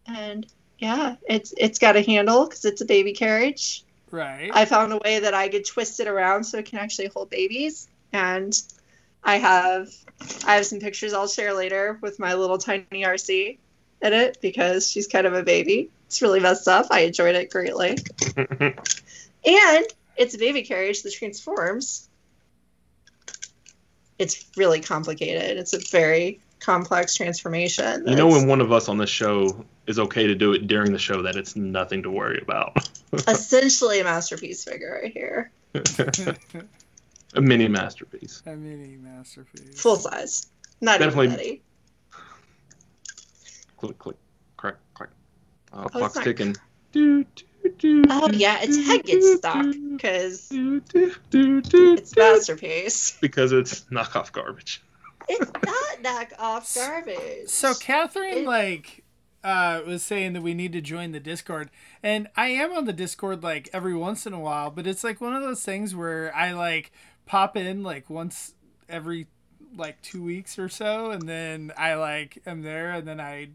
And 0.07 0.46
yeah, 0.78 1.16
it's 1.28 1.55
it's 1.57 1.78
got 1.78 1.96
a 1.96 2.02
handle 2.02 2.46
because 2.46 2.64
it's 2.64 2.80
a 2.80 2.84
baby 2.86 3.12
carriage. 3.12 3.84
Right. 4.11 4.50
I 4.52 4.64
found 4.64 4.92
a 4.92 4.98
way 4.98 5.20
that 5.20 5.34
I 5.34 5.48
could 5.48 5.64
twist 5.64 6.00
it 6.00 6.09
around 6.09 6.44
so 6.44 6.59
it 6.59 6.66
can 6.66 6.78
actually 6.78 7.09
hold 7.09 7.30
babies, 7.30 7.88
and 8.12 8.52
I 9.22 9.36
have 9.36 9.88
I 10.46 10.57
have 10.57 10.66
some 10.66 10.80
pictures 10.80 11.12
I'll 11.12 11.28
share 11.28 11.55
later 11.55 11.98
with 12.02 12.18
my 12.18 12.34
little 12.34 12.59
tiny 12.59 12.86
RC 12.92 13.59
in 14.02 14.12
it 14.12 14.38
because 14.40 14.90
she's 14.90 15.07
kind 15.07 15.26
of 15.26 15.34
a 15.34 15.42
baby. 15.42 15.90
It's 16.11 16.20
really 16.22 16.40
messed 16.40 16.66
up. 16.66 16.86
I 16.90 17.02
enjoyed 17.02 17.36
it 17.36 17.50
greatly. 17.50 17.96
and 18.36 19.84
it's 20.16 20.34
a 20.34 20.38
baby 20.38 20.62
carriage 20.62 21.04
that 21.04 21.12
transforms. 21.12 22.08
It's 24.18 24.44
really 24.56 24.80
complicated. 24.80 25.56
It's 25.56 25.72
a 25.72 25.78
very 25.78 26.40
complex 26.58 27.14
transformation. 27.14 28.08
You 28.08 28.16
know, 28.16 28.26
when 28.26 28.48
one 28.48 28.61
of 28.61 28.72
us 28.72 28.88
on 28.88 28.98
this 28.98 29.08
show 29.08 29.64
is 29.86 30.00
okay 30.00 30.26
to 30.26 30.34
do 30.34 30.52
it 30.52 30.66
during 30.66 30.92
the 30.92 30.98
show, 30.98 31.22
that 31.22 31.36
it's 31.36 31.54
nothing 31.54 32.02
to 32.02 32.11
worry 32.11 32.40
about. 32.42 32.90
essentially, 33.12 34.00
a 34.00 34.04
masterpiece 34.04 34.64
figure 34.64 34.98
right 35.00 35.12
here. 35.12 35.52
a 37.34 37.40
mini 37.40 37.68
masterpiece. 37.68 38.42
A 38.46 38.56
mini 38.56 38.96
masterpiece. 38.96 39.80
Full 39.80 39.94
size. 39.94 40.48
Not 40.80 40.98
Definitely. 40.98 41.46
even 41.46 41.61
Click, 43.76 43.96
click, 43.96 43.96
crack, 44.00 44.16
crack. 44.16 44.30
Uh, 45.72 45.84
oh, 45.84 45.88
clock's 45.88 46.18
ticking. 46.18 46.56
Oh 46.96 48.30
yeah, 48.32 48.58
its 48.62 48.76
head 48.86 49.04
gets 49.04 49.36
stuck 49.36 49.66
because 49.90 50.48
it's 51.32 52.16
masterpiece. 52.16 53.16
Because 53.20 53.52
it's 53.52 53.82
knockoff 53.84 54.32
garbage. 54.32 54.82
It's 55.28 55.50
not 55.64 56.02
knockoff 56.02 56.74
garbage. 56.88 57.48
So 57.48 57.74
Catherine, 57.74 58.38
it, 58.38 58.46
like, 58.46 59.04
uh, 59.44 59.82
was 59.86 60.02
saying 60.02 60.32
that 60.32 60.42
we 60.42 60.54
need 60.54 60.72
to 60.72 60.80
join 60.80 61.12
the 61.12 61.20
Discord, 61.20 61.70
and 62.02 62.28
I 62.36 62.48
am 62.48 62.72
on 62.72 62.86
the 62.86 62.92
Discord 62.92 63.42
like 63.42 63.68
every 63.72 63.94
once 63.94 64.26
in 64.26 64.32
a 64.32 64.40
while, 64.40 64.70
but 64.70 64.86
it's 64.86 65.04
like 65.04 65.20
one 65.20 65.34
of 65.34 65.42
those 65.42 65.62
things 65.62 65.94
where 65.94 66.34
I 66.34 66.52
like 66.52 66.92
pop 67.26 67.56
in 67.56 67.82
like 67.82 68.10
once 68.10 68.54
every 68.88 69.26
like 69.76 70.00
two 70.02 70.22
weeks 70.22 70.58
or 70.58 70.68
so, 70.68 71.10
and 71.10 71.28
then 71.28 71.72
I 71.76 71.94
like 71.94 72.42
am 72.46 72.62
there, 72.62 72.90
and 72.90 73.06
then 73.06 73.20
I, 73.20 73.50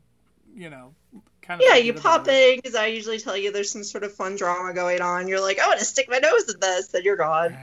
you 0.56 0.70
know, 0.70 0.94
kind 1.42 1.62
of 1.62 1.68
yeah, 1.68 1.76
you 1.76 1.94
pop 1.94 2.28
in 2.28 2.58
because 2.58 2.76
I 2.76 2.88
usually 2.88 3.20
tell 3.20 3.36
you 3.36 3.52
there's 3.52 3.70
some 3.70 3.84
sort 3.84 4.04
of 4.04 4.14
fun 4.14 4.36
drama 4.36 4.74
going 4.74 5.02
on. 5.02 5.28
You're 5.28 5.42
like, 5.42 5.60
I 5.60 5.68
want 5.68 5.80
to 5.80 5.86
stick 5.86 6.10
my 6.10 6.18
nose 6.18 6.50
in 6.52 6.60
this, 6.60 6.88
then 6.88 7.04
you're 7.04 7.18
gone. 7.18 7.58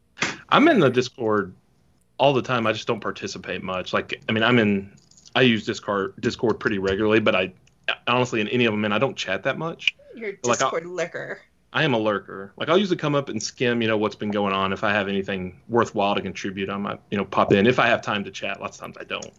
I'm 0.48 0.68
in 0.68 0.80
the 0.80 0.88
Discord 0.88 1.54
all 2.16 2.32
the 2.32 2.42
time. 2.42 2.66
I 2.66 2.72
just 2.72 2.86
don't 2.86 3.00
participate 3.00 3.62
much. 3.62 3.92
Like, 3.92 4.22
I 4.28 4.32
mean, 4.32 4.44
I'm 4.44 4.58
in. 4.58 4.92
I 5.34 5.42
use 5.42 5.66
Discord 5.66 6.14
Discord 6.20 6.58
pretty 6.58 6.78
regularly, 6.78 7.20
but 7.20 7.34
I 7.34 7.52
honestly 8.06 8.40
in 8.40 8.48
any 8.48 8.64
of 8.64 8.72
them, 8.72 8.84
and 8.84 8.94
I 8.94 8.98
don't 8.98 9.16
chat 9.16 9.42
that 9.42 9.58
much. 9.58 9.94
Your 10.14 10.30
Like, 10.44 10.62
I'll- 10.62 10.70
Discord 10.70 10.86
liquor. 10.86 11.40
I 11.70 11.84
am 11.84 11.92
a 11.92 11.98
lurker. 11.98 12.52
Like 12.56 12.70
I'll 12.70 12.78
usually 12.78 12.96
come 12.96 13.14
up 13.14 13.28
and 13.28 13.42
skim, 13.42 13.82
you 13.82 13.88
know, 13.88 13.98
what's 13.98 14.16
been 14.16 14.30
going 14.30 14.54
on. 14.54 14.72
If 14.72 14.84
I 14.84 14.92
have 14.92 15.06
anything 15.06 15.60
worthwhile 15.68 16.14
to 16.14 16.22
contribute, 16.22 16.70
I 16.70 16.78
might, 16.78 16.98
you 17.10 17.18
know, 17.18 17.26
pop 17.26 17.52
in. 17.52 17.66
If 17.66 17.78
I 17.78 17.88
have 17.88 18.00
time 18.00 18.24
to 18.24 18.30
chat, 18.30 18.58
lots 18.58 18.78
of 18.78 18.84
times 18.84 18.96
I 18.98 19.04
don't. 19.04 19.30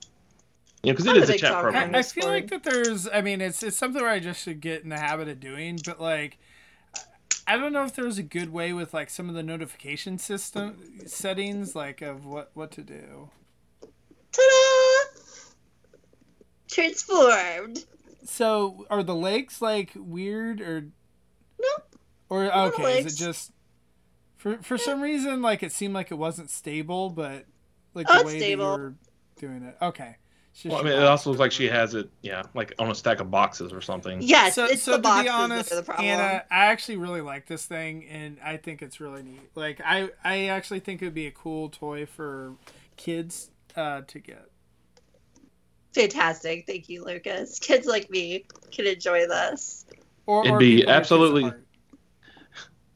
You 0.84 0.94
know, 0.94 0.98
because 0.98 1.06
it 1.08 1.18
is 1.18 1.30
a 1.30 1.36
is 1.36 1.42
chat 1.42 1.52
talker. 1.52 1.72
program. 1.72 1.94
I, 1.96 2.00
I 2.00 2.02
feel 2.04 2.28
like 2.28 2.50
that 2.50 2.64
there's. 2.64 3.08
I 3.08 3.22
mean, 3.22 3.42
it's 3.42 3.62
it's 3.64 3.78
something 3.78 4.02
where 4.02 4.12
I 4.12 4.20
just 4.20 4.42
should 4.44 4.62
get 4.62 4.84
in 4.84 4.90
the 4.90 5.00
habit 5.00 5.28
of 5.28 5.40
doing, 5.40 5.80
but 5.86 6.00
like. 6.02 6.38
I 7.48 7.58
don't 7.58 7.74
know 7.74 7.84
if 7.84 7.96
there's 7.96 8.20
a 8.20 8.24
good 8.24 8.54
way 8.54 8.74
with 8.74 8.94
like 8.94 9.10
some 9.10 9.28
of 9.28 9.34
the 9.34 9.42
notification 9.42 10.20
system 10.20 10.78
settings, 11.08 11.76
like 11.76 12.00
of 12.04 12.24
what 12.24 12.52
what 12.54 12.70
to 12.74 12.82
do. 12.84 13.32
Ta-da! 14.32 15.20
Transformed. 16.70 17.86
So 18.24 18.86
are 18.92 19.02
the 19.02 19.16
lakes 19.16 19.62
like 19.64 19.92
weird 19.96 20.62
or 20.62 20.90
No. 21.60 21.68
or 22.30 22.44
Little 22.44 22.62
okay? 22.68 23.00
Is 23.00 23.14
it 23.14 23.18
just 23.18 23.52
for 24.38 24.58
for 24.62 24.78
some 24.78 25.02
reason 25.02 25.42
like 25.42 25.64
it 25.64 25.72
seemed 25.72 25.96
like 25.96 26.12
it 26.12 26.20
wasn't 26.20 26.52
stable, 26.52 27.10
but 27.10 27.46
like 27.96 28.06
Oh, 28.10 28.14
the 28.14 28.20
it's 28.22 28.28
way 28.28 28.38
stable. 28.38 28.66
that 28.72 28.78
you 28.78 28.84
were 28.84 28.94
doing 29.40 29.64
it. 29.64 29.76
Okay. 29.82 30.18
It's 30.52 30.64
just 30.64 30.74
Well, 30.74 30.82
I 30.82 30.84
mean, 30.84 30.94
it 30.94 31.06
also 31.06 31.30
looks 31.30 31.40
like 31.40 31.52
she 31.52 31.68
has 31.68 31.94
it, 31.96 32.10
yeah, 32.22 32.44
like 32.54 32.74
on 32.80 32.90
a 32.90 32.96
stack 32.96 33.20
of 33.20 33.30
boxes 33.32 33.72
or 33.72 33.82
something. 33.82 34.22
Yes, 34.22 34.56
so, 34.56 34.66
it's 34.66 34.84
so 34.84 34.92
the 34.92 34.98
to 34.98 35.04
boxes 35.04 35.24
be 35.24 35.30
honest, 35.30 35.70
the. 35.70 36.00
Anna, 36.00 36.44
I 36.52 36.66
actually 36.66 36.98
really 36.98 37.22
like 37.22 37.46
this 37.48 37.66
thing, 37.66 38.06
and 38.08 38.38
I 38.44 38.58
think 38.58 38.82
it's 38.82 39.00
really 39.00 39.24
neat. 39.24 39.52
Like, 39.56 39.82
I 39.86 40.10
I 40.24 40.46
actually 40.48 40.80
think 40.80 41.02
it 41.02 41.06
would 41.06 41.14
be 41.14 41.28
a 41.28 41.32
cool 41.32 41.70
toy 41.70 42.06
for 42.06 42.56
kids 42.98 43.52
uh, 43.76 44.02
to 44.08 44.20
get. 44.20 44.50
Fantastic. 45.94 46.66
Thank 46.68 46.90
you, 46.90 47.04
Lucas. 47.04 47.60
Kids 47.60 47.88
like 47.88 48.10
me 48.10 48.46
can 48.72 48.86
enjoy 48.86 49.28
this. 49.28 49.86
Or, 50.26 50.42
It'd 50.44 50.54
or 50.54 50.58
be 50.60 50.78
people 50.78 50.78
with 50.78 50.86
kids 50.86 50.90
at 50.90 50.96
absolutely- 50.96 51.54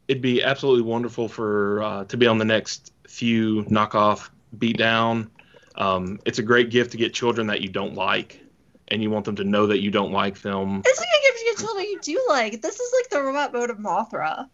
It'd 0.08 0.22
be 0.22 0.43
absolutely 0.43 0.84
wonderful 0.84 1.30
for 1.30 1.82
uh, 1.82 2.04
to 2.06 2.18
be 2.18 2.28
on 2.28 2.38
the 2.38 2.45
next 2.45 2.91
few 3.08 3.64
knockoff 3.64 4.30
beatdown. 4.58 5.30
Um, 5.76 6.20
it's 6.26 6.40
a 6.40 6.44
great 6.44 6.70
gift 6.70 6.92
to 6.92 6.98
get 6.98 7.14
children 7.14 7.48
that 7.48 7.62
you 7.62 7.70
don't 7.70 7.96
like, 7.96 8.40
and 8.90 9.02
you 9.02 9.10
want 9.10 9.26
them 9.26 9.36
to 9.38 9.44
know 9.44 9.68
that 9.68 9.82
you 9.82 9.92
don't 9.92 10.12
like 10.12 10.42
them. 10.42 10.82
It's 10.86 11.00
like 11.00 11.08
a 11.08 11.22
gift 11.28 11.40
you 11.44 11.52
get 11.52 11.58
children 11.60 11.86
you 11.86 12.00
do 12.02 12.26
like. 12.30 12.62
This 12.62 12.80
is 12.80 12.94
like 13.02 13.10
the 13.10 13.22
robot 13.26 13.54
mode 13.54 13.70
of 13.70 13.78
Mothra. 13.78 14.48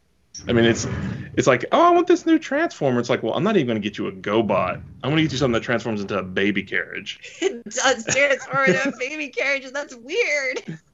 I 0.48 0.54
mean, 0.54 0.64
it's 0.64 0.88
it's 1.36 1.48
like, 1.48 1.66
oh, 1.74 1.82
I 1.82 1.90
want 1.90 2.08
this 2.08 2.26
new 2.26 2.40
transformer. 2.40 3.00
It's 3.00 3.10
like, 3.10 3.24
well, 3.24 3.34
I'm 3.34 3.44
not 3.44 3.58
even 3.58 3.68
going 3.68 3.82
to 3.82 3.86
get 3.86 3.98
you 3.98 4.08
a 4.08 4.12
GoBot. 4.12 4.76
I'm 4.76 5.10
going 5.10 5.18
to 5.18 5.22
get 5.24 5.32
you 5.34 5.38
something 5.38 5.54
that 5.54 5.64
transforms 5.64 6.00
into 6.02 6.18
a 6.18 6.24
baby 6.24 6.64
carriage. 6.64 7.20
It 7.42 7.64
does 7.66 8.06
transform 8.06 8.66
into 8.70 8.90
a 8.90 8.98
baby 8.98 9.28
carriage, 9.30 9.66
and 9.66 9.76
that's 9.76 9.96
weird. 9.96 10.80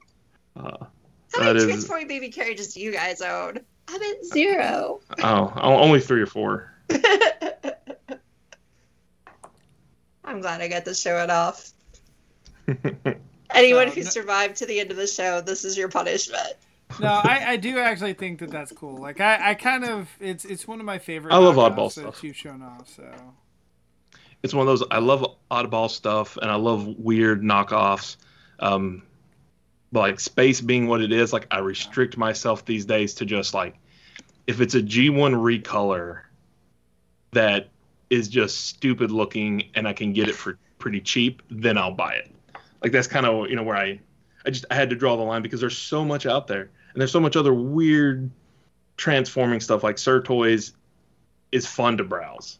Uh, 0.56 0.62
How 1.34 1.40
That 1.40 1.44
many 1.44 1.58
is- 1.58 1.64
transforming 1.66 2.08
baby 2.08 2.30
carriages 2.30 2.72
do 2.72 2.80
you 2.80 2.90
guys 2.90 3.20
own? 3.20 3.60
I'm 3.88 4.02
at 4.02 4.24
zero. 4.24 5.00
oh, 5.22 5.52
only 5.60 6.00
three 6.00 6.22
or 6.22 6.26
four. 6.26 6.72
I'm 10.26 10.40
glad 10.40 10.60
I 10.60 10.68
got 10.68 10.84
to 10.86 10.94
show 10.94 11.22
it 11.22 11.30
off. 11.30 11.70
Anyone 13.54 13.88
So, 13.88 13.94
who 13.94 14.02
no- 14.02 14.10
survived 14.10 14.56
to 14.56 14.66
the 14.66 14.80
end 14.80 14.90
of 14.90 14.96
the 14.96 15.06
show, 15.06 15.40
this 15.40 15.64
is 15.64 15.78
your 15.78 15.88
punishment. 15.88 16.54
No, 17.00 17.08
I, 17.08 17.44
I 17.52 17.56
do 17.56 17.78
actually 17.78 18.14
think 18.14 18.38
that 18.40 18.50
that's 18.50 18.70
cool. 18.72 18.96
Like, 18.96 19.20
I, 19.20 19.50
I 19.50 19.54
kind 19.54 19.84
of 19.84 20.08
it's 20.20 20.44
it's 20.44 20.68
one 20.68 20.78
of 20.80 20.86
my 20.86 20.98
favorite. 20.98 21.32
I 21.32 21.38
love 21.38 21.56
knockoffs 21.56 21.74
oddball 21.74 21.94
that 21.94 22.00
stuff. 22.00 22.24
you've 22.24 22.36
shown 22.36 22.62
off. 22.62 22.88
So 22.94 23.04
it's 24.42 24.54
one 24.54 24.68
of 24.68 24.78
those 24.78 24.86
I 24.90 24.98
love 24.98 25.36
oddball 25.50 25.90
stuff 25.90 26.36
and 26.36 26.50
I 26.50 26.54
love 26.56 26.86
weird 26.86 27.42
knockoffs. 27.42 28.16
Um, 28.60 29.02
but 29.92 30.00
like 30.00 30.20
space 30.20 30.60
being 30.60 30.86
what 30.86 31.02
it 31.02 31.10
is, 31.12 31.32
like 31.32 31.46
I 31.50 31.58
restrict 31.58 32.16
myself 32.16 32.64
these 32.64 32.84
days 32.84 33.14
to 33.14 33.24
just 33.24 33.52
like 33.54 33.74
if 34.46 34.60
it's 34.60 34.74
a 34.76 34.82
G1 34.82 35.34
recolor 35.62 36.20
that 37.32 37.68
is 38.10 38.28
just 38.28 38.66
stupid 38.66 39.10
looking 39.10 39.70
and 39.74 39.86
I 39.88 39.92
can 39.92 40.12
get 40.12 40.28
it 40.28 40.34
for 40.34 40.58
pretty 40.78 41.00
cheap, 41.00 41.42
then 41.50 41.76
I'll 41.78 41.90
buy 41.94 42.14
it. 42.14 42.30
Like 42.82 42.92
that's 42.92 43.06
kind 43.08 43.26
of 43.26 43.48
you 43.50 43.56
know 43.56 43.62
where 43.62 43.76
I 43.76 44.00
I 44.44 44.50
just 44.50 44.64
I 44.70 44.74
had 44.74 44.90
to 44.90 44.96
draw 44.96 45.16
the 45.16 45.22
line 45.22 45.42
because 45.42 45.60
there's 45.60 45.76
so 45.78 46.04
much 46.04 46.26
out 46.26 46.46
there 46.46 46.70
and 46.92 47.00
there's 47.00 47.12
so 47.12 47.20
much 47.20 47.36
other 47.36 47.52
weird 47.54 48.30
transforming 48.96 49.60
stuff 49.60 49.82
like 49.82 49.98
Sir 49.98 50.20
Toys 50.22 50.72
is 51.52 51.66
fun 51.66 51.96
to 51.98 52.04
browse 52.04 52.58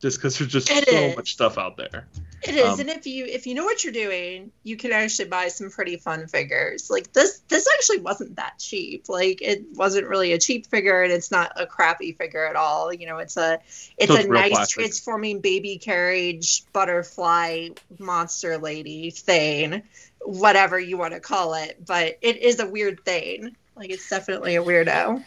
just 0.00 0.18
because 0.18 0.38
there's 0.38 0.50
just 0.50 0.70
It 0.70 0.88
so 0.88 0.96
is. 0.96 1.16
much 1.16 1.32
stuff 1.32 1.58
out 1.58 1.76
there. 1.76 2.08
It 2.42 2.54
is, 2.54 2.78
Um, 2.78 2.80
and 2.80 2.88
if 2.88 3.06
you 3.06 3.26
if 3.26 3.46
you 3.46 3.54
know 3.54 3.64
what 3.64 3.82
you're 3.82 3.92
doing, 3.92 4.52
you 4.62 4.76
can 4.76 4.92
actually 4.92 5.28
buy 5.28 5.48
some 5.48 5.70
pretty 5.70 5.96
fun 5.96 6.28
figures. 6.28 6.88
Like 6.88 7.12
this, 7.12 7.40
this 7.48 7.66
actually 7.74 7.98
wasn't 8.00 8.36
that 8.36 8.58
cheap. 8.58 9.08
Like 9.08 9.42
it 9.42 9.64
wasn't 9.74 10.06
really 10.06 10.32
a 10.32 10.38
cheap 10.38 10.66
figure, 10.66 11.02
and 11.02 11.12
it's 11.12 11.30
not 11.32 11.52
a 11.56 11.66
crappy 11.66 12.12
figure 12.12 12.44
at 12.46 12.54
all. 12.54 12.92
You 12.92 13.06
know, 13.08 13.18
it's 13.18 13.36
a 13.36 13.58
it's 13.96 14.12
So 14.12 14.14
a 14.14 14.22
it's 14.22 14.28
nice 14.28 14.52
plastic. 14.52 14.68
transforming 14.68 15.40
baby 15.40 15.78
carriage 15.78 16.62
butterfly 16.72 17.70
monster 17.98 18.56
lady 18.58 19.10
thing, 19.10 19.82
whatever 20.20 20.78
you 20.78 20.96
want 20.96 21.14
to 21.14 21.20
call 21.20 21.54
it. 21.54 21.84
But 21.84 22.18
it 22.22 22.36
is 22.38 22.60
a 22.60 22.66
weird 22.68 23.04
thing. 23.04 23.56
Like 23.74 23.90
it's 23.90 24.08
definitely 24.08 24.56
a 24.56 24.62
weirdo. 24.62 25.24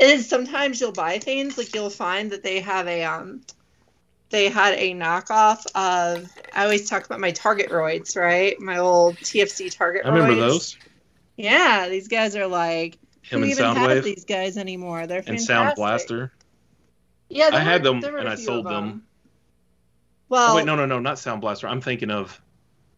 And 0.00 0.20
sometimes 0.22 0.80
you'll 0.80 0.92
buy 0.92 1.18
things 1.18 1.56
like 1.58 1.74
you'll 1.74 1.90
find 1.90 2.32
that 2.32 2.42
they 2.42 2.60
have 2.60 2.86
a 2.88 3.04
um 3.04 3.42
they 4.30 4.48
had 4.48 4.74
a 4.74 4.94
knockoff 4.94 5.66
of 5.74 6.30
I 6.54 6.64
always 6.64 6.88
talk 6.88 7.04
about 7.04 7.20
my 7.20 7.32
Target 7.32 7.68
roids, 7.70 8.16
right? 8.16 8.58
My 8.60 8.78
old 8.78 9.16
TFC 9.16 9.76
Target 9.76 10.02
I 10.06 10.08
remember 10.08 10.34
roids. 10.34 10.38
those. 10.38 10.76
Yeah, 11.36 11.88
these 11.88 12.08
guys 12.08 12.36
are 12.36 12.46
like 12.46 12.98
Him 13.22 13.40
who 13.40 13.44
and 13.44 13.52
even 13.52 13.64
has 13.64 13.76
Soundwave 13.76 14.04
these 14.04 14.24
guys 14.24 14.56
anymore? 14.56 15.06
They're 15.06 15.22
fantastic. 15.22 15.38
and. 15.38 15.46
Sound 15.46 15.76
Blaster. 15.76 16.32
Yeah, 17.28 17.46
I 17.46 17.50
there 17.50 17.60
had 17.60 17.82
them 17.82 18.02
and 18.02 18.28
I 18.28 18.34
sold 18.34 18.66
of 18.66 18.72
them. 18.72 19.04
Well, 20.28 20.52
oh 20.52 20.56
wait, 20.56 20.64
no, 20.64 20.76
no, 20.76 20.86
no, 20.86 21.00
not 21.00 21.18
Sound 21.18 21.40
Blaster. 21.40 21.66
I'm 21.68 21.80
thinking 21.80 22.10
of, 22.10 22.40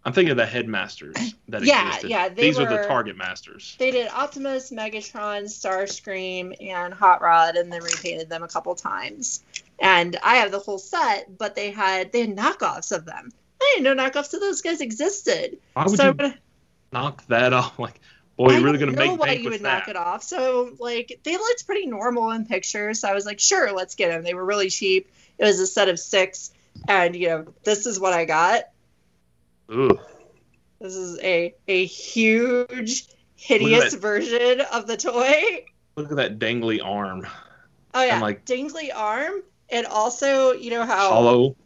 I'm 0.04 0.12
thinking 0.12 0.32
of 0.32 0.36
the 0.36 0.46
Headmasters 0.46 1.16
that 1.48 1.62
Yeah, 1.62 1.86
existed. 1.88 2.10
yeah, 2.10 2.28
they 2.28 2.42
These 2.42 2.58
are 2.58 2.64
were- 2.68 2.82
the 2.82 2.86
Target 2.88 3.16
Masters. 3.16 3.76
They 3.78 3.90
did 3.92 4.08
Optimus, 4.08 4.70
Megatron, 4.72 5.44
Starscream, 5.44 6.54
and 6.60 6.92
Hot 6.94 7.20
Rod, 7.22 7.56
and 7.56 7.72
then 7.72 7.82
repainted 7.82 8.28
them 8.28 8.42
a 8.42 8.48
couple 8.48 8.74
times. 8.74 9.42
And 9.78 10.16
I 10.22 10.36
have 10.36 10.50
the 10.52 10.58
whole 10.58 10.78
set, 10.78 11.36
but 11.38 11.54
they 11.54 11.70
had 11.70 12.12
they 12.12 12.20
had 12.22 12.36
knockoffs 12.36 12.92
of 12.96 13.04
them. 13.04 13.30
I 13.60 13.74
didn't 13.76 13.96
know 13.96 14.02
knockoffs 14.02 14.34
of 14.34 14.40
those 14.40 14.60
guys 14.62 14.80
existed. 14.80 15.58
Why 15.74 15.84
would 15.86 15.96
so 15.96 16.06
you 16.08 16.12
when- 16.12 16.38
knock 16.92 17.26
that 17.28 17.52
off? 17.52 17.78
Like, 17.78 18.00
boy, 18.36 18.52
you're 18.54 18.62
really 18.62 18.78
don't 18.78 18.94
gonna 18.94 19.06
know 19.06 19.12
make 19.12 19.20
why 19.20 19.32
you 19.34 19.50
would 19.50 19.60
that. 19.60 19.80
knock 19.80 19.88
it 19.88 19.96
off. 19.96 20.22
So 20.22 20.74
like 20.78 21.20
they 21.22 21.36
looked 21.36 21.66
pretty 21.66 21.86
normal 21.86 22.30
in 22.32 22.46
pictures. 22.46 23.00
So 23.00 23.08
I 23.08 23.14
was 23.14 23.26
like, 23.26 23.38
sure, 23.40 23.72
let's 23.72 23.94
get 23.94 24.08
them. 24.08 24.22
They 24.24 24.34
were 24.34 24.44
really 24.44 24.68
cheap. 24.70 25.08
It 25.38 25.44
was 25.44 25.60
a 25.60 25.66
set 25.66 25.88
of 25.88 25.98
six, 25.98 26.50
and 26.88 27.14
you 27.16 27.28
know 27.28 27.46
this 27.64 27.86
is 27.86 27.98
what 28.00 28.12
I 28.12 28.24
got. 28.24 28.64
Ugh. 29.72 29.98
This 30.80 30.96
is 30.96 31.18
a 31.20 31.54
a 31.68 31.84
huge, 31.84 33.06
hideous 33.36 33.94
version 33.94 34.60
of 34.72 34.86
the 34.86 34.96
toy. 34.96 35.64
Look 35.96 36.10
at 36.10 36.16
that 36.16 36.38
dangly 36.38 36.80
arm. 36.84 37.26
Oh 37.94 38.02
yeah, 38.02 38.14
And, 38.14 38.22
like- 38.22 38.44
dangly 38.44 38.90
arm, 38.94 39.42
and 39.70 39.86
also 39.86 40.52
you 40.52 40.70
know 40.70 40.84
how 40.84 41.10
Hollow. 41.10 41.56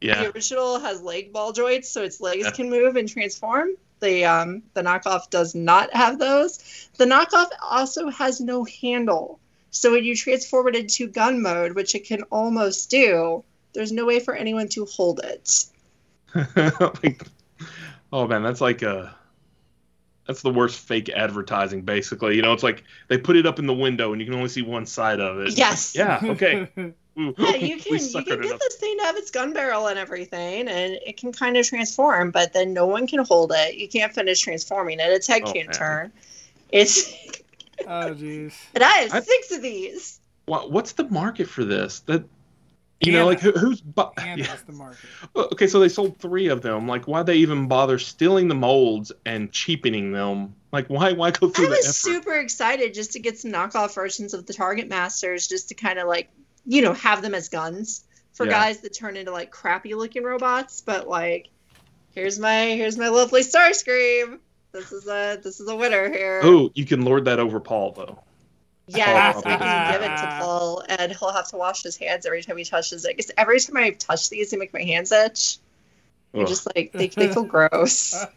Yeah. 0.00 0.22
the 0.24 0.32
original 0.34 0.78
has 0.80 1.02
leg 1.02 1.32
ball 1.32 1.52
joints, 1.52 1.90
so 1.90 2.02
its 2.02 2.20
legs 2.20 2.44
Yeah. 2.44 2.50
can 2.52 2.70
move 2.70 2.96
and 2.96 3.08
transform. 3.08 3.70
The 4.00 4.24
um 4.24 4.62
the 4.74 4.82
knockoff 4.82 5.28
does 5.30 5.54
not 5.54 5.92
have 5.94 6.18
those. 6.18 6.88
The 6.96 7.04
knockoff 7.04 7.48
also 7.62 8.08
has 8.10 8.40
no 8.40 8.64
handle. 8.64 9.40
So 9.72 9.92
when 9.92 10.04
you 10.04 10.16
transform 10.16 10.68
it 10.68 10.76
into 10.76 11.06
gun 11.06 11.42
mode, 11.42 11.72
which 11.74 11.94
it 11.94 12.04
can 12.06 12.22
almost 12.24 12.90
do, 12.90 13.44
there's 13.72 13.92
no 13.92 14.04
way 14.06 14.18
for 14.20 14.34
anyone 14.34 14.68
to 14.70 14.84
hold 14.86 15.20
it. 15.22 15.64
Like, 17.02 17.24
oh 18.12 18.26
man, 18.26 18.42
that's 18.42 18.60
like 18.60 18.82
a. 18.82 19.14
That's 20.26 20.42
the 20.42 20.50
worst 20.52 20.78
fake 20.78 21.08
advertising, 21.08 21.82
basically. 21.82 22.36
You 22.36 22.42
know, 22.42 22.52
it's 22.52 22.62
like 22.62 22.84
they 23.08 23.18
put 23.18 23.36
it 23.36 23.46
up 23.46 23.58
in 23.58 23.66
the 23.66 23.74
window 23.74 24.12
and 24.12 24.20
you 24.20 24.26
can 24.26 24.36
only 24.36 24.48
see 24.48 24.62
one 24.62 24.86
side 24.86 25.18
of 25.18 25.40
it. 25.40 25.58
Yes. 25.58 25.94
Yeah. 25.96 26.20
Okay. 26.22 26.68
Ooh, 27.18 27.34
Yeah, 27.36 27.50
you 27.56 27.78
can 27.78 27.94
you 27.98 28.22
can 28.22 28.40
get 28.40 28.52
up. 28.52 28.60
this 28.60 28.76
thing 28.76 28.96
to 28.98 29.04
have 29.04 29.16
its 29.16 29.32
gun 29.32 29.52
barrel 29.52 29.88
and 29.88 29.98
everything, 29.98 30.68
and 30.68 30.92
it 31.04 31.16
can 31.16 31.32
kind 31.32 31.56
of 31.56 31.66
transform, 31.66 32.30
but 32.30 32.52
then 32.52 32.72
no 32.72 32.86
one 32.86 33.08
can 33.08 33.24
hold 33.24 33.50
it. 33.52 33.74
You 33.74 33.88
can't 33.88 34.12
finish 34.14 34.38
transforming 34.40 35.00
it. 35.00 35.06
Its 35.10 35.26
head 35.26 35.42
Oh, 35.44 35.52
can't 35.52 35.66
man. 35.68 35.74
turn. 35.76 36.12
It's 36.70 37.12
oh 37.88 38.14
jeez. 38.14 38.54
and 38.74 38.84
I 38.84 38.88
have 38.92 39.14
I- 39.14 39.20
six 39.22 39.50
of 39.50 39.62
these. 39.62 40.20
What, 40.46 40.70
what's 40.70 40.92
the 40.92 41.08
market 41.08 41.48
for 41.48 41.64
this? 41.64 42.00
That 42.00 42.24
you 43.00 43.12
know, 43.12 43.26
like 43.26 43.40
who, 43.40 43.52
who's 43.52 43.80
bu- 43.80 44.02
yeah. 44.18 44.56
the 44.66 44.72
market. 44.72 44.98
Okay, 45.34 45.66
so 45.66 45.80
they 45.80 45.88
sold 45.88 46.18
three 46.18 46.48
of 46.48 46.62
them. 46.62 46.86
Like, 46.86 47.06
why'd 47.06 47.26
they 47.26 47.36
even 47.36 47.66
bother 47.68 47.98
stealing 47.98 48.48
the 48.48 48.54
molds 48.54 49.10
and 49.24 49.50
cheapening 49.52 50.12
them? 50.12 50.54
Like, 50.72 50.88
why 50.88 51.12
why 51.12 51.30
go 51.30 51.48
I 51.48 51.50
through 51.50 51.64
the 51.66 51.70
was 51.70 51.86
effort? 51.86 51.94
super 51.94 52.34
excited 52.38 52.94
just 52.94 53.12
to 53.12 53.18
get 53.20 53.38
some 53.38 53.50
knockoff 53.52 53.94
versions 53.94 54.34
of 54.34 54.46
the 54.46 54.52
Target 54.52 54.88
Masters, 54.88 55.48
just 55.48 55.68
to 55.70 55.74
kind 55.74 55.98
of 55.98 56.06
like, 56.08 56.30
you 56.66 56.82
know, 56.82 56.92
have 56.92 57.22
them 57.22 57.34
as 57.34 57.48
guns. 57.48 58.04
for 58.34 58.44
Yeah. 58.46 58.52
guys 58.52 58.80
that 58.80 58.90
turn 58.94 59.16
into 59.16 59.32
like 59.32 59.50
crappy 59.50 59.94
looking 59.94 60.22
robots, 60.22 60.80
but 60.82 61.08
like 61.08 61.48
here's 62.14 62.38
my 62.38 62.66
here's 62.66 62.96
my 62.98 63.08
lovely 63.08 63.42
Starscream. 63.42 64.38
This 64.72 64.92
is 64.92 65.06
a 65.08 65.36
this 65.42 65.58
is 65.58 65.68
a 65.68 65.74
winner 65.74 66.08
here. 66.08 66.40
Oh, 66.44 66.70
you 66.74 66.84
can 66.86 67.02
lord 67.02 67.24
that 67.24 67.40
over 67.40 67.58
Paul 67.60 67.92
though. 67.92 68.22
Yes, 68.96 69.42
I 69.44 69.56
can 69.56 69.92
give 69.92 70.02
it 70.02 70.16
to 70.16 70.36
Paul, 70.40 70.82
and 70.88 71.12
he'll 71.12 71.32
have 71.32 71.48
to 71.48 71.56
wash 71.56 71.82
his 71.82 71.96
hands 71.96 72.26
every 72.26 72.42
time 72.42 72.56
he 72.56 72.64
touches 72.64 73.04
it. 73.04 73.16
Because 73.16 73.30
every 73.36 73.60
time 73.60 73.76
I 73.76 73.90
touch 73.90 74.30
these, 74.30 74.50
they 74.50 74.56
make 74.56 74.72
my 74.72 74.82
hands 74.82 75.12
itch. 75.12 75.58
They're 76.32 76.42
Ugh. 76.42 76.48
just 76.48 76.66
like 76.74 76.92
they, 76.92 77.08
they 77.08 77.28
feel 77.28 77.44
gross. 77.44 78.14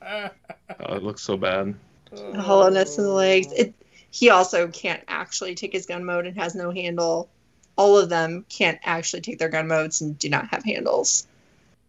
Oh, 0.80 0.96
it 0.96 1.04
looks 1.04 1.22
so 1.22 1.38
bad. 1.38 1.76
The 2.10 2.42
hollowness 2.42 2.98
in 2.98 3.04
the 3.04 3.12
legs. 3.12 3.52
It, 3.54 3.74
he 4.10 4.30
also 4.30 4.68
can't 4.70 5.04
actually 5.08 5.54
take 5.56 5.72
his 5.72 5.86
gun 5.86 6.04
mode 6.04 6.26
and 6.26 6.36
has 6.38 6.56
no 6.56 6.72
handle. 6.72 7.30
All 7.76 7.98
of 7.98 8.10
them 8.10 8.46
can't 8.50 8.80
actually 8.84 9.22
take 9.22 9.38
their 9.38 9.50
gun 9.50 9.68
modes 9.68 10.02
and 10.02 10.18
do 10.18 10.30
not 10.30 10.48
have 10.48 10.64
handles. 10.64 11.28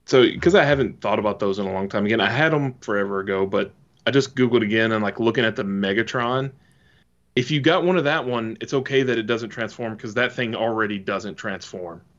So, 0.07 0.23
because 0.23 0.55
I 0.55 0.65
haven't 0.65 1.01
thought 1.01 1.19
about 1.19 1.39
those 1.39 1.59
in 1.59 1.67
a 1.67 1.73
long 1.73 1.89
time. 1.89 2.05
Again, 2.05 2.21
I 2.21 2.31
had 2.31 2.53
them 2.53 2.75
forever 2.81 3.21
ago, 3.21 3.47
but 3.47 3.73
I 4.07 4.11
just 4.11 4.35
googled 4.35 4.63
again 4.63 4.93
and 4.93 5.03
like 5.03 5.19
looking 5.19 5.45
at 5.45 5.57
the 5.57 5.65
Megatron. 5.65 6.53
If 7.37 7.51
you 7.51 7.61
got 7.61 7.85
one 7.85 7.97
of 7.97 8.05
that 8.05 8.27
one, 8.27 8.59
it's 8.61 8.75
okay 8.75 9.03
that 9.03 9.19
it 9.19 9.25
doesn't 9.27 9.51
transform 9.51 9.97
because 9.97 10.15
that 10.15 10.33
thing 10.35 10.55
already 10.55 10.99
doesn't 10.99 11.37
transform. 11.37 12.03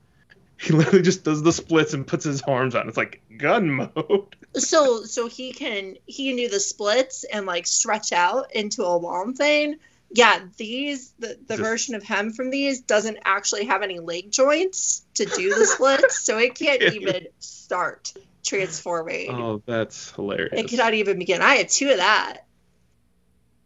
He 0.57 0.71
literally 0.71 1.01
just 1.01 1.25
does 1.25 1.43
the 1.43 1.51
splits 1.51 1.93
and 1.93 2.07
puts 2.07 2.23
his 2.23 2.41
arms 2.43 2.75
out. 2.75 2.87
It's 2.87 2.95
like 2.95 3.21
gun 3.37 3.69
mode. 3.95 4.35
So 4.53 5.03
so 5.03 5.27
he 5.27 5.51
can 5.51 5.97
he 6.05 6.29
can 6.29 6.37
do 6.37 6.47
the 6.47 6.61
splits 6.61 7.25
and 7.25 7.45
like 7.45 7.67
stretch 7.67 8.13
out 8.13 8.55
into 8.55 8.83
a 8.83 8.95
long 8.95 9.33
thing. 9.33 9.75
Yeah, 10.11 10.39
these 10.55 11.11
the, 11.19 11.37
the 11.45 11.57
Just- 11.57 11.61
version 11.61 11.95
of 11.95 12.03
him 12.03 12.31
from 12.31 12.51
these 12.51 12.79
doesn't 12.79 13.17
actually 13.25 13.65
have 13.65 13.81
any 13.81 13.99
leg 13.99 14.31
joints 14.31 15.05
to 15.15 15.25
do 15.25 15.53
the 15.53 15.65
splits, 15.65 16.21
so 16.21 16.37
it 16.37 16.55
can't 16.59 16.81
even 16.81 17.27
start 17.39 18.13
transforming. 18.41 19.31
Oh, 19.31 19.61
that's 19.65 20.11
hilarious. 20.11 20.53
It 20.57 20.69
cannot 20.69 20.93
even 20.93 21.19
begin. 21.19 21.41
I 21.41 21.55
had 21.55 21.67
two 21.67 21.89
of 21.89 21.97
that. 21.97 22.45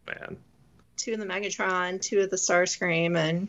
man. 0.08 0.38
Two 1.00 1.14
of 1.14 1.20
the 1.20 1.26
Megatron, 1.26 2.02
two 2.02 2.20
of 2.20 2.30
the 2.30 2.36
Starscream, 2.36 3.18
and 3.18 3.48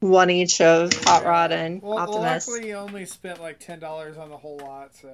one 0.00 0.30
each 0.30 0.60
of 0.60 0.92
Hot 1.04 1.24
Rod 1.24 1.52
and 1.52 1.82
Well, 1.82 1.96
well, 1.96 2.08
Optimus. 2.08 2.48
luckily 2.48 2.68
you 2.68 2.76
only 2.76 3.04
spent 3.04 3.40
like 3.40 3.58
ten 3.58 3.80
dollars 3.80 4.16
on 4.16 4.30
the 4.30 4.36
whole 4.36 4.58
lot, 4.58 4.94
so 4.94 5.10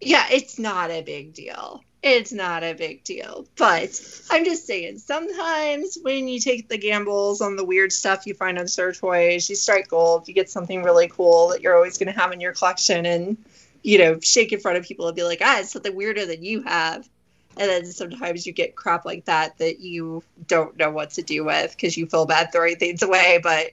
yeah, 0.00 0.26
it's 0.30 0.58
not 0.58 0.90
a 0.90 1.02
big 1.02 1.34
deal. 1.34 1.82
It's 2.02 2.32
not 2.32 2.62
a 2.62 2.74
big 2.74 3.02
deal. 3.02 3.46
But 3.56 4.00
I'm 4.30 4.44
just 4.44 4.66
saying, 4.66 4.98
sometimes 4.98 5.98
when 6.02 6.28
you 6.28 6.38
take 6.38 6.68
the 6.68 6.78
gambles 6.78 7.40
on 7.40 7.56
the 7.56 7.64
weird 7.64 7.92
stuff 7.92 8.26
you 8.26 8.34
find 8.34 8.58
on 8.58 8.68
Star 8.68 8.92
Toys, 8.92 9.48
you 9.48 9.56
strike 9.56 9.88
gold, 9.88 10.28
you 10.28 10.34
get 10.34 10.48
something 10.48 10.84
really 10.84 11.08
cool 11.08 11.48
that 11.48 11.62
you're 11.62 11.74
always 11.74 11.98
going 11.98 12.12
to 12.12 12.18
have 12.20 12.30
in 12.32 12.40
your 12.40 12.52
collection 12.52 13.04
and, 13.04 13.36
you 13.82 13.98
know, 13.98 14.20
shake 14.20 14.52
in 14.52 14.60
front 14.60 14.78
of 14.78 14.84
people 14.84 15.08
and 15.08 15.16
be 15.16 15.24
like, 15.24 15.40
ah, 15.42 15.58
it's 15.58 15.72
something 15.72 15.96
weirder 15.96 16.26
than 16.26 16.44
you 16.44 16.62
have. 16.62 17.08
And 17.58 17.68
then 17.68 17.84
sometimes 17.86 18.46
you 18.46 18.52
get 18.52 18.76
crap 18.76 19.04
like 19.04 19.24
that 19.24 19.58
that 19.58 19.80
you 19.80 20.22
don't 20.46 20.76
know 20.76 20.90
what 20.90 21.10
to 21.10 21.22
do 21.22 21.44
with 21.44 21.72
because 21.72 21.96
you 21.96 22.06
feel 22.06 22.24
bad 22.26 22.52
throwing 22.52 22.76
things 22.76 23.02
away. 23.02 23.40
But 23.42 23.72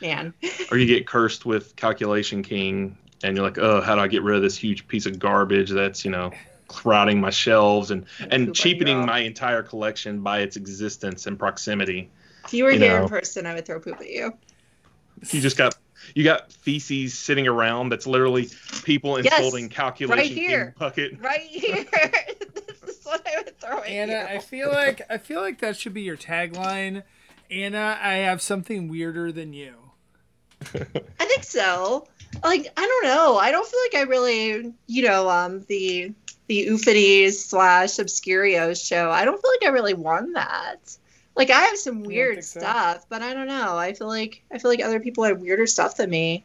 man, 0.00 0.32
Or 0.70 0.78
you 0.78 0.86
get 0.86 1.06
cursed 1.06 1.44
with 1.46 1.76
Calculation 1.76 2.42
King, 2.42 2.96
and 3.22 3.36
you're 3.36 3.44
like, 3.44 3.58
oh, 3.58 3.80
how 3.80 3.94
do 3.94 4.00
I 4.00 4.08
get 4.08 4.22
rid 4.22 4.36
of 4.36 4.42
this 4.42 4.56
huge 4.56 4.88
piece 4.88 5.06
of 5.06 5.18
garbage 5.18 5.70
that's 5.70 6.04
you 6.04 6.10
know 6.10 6.32
crowding 6.68 7.20
my 7.20 7.30
shelves 7.30 7.90
and 7.90 8.06
and 8.30 8.54
cheapening 8.54 8.96
on 8.96 9.06
my 9.06 9.20
entire 9.20 9.62
collection 9.62 10.20
by 10.20 10.40
its 10.40 10.56
existence 10.56 11.26
and 11.26 11.38
proximity. 11.38 12.08
if 12.46 12.54
you 12.54 12.64
were 12.64 12.72
You 12.72 12.78
here 12.80 12.96
know. 12.96 13.02
in 13.04 13.08
person, 13.08 13.46
I 13.46 13.54
would 13.54 13.66
throw 13.66 13.80
poop 13.80 14.00
at 14.00 14.08
you. 14.10 14.32
You 15.30 15.40
just 15.40 15.56
got 15.56 15.76
you 16.14 16.24
got 16.24 16.52
feces 16.52 17.16
sitting 17.16 17.46
around 17.46 17.90
that's 17.90 18.06
literally 18.06 18.48
people 18.82 19.16
Yes, 19.18 19.38
insulting 19.38 19.68
calculation 19.68 20.18
right 20.18 20.30
here. 20.30 20.74
Bucket. 20.78 21.20
Right 21.20 21.40
here. 21.48 21.86
this 23.04 23.14
is 23.14 23.20
what 23.20 23.26
I 23.26 23.42
would 23.42 23.60
throw 23.60 23.78
at 23.78 23.88
Anna, 23.88 24.12
you. 24.12 24.36
I 24.36 24.38
feel 24.38 24.70
like 24.70 25.02
I 25.10 25.18
feel 25.18 25.40
like 25.40 25.60
that 25.60 25.76
should 25.76 25.94
be 25.94 26.02
your 26.02 26.16
tagline. 26.16 27.02
Anna, 27.50 27.98
I 28.00 28.14
have 28.14 28.40
something 28.42 28.88
weirder 28.88 29.32
than 29.32 29.52
you. 29.52 29.74
I 30.74 31.24
think 31.26 31.44
so. 31.44 32.06
Like 32.42 32.72
I 32.76 32.86
don't 32.86 33.04
know. 33.04 33.36
I 33.36 33.50
don't 33.50 33.66
feel 33.66 33.80
like 33.84 34.06
I 34.06 34.08
really, 34.08 34.72
you 34.86 35.02
know, 35.04 35.28
um, 35.28 35.64
the 35.68 36.12
the 36.46 36.66
Oofities 36.66 37.32
slash 37.34 37.96
Obscurios 37.96 38.86
show. 38.86 39.10
I 39.10 39.24
don't 39.24 39.40
feel 39.40 39.50
like 39.50 39.68
I 39.68 39.72
really 39.72 39.94
won 39.94 40.32
that. 40.32 40.96
Like 41.36 41.50
I 41.50 41.62
have 41.62 41.78
some 41.78 42.02
weird 42.02 42.34
think 42.34 42.44
so? 42.44 42.60
stuff, 42.60 43.06
but 43.08 43.22
I 43.22 43.34
don't 43.34 43.48
know. 43.48 43.76
I 43.76 43.92
feel 43.92 44.08
like 44.08 44.42
I 44.52 44.58
feel 44.58 44.70
like 44.70 44.82
other 44.82 45.00
people 45.00 45.24
had 45.24 45.40
weirder 45.40 45.66
stuff 45.66 45.96
than 45.96 46.10
me. 46.10 46.44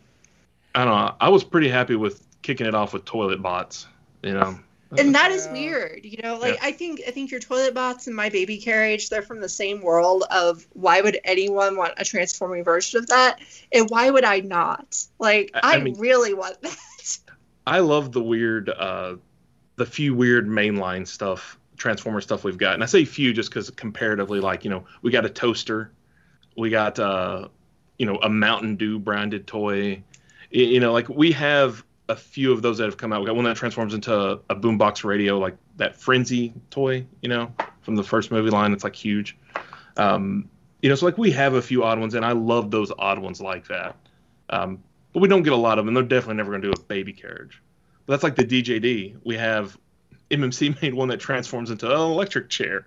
I 0.75 0.85
don't 0.85 0.95
know. 0.95 1.15
I 1.19 1.29
was 1.29 1.43
pretty 1.43 1.69
happy 1.69 1.95
with 1.95 2.25
kicking 2.41 2.67
it 2.67 2.75
off 2.75 2.93
with 2.93 3.05
toilet 3.05 3.41
bots. 3.41 3.87
You 4.23 4.33
know, 4.33 4.59
and 4.97 5.13
that 5.15 5.31
is 5.31 5.47
weird 5.51 6.03
you 6.03 6.17
know 6.23 6.37
like 6.37 6.55
Yeah. 6.55 6.59
i 6.63 6.71
think 6.71 7.01
i 7.07 7.11
think 7.11 7.29
your 7.31 7.39
toilet 7.39 7.73
bots 7.73 8.07
and 8.07 8.15
my 8.15 8.29
baby 8.29 8.57
carriage 8.57 9.09
they're 9.09 9.21
from 9.21 9.39
the 9.39 9.49
same 9.49 9.81
world 9.81 10.23
of 10.31 10.65
why 10.73 11.01
would 11.01 11.19
anyone 11.23 11.75
want 11.77 11.93
a 11.97 12.05
transforming 12.05 12.63
version 12.63 12.99
of 12.99 13.07
that 13.07 13.39
and 13.71 13.89
why 13.89 14.09
would 14.09 14.23
i 14.23 14.39
not 14.39 15.03
like 15.19 15.51
I- 15.53 15.59
i, 15.59 15.75
I 15.75 15.79
mean- 15.81 15.99
really 15.99 16.33
want 16.33 16.61
that 16.61 16.77
I 17.67 17.79
love 17.79 18.11
the 18.11 18.23
weird, 18.23 18.67
uh, 18.67 19.17
the 19.75 19.85
few 19.85 20.15
weird 20.15 20.47
mainline 20.47 21.05
stuff, 21.07 21.59
Transformer 21.77 22.19
stuff 22.19 22.43
we've 22.43 22.57
got. 22.57 22.73
And 22.73 22.81
I 22.81 22.87
say 22.87 23.05
few 23.05 23.31
just 23.31 23.51
because 23.51 23.69
comparatively, 23.69 24.39
like, 24.39 24.63
you 24.63 24.71
know, 24.71 24.85
we 25.03 25.11
got 25.11 25.23
a 25.23 25.29
toaster, 25.29 25.91
we 26.57 26.71
got, 26.71 26.97
uh, 26.97 27.47
you 27.99 28.07
know, 28.07 28.15
a 28.23 28.29
Mountain 28.29 28.77
Dew 28.77 28.97
branded 28.97 29.45
toy. 29.45 30.01
You 30.49 30.79
know, 30.79 30.93
like 30.93 31.09
we 31.09 31.31
have 31.33 31.83
a 32.09 32.15
few 32.15 32.51
of 32.51 32.61
those 32.61 32.77
that 32.79 32.85
have 32.85 32.97
come 32.97 33.13
out. 33.13 33.21
We 33.21 33.27
got 33.27 33.35
one 33.35 33.45
that 33.45 33.55
transforms 33.55 33.93
into 33.93 34.13
a, 34.13 34.33
a 34.49 34.55
boombox 34.55 35.03
radio, 35.03 35.37
like 35.37 35.55
that 35.77 35.95
Frenzy 35.95 36.53
toy, 36.71 37.05
you 37.21 37.29
know, 37.29 37.53
from 37.81 37.95
the 37.95 38.03
first 38.03 38.31
movie 38.31 38.49
line. 38.49 38.73
It's 38.73 38.83
like 38.83 38.95
huge. 38.95 39.37
Um, 39.95 40.49
you 40.81 40.89
know, 40.89 40.95
so 40.95 41.05
like 41.05 41.17
we 41.17 41.31
have 41.31 41.53
a 41.53 41.61
few 41.61 41.83
odd 41.83 41.99
ones, 41.99 42.15
and 42.15 42.25
I 42.25 42.31
love 42.31 42.71
those 42.71 42.91
odd 42.97 43.19
ones 43.19 43.39
like 43.39 43.67
that. 43.67 43.95
Um, 44.49 44.81
but 45.13 45.21
we 45.21 45.27
don't 45.29 45.43
get 45.43 45.53
a 45.53 45.57
lot 45.57 45.79
of 45.79 45.85
them. 45.85 45.93
They're 45.93 46.03
definitely 46.03 46.35
never 46.35 46.49
going 46.51 46.61
to 46.63 46.71
do 46.71 46.73
a 46.81 46.85
baby 46.85 47.13
carriage. 47.13 47.61
But 48.05 48.13
that's 48.13 48.23
like 48.23 48.35
the 48.35 48.43
DJD. 48.43 49.17
We 49.23 49.37
have 49.37 49.77
MMC 50.31 50.81
made 50.81 50.93
one 50.93 51.09
that 51.09 51.19
transforms 51.19 51.69
into 51.69 51.85
an 51.87 51.99
electric 51.99 52.49
chair. 52.49 52.85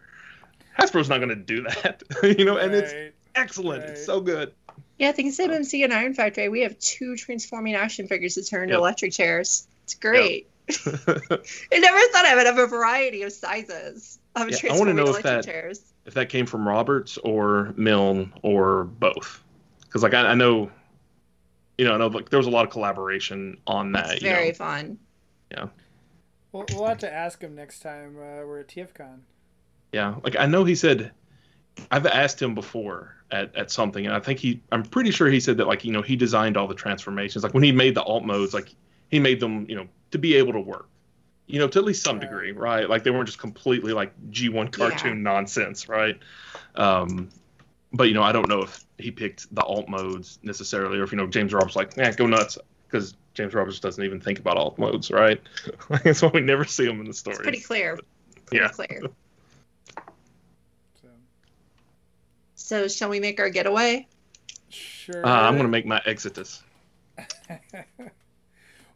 Hasbro's 0.78 1.08
not 1.08 1.18
going 1.18 1.28
to 1.28 1.36
do 1.36 1.62
that, 1.62 2.02
you 2.38 2.44
know, 2.44 2.56
and 2.56 2.74
it's 2.74 2.92
Right. 2.92 3.12
excellent. 3.34 3.84
It's 3.84 4.04
so 4.04 4.20
good. 4.20 4.52
Yeah 4.98 5.08
i 5.08 5.12
think 5.12 5.28
it's 5.28 5.38
mc 5.40 5.82
and 5.84 5.92
iron 5.92 6.14
factory 6.14 6.48
we 6.48 6.60
have 6.60 6.78
two 6.78 7.16
transforming 7.16 7.74
action 7.74 8.06
figures 8.08 8.34
that 8.36 8.42
turn 8.46 8.64
into 8.64 8.72
Yep. 8.74 8.78
electric 8.80 9.12
chairs 9.12 9.66
it's 9.84 9.94
great 9.94 10.48
i 10.86 11.78
never 11.78 11.98
thought 12.08 12.24
i 12.26 12.34
would 12.36 12.46
have 12.46 12.58
a 12.58 12.66
variety 12.66 13.22
of 13.22 13.32
sizes 13.32 14.18
of 14.36 14.48
Yeah, 14.50 14.56
I 14.70 14.78
wanna 14.78 14.94
transforming 14.94 14.96
know 14.96 15.02
if 15.02 15.08
electric 15.08 15.24
that- 15.24 15.44
chairs 15.44 15.80
if 16.04 16.14
that 16.14 16.28
came 16.30 16.46
from 16.46 16.66
Roberts 16.66 17.16
or 17.18 17.74
Milne 17.76 18.32
or 18.42 18.82
both, 18.82 19.40
because 19.82 20.02
like 20.02 20.14
I, 20.14 20.22
I 20.30 20.34
know, 20.34 20.68
you 21.78 21.84
know, 21.84 21.94
I 21.94 21.98
know 21.98 22.08
like 22.08 22.28
there 22.28 22.40
was 22.40 22.48
a 22.48 22.50
lot 22.50 22.64
of 22.64 22.72
collaboration 22.72 23.56
on 23.68 23.92
that. 23.92 24.10
it's 24.14 24.22
you 24.22 24.28
very 24.28 24.48
know. 24.48 24.54
fun 24.54 24.98
We'll, 26.50 26.66
we'll 26.74 26.86
have 26.86 26.98
to 26.98 27.12
ask 27.12 27.40
him 27.40 27.54
next 27.54 27.80
time 27.80 28.16
uh, 28.18 28.44
we're 28.44 28.58
at 28.60 28.68
TFCon. 28.68 29.20
Yeah, 29.92 30.16
like 30.24 30.36
I 30.36 30.46
know 30.46 30.64
he 30.64 30.74
said, 30.74 31.12
I've 31.90 32.06
asked 32.06 32.40
him 32.40 32.54
before 32.54 33.14
at, 33.30 33.54
at 33.56 33.70
something, 33.70 34.04
and 34.06 34.14
I 34.14 34.20
think 34.20 34.38
he, 34.38 34.60
I'm 34.70 34.82
pretty 34.82 35.10
sure 35.10 35.28
he 35.28 35.40
said 35.40 35.56
that 35.58 35.66
like 35.66 35.84
you 35.84 35.92
know 35.92 36.02
he 36.02 36.16
designed 36.16 36.56
all 36.56 36.66
the 36.68 36.74
transformations. 36.74 37.42
Like 37.44 37.54
when 37.54 37.62
he 37.62 37.72
made 37.72 37.94
the 37.94 38.02
alt 38.02 38.24
modes, 38.24 38.54
like 38.54 38.74
he 39.10 39.18
made 39.18 39.40
them 39.40 39.66
you 39.68 39.76
know 39.76 39.86
to 40.10 40.18
be 40.18 40.34
able 40.36 40.52
to 40.52 40.60
work, 40.60 40.88
you 41.46 41.58
know, 41.58 41.68
to 41.68 41.78
at 41.78 41.84
least 41.84 42.02
some 42.02 42.18
degree, 42.20 42.52
right? 42.52 42.88
Like 42.88 43.02
they 43.04 43.10
weren't 43.10 43.26
just 43.26 43.38
completely 43.38 43.92
like 43.92 44.12
G1 44.30 44.70
cartoon 44.72 45.22
nonsense, 45.22 45.88
right? 45.88 46.18
Um, 46.74 47.30
but 47.92 48.04
you 48.04 48.14
know, 48.14 48.22
I 48.22 48.32
don't 48.32 48.48
know 48.48 48.62
if 48.62 48.84
he 48.98 49.10
picked 49.10 49.54
the 49.54 49.62
alt 49.62 49.88
modes 49.88 50.38
necessarily, 50.42 50.98
or 50.98 51.04
if 51.04 51.12
you 51.12 51.18
know 51.18 51.26
James 51.26 51.52
Roberts 51.52 51.76
like, 51.76 51.92
yeah, 51.96 52.12
go 52.12 52.26
nuts, 52.26 52.58
because 52.86 53.14
James 53.34 53.54
Roberts 53.54 53.80
doesn't 53.80 54.04
even 54.04 54.20
think 54.20 54.38
about 54.38 54.56
alt 54.58 54.78
modes, 54.78 55.10
right? 55.10 55.40
That's 56.04 56.20
why 56.22 56.30
we 56.34 56.40
never 56.42 56.64
see 56.66 56.84
him 56.84 57.00
in 57.00 57.06
the 57.06 57.14
story. 57.14 57.36
it's 57.36 57.42
pretty 57.42 57.60
clear 57.60 57.98
pretty 58.46 58.62
Yeah. 58.64 58.68
clear 58.68 59.02
So 60.94 61.08
so 62.72 62.88
shall 62.88 63.10
we 63.10 63.20
make 63.20 63.38
our 63.38 63.50
getaway 63.50 64.06
sure. 64.70 65.26
Uh, 65.26 65.28
I'm 65.28 65.58
gonna 65.58 65.68
make 65.68 65.84
my 65.84 66.00
exodus. 66.06 66.62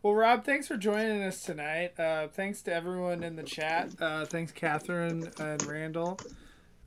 well, 0.03 0.15
Rob, 0.15 0.47
thanks 0.47 0.67
for 0.67 0.79
joining 0.79 1.23
us 1.23 1.43
tonight. 1.43 2.01
Uh, 2.01 2.29
thanks 2.29 2.63
to 2.63 2.73
everyone 2.73 3.23
in 3.23 3.37
the 3.37 3.43
chat. 3.43 3.91
Uh, 4.01 4.25
thanks, 4.25 4.51
Catherine 4.51 5.31
and 5.39 5.63
Randall. 5.67 6.19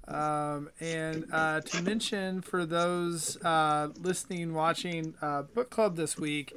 Um, 0.09 0.71
and 0.79 1.27
uh, 1.31 1.61
to 1.61 1.83
mention 1.83 2.41
for 2.41 2.65
those 2.65 3.37
uh, 3.43 3.89
listening, 3.99 4.55
watching, 4.55 5.13
uh, 5.21 5.43
book 5.43 5.69
club 5.69 5.95
this 5.95 6.17
week 6.17 6.53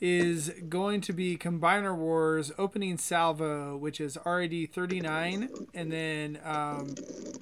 is 0.00 0.50
going 0.68 1.00
to 1.02 1.12
be 1.12 1.36
Combiner 1.36 1.96
Wars 1.96 2.50
opening 2.58 2.98
salvo, 2.98 3.76
which 3.76 4.00
is 4.00 4.18
RID 4.26 4.72
39, 4.72 5.48
and 5.72 5.92
then 5.92 6.40
um, 6.44 6.94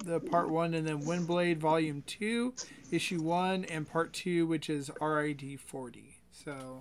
the 0.05 0.19
part 0.19 0.49
one, 0.49 0.75
and 0.75 0.87
then 0.87 1.01
Windblade 1.01 1.57
Volume 1.57 2.03
2, 2.05 2.53
issue 2.91 3.21
1, 3.23 3.65
and 3.65 3.89
part 3.89 4.13
2, 4.13 4.45
which 4.45 4.69
is 4.69 4.91
RID 5.01 5.59
40. 5.59 6.19
So 6.31 6.79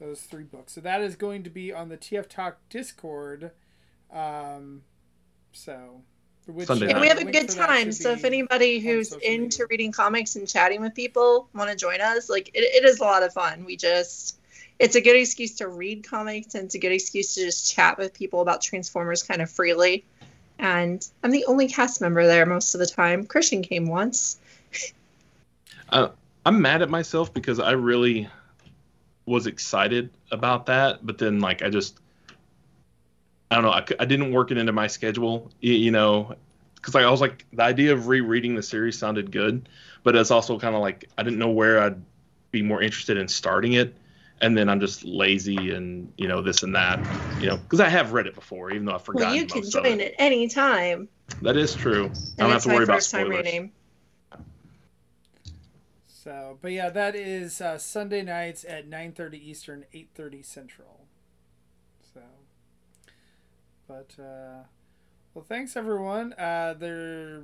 those 0.00 0.22
three 0.22 0.44
books. 0.44 0.72
So 0.72 0.80
that 0.80 1.00
is 1.00 1.14
going 1.14 1.44
to 1.44 1.50
be 1.50 1.72
on 1.72 1.90
the 1.90 1.96
TF 1.96 2.28
Talk 2.28 2.58
Discord. 2.68 3.52
Um, 4.12 4.82
so. 5.52 6.02
Which, 6.46 6.66
Sunday 6.66 6.90
and 6.90 7.00
we 7.00 7.08
have 7.08 7.18
a 7.18 7.30
good 7.30 7.48
time. 7.48 7.92
So 7.92 8.12
if 8.12 8.24
anybody 8.24 8.80
who's 8.80 9.12
into 9.12 9.62
media. 9.62 9.66
reading 9.70 9.92
comics 9.92 10.36
and 10.36 10.48
chatting 10.48 10.80
with 10.80 10.94
people 10.94 11.48
want 11.54 11.70
to 11.70 11.76
join 11.76 12.00
us, 12.00 12.28
like 12.28 12.48
it, 12.54 12.60
it 12.60 12.84
is 12.84 12.98
a 12.98 13.04
lot 13.04 13.22
of 13.22 13.32
fun. 13.32 13.64
We 13.64 13.76
just 13.76 14.38
it's 14.78 14.96
a 14.96 15.00
good 15.00 15.16
excuse 15.16 15.56
to 15.56 15.68
read 15.68 16.08
comics 16.08 16.54
and 16.54 16.64
it's 16.64 16.74
a 16.74 16.78
good 16.78 16.92
excuse 16.92 17.34
to 17.34 17.42
just 17.42 17.72
chat 17.72 17.98
with 17.98 18.14
people 18.14 18.40
about 18.40 18.62
Transformers 18.62 19.22
kind 19.22 19.42
of 19.42 19.50
freely. 19.50 20.04
And 20.58 21.06
I'm 21.22 21.30
the 21.30 21.44
only 21.44 21.68
cast 21.68 22.00
member 22.00 22.26
there 22.26 22.46
most 22.46 22.74
of 22.74 22.80
the 22.80 22.86
time. 22.86 23.26
Christian 23.26 23.62
came 23.62 23.86
once. 23.86 24.38
uh, 25.90 26.08
I'm 26.44 26.62
mad 26.62 26.82
at 26.82 26.88
myself 26.88 27.32
because 27.32 27.60
I 27.60 27.72
really 27.72 28.28
was 29.26 29.46
excited 29.46 30.10
about 30.30 30.66
that, 30.66 31.04
but 31.04 31.18
then 31.18 31.40
like 31.40 31.62
I 31.62 31.68
just 31.68 32.00
I 33.50 33.56
don't 33.56 33.64
know 33.64 33.70
I, 33.70 33.84
I 33.98 34.04
didn't 34.04 34.32
work 34.32 34.50
it 34.50 34.58
into 34.58 34.72
my 34.72 34.86
schedule, 34.86 35.50
you, 35.60 35.74
you 35.74 35.90
know, 35.90 36.34
because 36.74 36.94
like 36.94 37.04
I 37.04 37.10
was 37.10 37.20
like 37.20 37.46
the 37.52 37.62
idea 37.62 37.92
of 37.92 38.08
rereading 38.08 38.54
the 38.54 38.62
series 38.62 38.98
sounded 38.98 39.32
good, 39.32 39.68
but 40.02 40.16
it's 40.16 40.30
also 40.30 40.58
kind 40.58 40.74
of 40.74 40.80
like 40.80 41.08
I 41.18 41.22
didn't 41.22 41.38
know 41.38 41.50
where 41.50 41.82
I'd 41.82 42.02
be 42.50 42.62
more 42.62 42.82
interested 42.82 43.16
in 43.16 43.28
starting 43.28 43.74
it 43.74 43.94
and 44.40 44.56
then 44.56 44.68
I'm 44.68 44.80
just 44.80 45.04
lazy 45.04 45.70
and 45.72 46.12
you 46.16 46.28
know 46.28 46.42
this 46.42 46.62
and 46.62 46.74
that, 46.74 46.98
you 47.40 47.48
know, 47.48 47.56
because 47.56 47.80
I 47.80 47.88
have 47.88 48.12
read 48.12 48.26
it 48.26 48.34
before, 48.34 48.70
even 48.70 48.86
though 48.86 48.94
I've 48.94 49.04
forgotten. 49.04 49.28
Well, 49.28 49.36
you 49.36 49.46
can 49.46 49.68
join 49.68 50.00
it. 50.00 50.14
any 50.18 50.48
time. 50.48 51.08
That 51.42 51.56
is 51.56 51.74
true. 51.74 52.06
And 52.06 52.14
I 52.38 52.42
don't 52.44 52.52
have 52.52 52.62
to 52.64 52.68
worry 52.70 52.84
about 52.84 53.02
spoilers. 53.02 53.70
So, 56.06 56.58
but 56.60 56.72
yeah, 56.72 56.90
that 56.90 57.14
is 57.16 57.60
uh, 57.60 57.78
Sunday 57.78 58.22
nights 58.22 58.64
at 58.68 58.88
9:30 58.88 59.34
Eastern, 59.34 59.84
8:30 59.94 60.44
Central. 60.44 61.06
So, 63.90 64.04
but 64.16 64.22
uh, 64.22 64.62
well, 65.34 65.44
thanks 65.46 65.76
everyone. 65.76 66.32
Uh, 66.34 66.74
there, 66.78 67.42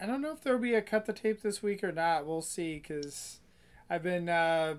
I 0.00 0.06
don't 0.06 0.20
know 0.20 0.32
if 0.32 0.42
there'll 0.42 0.58
be 0.58 0.74
a 0.74 0.82
cut 0.82 1.06
the 1.06 1.12
tape 1.12 1.42
this 1.42 1.62
week 1.62 1.82
or 1.82 1.92
not. 1.92 2.26
We'll 2.26 2.42
see 2.42 2.74
because 2.74 3.40
I've 3.88 4.02
been 4.02 4.28
uh, 4.28 4.74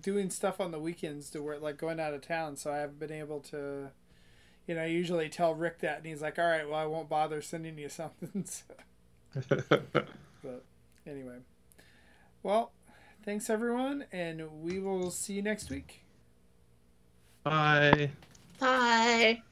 doing 0.00 0.30
stuff 0.30 0.60
on 0.60 0.70
the 0.70 0.78
weekends 0.78 1.30
to 1.30 1.42
work, 1.42 1.60
like 1.62 1.76
going 1.76 2.00
out 2.00 2.14
of 2.14 2.20
town, 2.20 2.56
so 2.56 2.72
I 2.72 2.78
haven't 2.78 2.98
been 2.98 3.12
able 3.12 3.40
to. 3.40 3.90
You 4.66 4.74
know, 4.74 4.82
I 4.82 4.86
usually 4.86 5.28
tell 5.28 5.54
Rick 5.54 5.80
that, 5.80 5.98
and 5.98 6.06
he's 6.06 6.22
like, 6.22 6.38
"All 6.38 6.46
right, 6.46 6.68
well, 6.68 6.78
I 6.78 6.86
won't 6.86 7.08
bother 7.08 7.40
sending 7.42 7.78
you 7.78 7.88
something." 7.88 8.44
but 9.48 10.64
anyway, 11.06 11.38
well, 12.42 12.72
thanks 13.24 13.50
everyone, 13.50 14.04
and 14.12 14.62
we 14.62 14.78
will 14.78 15.10
see 15.10 15.34
you 15.34 15.42
next 15.42 15.70
week. 15.70 16.02
Bye. 17.44 18.10
Bye. 18.58 19.42